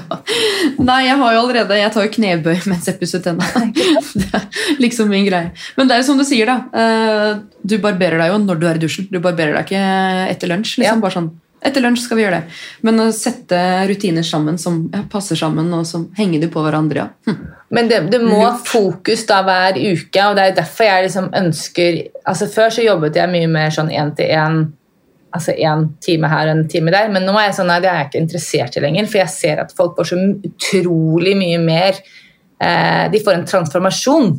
Nei, 0.79 1.01
jeg 1.05 1.17
har 1.19 1.33
jo 1.35 1.39
allerede 1.41 1.75
Jeg 1.75 1.91
tar 1.93 2.05
jo 2.05 2.11
knebøy 2.15 2.53
mens 2.71 2.87
jeg 2.87 2.95
pusser 3.01 3.21
tenna. 3.21 3.45
Det 4.15 4.29
er 4.39 4.45
liksom 4.81 5.09
min 5.11 5.25
greie. 5.27 5.51
Men 5.77 5.89
det 5.89 5.95
er 5.97 6.01
jo 6.01 6.07
som 6.07 6.17
du 6.17 6.23
sier, 6.25 6.47
da. 6.49 6.55
eh, 6.71 7.41
Du 7.61 7.75
barberer 7.83 8.17
deg 8.23 8.31
jo 8.31 8.39
når 8.45 8.61
du 8.61 8.67
er 8.69 8.79
i 8.79 8.83
dusjen. 8.85 9.09
Du 9.11 9.19
barberer 9.23 9.57
deg 9.57 9.67
ikke 9.67 9.81
etter 10.31 10.51
lunsj. 10.53 10.77
Ja. 10.79 10.85
liksom 10.87 11.03
bare 11.03 11.17
sånn 11.19 11.31
etter 11.63 11.79
lunsj 11.79 12.01
skal 12.03 12.17
vi 12.19 12.23
gjøre 12.25 12.39
det. 12.41 12.55
Men 12.83 12.99
å 12.99 13.05
sette 13.15 13.57
rutiner 13.87 14.25
sammen 14.27 14.57
som 14.59 14.81
ja, 14.91 14.99
passer 15.11 15.37
sammen, 15.39 15.69
og 15.71 15.85
som 15.87 16.09
henger 16.17 16.41
de 16.43 16.49
på 16.51 16.59
hverandre, 16.59 17.05
ja. 17.05 17.05
Hm. 17.29 17.37
Men 17.73 17.87
det, 17.87 17.99
det 18.11 18.19
må 18.19 18.41
fokus 18.67 19.23
da 19.29 19.37
hver 19.47 19.79
uke, 19.79 20.25
og 20.27 20.35
det 20.35 20.43
er 20.49 20.57
derfor 20.57 20.89
jeg 20.89 21.05
liksom 21.07 21.29
ønsker 21.39 22.01
altså 22.27 22.49
Før 22.51 22.73
så 22.75 22.83
jobbet 22.83 23.15
jeg 23.15 23.31
mye 23.31 23.47
mer 23.51 23.71
sånn 23.71 23.93
én-til-én, 23.95 24.59
altså 25.33 25.53
én 25.57 25.87
time 26.03 26.29
her 26.29 26.49
og 26.49 26.57
en 26.57 26.67
time 26.69 26.91
der, 26.93 27.09
men 27.13 27.25
nå 27.25 27.33
er 27.37 27.47
jeg 27.47 27.57
sånn, 27.57 27.71
nei, 27.71 27.79
det 27.81 27.89
er 27.89 28.01
jeg 28.01 28.09
ikke 28.09 28.21
interessert 28.21 28.77
i 28.77 28.83
lenger, 28.83 29.09
for 29.09 29.21
jeg 29.23 29.33
ser 29.33 29.63
at 29.63 29.73
folk 29.77 29.97
får 29.97 30.11
så 30.11 30.19
utrolig 30.49 31.33
mye 31.39 31.61
mer 31.63 31.97
eh, 31.97 33.09
De 33.13 33.21
får 33.23 33.39
en 33.39 33.47
transformasjon 33.49 34.29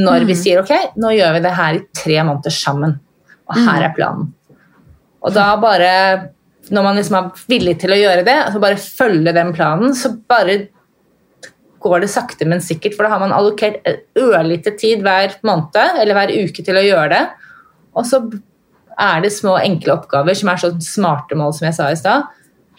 når 0.00 0.26
vi 0.28 0.36
sier 0.38 0.62
ok, 0.62 0.74
nå 1.00 1.14
gjør 1.14 1.38
vi 1.38 1.44
det 1.46 1.54
her 1.60 1.78
i 1.78 1.86
tre 2.02 2.18
måneder 2.26 2.54
sammen, 2.54 2.98
og 3.46 3.62
her 3.62 3.86
er 3.86 3.94
planen. 3.94 4.28
Og 5.20 5.34
da 5.36 5.50
bare 5.60 5.94
Når 6.70 6.84
man 6.84 6.96
liksom 6.96 7.16
er 7.18 7.40
villig 7.50 7.72
til 7.82 7.90
å 7.90 7.96
gjøre 7.98 8.22
det, 8.22 8.36
altså 8.44 8.60
bare 8.62 8.78
følge 8.78 9.32
den 9.34 9.48
planen, 9.56 9.94
så 9.96 10.12
bare 10.28 10.68
går 11.82 12.04
det 12.04 12.10
sakte, 12.12 12.46
men 12.46 12.60
sikkert. 12.62 12.94
For 12.94 13.06
da 13.06 13.14
har 13.14 13.22
man 13.22 13.32
allokert 13.34 13.80
ørlite 14.20 14.76
tid 14.78 15.02
hver 15.02 15.34
måned 15.48 15.98
eller 15.98 16.14
hver 16.14 16.32
uke 16.44 16.62
til 16.62 16.78
å 16.78 16.84
gjøre 16.84 17.08
det. 17.10 17.22
Og 17.96 18.06
så 18.06 18.20
er 18.98 19.24
det 19.24 19.32
små, 19.34 19.56
enkle 19.60 19.94
oppgaver 19.98 20.36
som 20.38 20.50
er 20.52 20.62
sånn 20.62 20.80
smarte 20.84 21.38
mål, 21.38 21.54
som 21.56 21.68
jeg 21.68 21.76
sa 21.78 21.88
i 21.90 21.98
stad. 21.98 22.28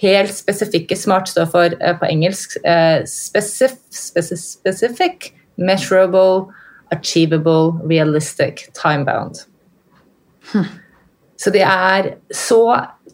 Helt 0.01 0.33
spesifikke. 0.33 0.97
Smart 0.97 1.29
står 1.29 1.47
for 1.53 1.77
uh, 1.77 1.93
på 1.99 2.09
engelsk 2.09 2.57
uh, 2.65 3.03
specif, 3.09 3.77
specif, 3.93 4.41
specific, 4.41 5.31
measurable, 5.61 6.49
achievable, 6.91 7.77
realistic, 7.87 8.67
time-bound. 8.77 9.45
Så 11.41 11.53
de 11.53 11.61
er 11.63 12.15
så 12.35 12.63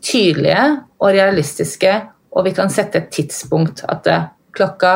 tydelige 0.02 0.64
og 1.00 1.14
realistiske, 1.14 1.91
og 2.32 2.48
vi 2.48 2.54
kan 2.56 2.72
sette 2.74 3.02
et 3.02 3.12
tidspunkt 3.14 3.84
at 3.88 4.04
det, 4.08 4.18
klokka 4.58 4.93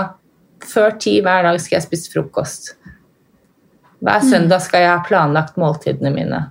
før 0.66 0.96
ti 1.02 1.20
hver 1.22 1.46
dag 1.46 1.60
skal 1.62 1.78
jeg 1.78 1.86
spise 1.86 2.12
frokost. 2.14 2.72
Hver 4.02 4.24
søndag 4.26 4.64
skal 4.66 4.86
jeg 4.86 4.90
ha 4.90 5.04
planlagt 5.06 5.60
måltidene 5.62 6.10
mine. 6.14 6.42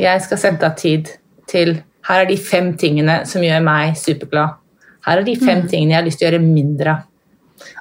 Jeg 0.00 0.24
skal 0.24 0.40
sette 0.40 0.66
av 0.66 0.76
tid 0.80 1.10
til 1.50 1.76
Her 2.08 2.22
er 2.22 2.30
de 2.30 2.36
fem 2.40 2.72
tingene 2.80 3.20
som 3.28 3.42
gjør 3.44 3.60
meg 3.64 3.98
superglad. 4.00 4.56
Her 5.04 5.20
er 5.20 5.26
de 5.26 5.34
fem 5.36 5.66
tingene 5.68 5.92
jeg 5.92 5.98
har 5.98 6.06
lyst 6.06 6.20
til 6.20 6.26
å 6.26 6.30
gjøre 6.30 6.44
mindre 6.44 6.94
av. 6.94 7.06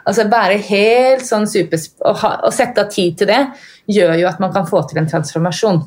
Altså 0.03 0.25
Være 0.27 0.57
helt 0.67 1.23
sånn 1.23 1.47
super... 1.47 1.79
Å, 2.03 2.13
ha, 2.19 2.31
å 2.43 2.51
sette 2.51 2.83
av 2.83 2.91
tid 2.91 3.15
til 3.19 3.29
det 3.29 3.39
gjør 3.89 4.17
jo 4.19 4.27
at 4.29 4.41
man 4.43 4.51
kan 4.55 4.67
få 4.67 4.81
til 4.89 4.99
en 4.99 5.07
transformasjon. 5.09 5.79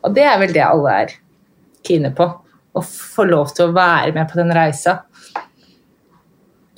Og 0.00 0.16
det 0.16 0.26
er 0.26 0.40
vel 0.42 0.54
det 0.56 0.64
alle 0.66 0.96
er 1.04 1.14
kine 1.86 2.10
på. 2.16 2.26
Å 2.70 2.82
få 2.86 3.26
lov 3.28 3.54
til 3.54 3.68
å 3.68 3.76
være 3.76 4.14
med 4.16 4.26
på 4.30 4.40
den 4.40 4.50
reisa. 4.56 5.00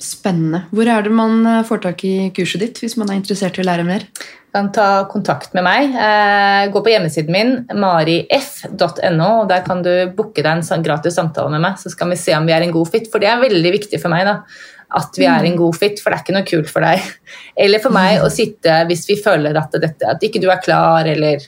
Spennende. 0.03 0.65
Hvor 0.75 0.89
er 0.91 1.05
det 1.05 1.13
man 1.15 1.45
eh, 1.47 1.65
får 1.67 1.85
tak 1.87 2.03
i 2.07 2.15
kurset 2.35 2.65
ditt 2.65 2.81
hvis 2.83 2.97
man 2.99 3.11
er 3.11 3.21
interessert 3.21 3.59
i 3.59 3.63
å 3.63 3.69
lære 3.69 3.87
mer? 3.87 4.07
kan 4.53 4.69
ta 4.71 4.87
kontakt 5.09 5.53
med 5.57 5.65
meg. 5.65 5.95
Eh, 5.97 6.67
gå 6.71 6.81
på 6.83 6.91
hjemmesiden 6.93 7.33
min, 7.33 7.55
marif.no. 7.73 9.29
og 9.41 9.47
Der 9.49 9.63
kan 9.65 9.81
du 9.85 9.89
booke 10.13 10.43
deg 10.45 10.61
en 10.61 10.85
gratis 10.85 11.17
samtale 11.17 11.49
med 11.55 11.63
meg, 11.63 11.79
så 11.81 11.89
skal 11.89 12.13
vi 12.13 12.19
se 12.21 12.35
om 12.37 12.45
vi 12.45 12.53
er 12.53 12.65
en 12.65 12.75
god 12.75 12.91
fit. 12.93 13.09
For 13.11 13.23
det 13.23 13.31
er 13.31 13.41
veldig 13.41 13.73
viktig 13.79 14.01
for 14.01 14.13
meg. 14.13 14.27
da, 14.29 14.43
At 14.93 15.17
vi 15.17 15.25
er 15.25 15.47
en 15.49 15.57
god 15.57 15.79
fit, 15.79 15.97
for 16.01 16.13
det 16.13 16.19
er 16.19 16.25
ikke 16.25 16.37
noe 16.37 16.49
kult 16.51 16.69
for 16.69 16.85
deg. 16.85 17.01
Eller 17.65 17.81
for 17.81 17.95
meg 17.95 18.21
å 18.21 18.29
sitte 18.33 18.83
hvis 18.89 19.07
vi 19.09 19.17
føler 19.23 19.57
at, 19.57 19.73
dette, 19.81 20.13
at 20.13 20.21
ikke 20.21 20.41
du 20.43 20.51
er 20.53 20.61
klar, 20.61 21.09
eller 21.09 21.41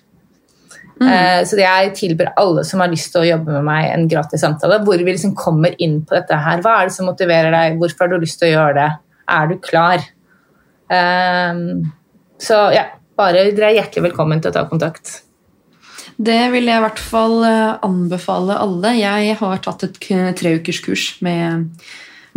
eh, 1.01 1.41
Så 1.47 1.59
jeg 1.59 1.93
tilbyr 1.99 2.33
alle 2.39 2.63
som 2.67 2.83
har 2.83 2.91
lyst 2.91 3.11
til 3.13 3.23
å 3.23 3.29
jobbe 3.33 3.57
med 3.57 3.67
meg, 3.67 3.89
en 3.91 4.07
gratis 4.11 4.43
samtale 4.45 4.81
hvor 4.85 5.01
vi 5.01 5.11
liksom 5.11 5.35
kommer 5.37 5.75
inn 5.81 6.01
på 6.05 6.17
dette 6.17 6.39
her. 6.47 6.63
Hva 6.63 6.79
er 6.79 6.89
det 6.89 6.95
som 6.97 7.09
motiverer 7.09 7.51
deg? 7.55 7.79
Hvorfor 7.81 8.05
har 8.05 8.15
du 8.15 8.25
lyst 8.25 8.39
til 8.41 8.51
å 8.51 8.55
gjøre 8.55 8.77
det? 8.79 8.89
Er 9.35 9.51
du 9.51 9.57
klar? 9.63 10.07
Um, 10.85 11.61
så 12.41 12.67
ja, 12.75 12.89
bare 13.17 13.47
dere 13.55 13.71
er 13.71 13.79
hjertelig 13.79 14.11
velkommen 14.11 14.41
til 14.43 14.51
å 14.51 14.55
ta 14.55 14.65
kontakt. 14.69 15.21
Det 16.15 16.39
vil 16.53 16.69
jeg 16.69 16.79
i 16.79 16.83
hvert 16.83 16.99
fall 17.01 17.41
eh, 17.43 17.77
anbefale 17.83 18.55
alle. 18.61 18.93
Jeg 18.95 19.35
har 19.41 19.63
tatt 19.63 19.83
et 19.87 19.97
treukerskurs 20.39 21.07
med 21.25 21.65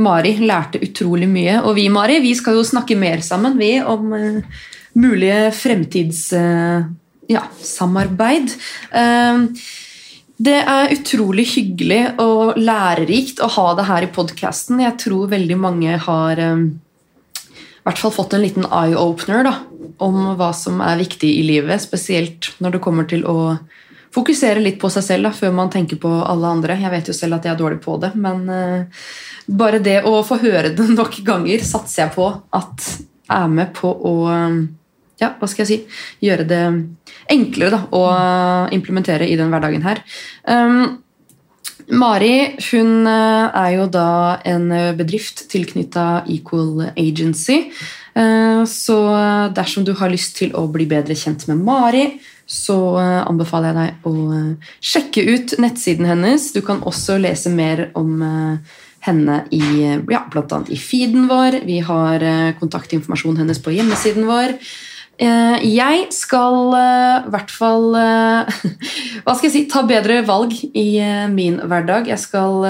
Mari. 0.03 0.35
Lærte 0.43 0.81
utrolig 0.83 1.29
mye. 1.31 1.61
Og 1.63 1.77
vi, 1.79 1.87
Mari, 1.93 2.19
vi 2.25 2.35
skal 2.39 2.59
jo 2.59 2.67
snakke 2.67 2.99
mer 2.99 3.23
sammen 3.27 3.59
vi, 3.61 3.77
om 3.83 4.15
eh, 4.19 4.65
mulige 4.99 5.51
fremtids... 5.55 6.29
ja, 7.29 7.45
samarbeid. 7.63 8.55
Eh, 8.91 9.45
det 10.39 10.59
er 10.71 10.93
utrolig 10.95 11.49
hyggelig 11.51 12.03
og 12.23 12.59
lærerikt 12.61 13.41
å 13.43 13.51
ha 13.57 13.73
det 13.79 13.89
her 13.89 14.07
i 14.07 14.13
podkasten. 14.15 14.83
Jeg 14.85 14.99
tror 15.03 15.33
veldig 15.33 15.59
mange 15.59 15.97
har 16.05 16.43
eh, 16.43 16.69
i 17.49 17.83
hvert 17.89 18.01
fall 18.01 18.15
fått 18.15 18.37
en 18.37 18.45
liten 18.45 18.69
eye-opener 18.69 19.49
om 20.05 20.21
hva 20.39 20.53
som 20.55 20.83
er 20.85 21.01
viktig 21.01 21.31
i 21.41 21.45
livet, 21.47 21.83
spesielt 21.83 22.53
når 22.63 22.77
det 22.77 22.83
kommer 22.85 23.09
til 23.09 23.25
å 23.27 23.57
fokusere 24.15 24.63
litt 24.63 24.79
på 24.81 24.91
seg 24.93 25.05
selv 25.05 25.29
da, 25.29 25.35
før 25.35 25.55
man 25.57 25.73
tenker 25.73 25.99
på 26.01 26.11
alle 26.23 26.53
andre. 26.55 26.79
Jeg 26.81 26.93
vet 26.95 27.11
jo 27.11 27.17
selv 27.17 27.39
at 27.39 27.49
jeg 27.49 27.55
er 27.55 27.61
dårlig 27.61 27.81
på 27.85 27.99
det, 28.01 28.13
men 28.17 28.45
eh, 28.53 29.05
bare 29.49 29.83
det 29.85 30.01
å 30.09 30.21
få 30.27 30.41
høre 30.43 30.73
det 30.77 30.89
nok 31.01 31.21
ganger 31.27 31.65
satser 31.67 32.07
jeg 32.07 32.15
på 32.17 32.31
at 32.57 32.91
er 33.29 33.49
med 33.53 33.75
på 33.77 33.91
å 33.91 34.15
eh, 34.33 34.61
ja, 35.19 35.33
hva 35.35 35.49
skal 35.51 35.65
jeg 35.65 35.71
si, 35.71 36.01
gjøre 36.25 36.47
det 36.47 36.63
enklere 37.31 37.77
da, 37.77 37.83
å 37.93 38.05
implementere 38.75 39.29
i 39.29 39.37
den 39.39 39.53
hverdagen 39.53 39.85
her. 39.85 40.01
Um, 40.49 40.99
Mari 41.89 42.59
hun 42.69 43.07
eh, 43.09 43.57
er 43.57 43.71
jo 43.79 43.87
da 43.89 44.41
en 44.49 44.69
eh, 44.73 44.95
bedrift 44.97 45.47
tilknytta 45.53 46.25
Equal 46.29 46.91
Agency. 46.93 47.71
Eh, 48.15 48.65
Så 48.69 48.99
dersom 49.57 49.87
du 49.87 49.95
har 49.97 50.13
lyst 50.13 50.37
til 50.37 50.53
å 50.57 50.67
bli 50.69 50.85
bedre 50.91 51.17
kjent 51.17 51.47
med 51.49 51.63
Mari, 51.65 52.19
så 52.49 52.97
anbefaler 52.97 53.77
jeg 53.77 53.77
deg 53.77 54.07
å 54.09 54.13
sjekke 54.81 55.25
ut 55.29 55.53
nettsiden 55.61 56.09
hennes. 56.09 56.47
Du 56.53 56.63
kan 56.65 56.81
også 56.81 57.19
lese 57.21 57.53
mer 57.53 57.91
om 57.93 58.23
henne 59.05 59.35
i, 59.53 59.61
ja, 59.85 60.23
annet 60.33 60.71
i 60.73 60.79
feeden 60.81 61.29
vår. 61.29 61.59
Vi 61.69 61.83
har 61.85 62.25
kontaktinformasjonen 62.57 63.43
hennes 63.43 63.61
på 63.61 63.77
hjemmesiden 63.77 64.25
vår. 64.25 64.57
Eh, 65.19 65.65
Jeg 65.75 66.09
skal 66.15 66.75
eh, 66.79 67.27
i 67.27 67.33
hvert 67.35 67.51
fall 67.51 67.95
eh, 67.99 68.59
Hva 69.25 69.35
skal 69.35 69.49
jeg 69.49 69.55
si? 69.57 69.65
Ta 69.71 69.83
bedre 69.87 70.21
valg 70.27 70.55
i 70.71 70.91
min 71.35 71.59
hverdag. 71.59 72.07
Jeg 72.13 72.23
skal 72.23 72.63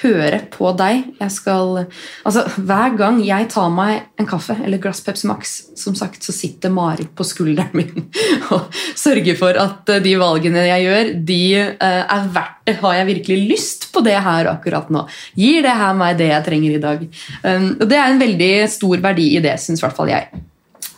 høre 0.00 0.38
på 0.48 0.70
deg. 0.78 1.10
Jeg 1.18 1.32
skal, 1.34 1.82
altså 2.24 2.46
Hver 2.56 2.94
gang 2.96 3.18
jeg 3.20 3.50
tar 3.52 3.68
meg 3.74 4.06
en 4.20 4.28
kaffe 4.28 4.56
eller 4.56 4.80
glass 4.80 5.02
Pepsi 5.04 5.28
Max, 5.28 5.52
som 5.76 5.96
sagt, 5.98 6.24
så 6.24 6.32
sitter 6.32 6.72
Marit 6.72 7.10
på 7.16 7.26
skulderen 7.26 7.74
min 7.76 8.06
og 8.54 8.72
sørger 8.96 9.36
for 9.36 9.60
at 9.60 9.92
de 10.00 10.14
valgene 10.20 10.64
jeg 10.70 10.86
gjør, 10.86 11.12
de 11.28 11.40
er 11.60 12.30
verdt 12.32 12.70
det. 12.70 12.78
Har 12.80 12.96
jeg 12.96 13.10
virkelig 13.10 13.40
lyst 13.50 13.90
på 13.92 14.00
det 14.06 14.16
her 14.24 14.48
akkurat 14.54 14.88
nå? 14.94 15.04
Gir 15.36 15.66
det 15.66 15.76
her 15.82 15.98
meg 15.98 16.16
det 16.22 16.30
jeg 16.32 16.46
trenger 16.48 16.78
i 16.78 16.84
dag? 16.86 17.08
Um, 17.44 17.72
og 17.74 17.84
Det 17.90 18.00
er 18.00 18.06
en 18.06 18.24
veldig 18.24 18.54
stor 18.72 19.04
verdi 19.10 19.34
i 19.36 19.44
det, 19.44 19.58
syns 19.60 19.82
i 19.82 19.84
hvert 19.84 20.00
fall 20.00 20.14
jeg. 20.14 20.46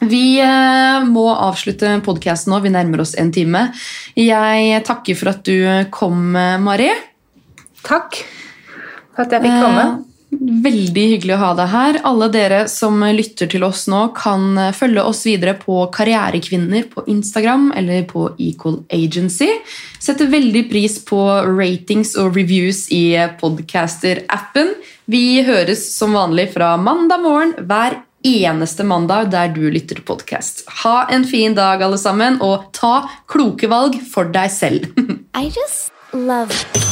Vi 0.02 0.40
eh, 0.42 1.04
må 1.06 1.28
avslutte 1.30 1.94
podkasten 2.04 2.52
nå. 2.52 2.60
Vi 2.64 2.72
nærmer 2.74 3.04
oss 3.04 3.14
en 3.18 3.32
time. 3.34 3.68
Jeg 4.18 4.80
takker 4.86 5.18
for 5.18 5.32
at 5.34 5.44
du 5.46 5.88
kom, 5.94 6.32
eh, 6.36 6.56
Mari. 6.62 6.90
Takk 7.86 8.18
for 9.12 9.26
at 9.26 9.36
jeg 9.36 9.46
fikk 9.46 9.60
komme. 9.62 9.84
Eh, 9.92 10.08
Veldig 10.32 11.02
hyggelig 11.10 11.34
å 11.36 11.40
ha 11.42 11.48
deg 11.58 11.68
her. 11.68 11.96
Alle 12.08 12.30
dere 12.32 12.62
som 12.72 13.02
lytter 13.04 13.50
til 13.52 13.66
oss 13.66 13.82
nå, 13.92 14.06
kan 14.16 14.56
følge 14.72 15.02
oss 15.04 15.20
videre 15.28 15.52
på 15.60 15.82
Karrierekvinner 15.92 16.86
på 16.88 17.04
Instagram 17.12 17.66
eller 17.76 18.06
på 18.08 18.30
Equal 18.40 18.78
Agency. 18.88 19.50
Setter 20.00 20.32
veldig 20.32 20.62
pris 20.70 20.96
på 21.04 21.20
ratings 21.44 22.14
og 22.16 22.32
reviews 22.40 22.86
i 22.96 23.12
podcaster-appen. 23.42 24.72
Vi 25.04 25.44
høres 25.44 25.84
som 25.92 26.16
vanlig 26.16 26.48
fra 26.56 26.72
mandag 26.80 27.20
morgen 27.20 27.52
hver 27.68 28.00
eneste 28.24 28.84
mandag 28.84 29.30
der 29.34 29.52
du 29.54 29.62
lytter 29.66 29.98
til 29.98 30.06
podkast. 30.06 30.64
Ha 30.82 31.06
en 31.12 31.26
fin 31.28 31.56
dag, 31.58 31.82
alle 31.82 31.98
sammen, 32.00 32.40
og 32.42 32.70
ta 32.76 33.02
kloke 33.30 33.70
valg 33.72 34.00
for 34.12 34.32
deg 34.32 34.50
selv. 34.52 34.90
I 35.42 35.48
just 35.48 35.92
love 36.12 36.91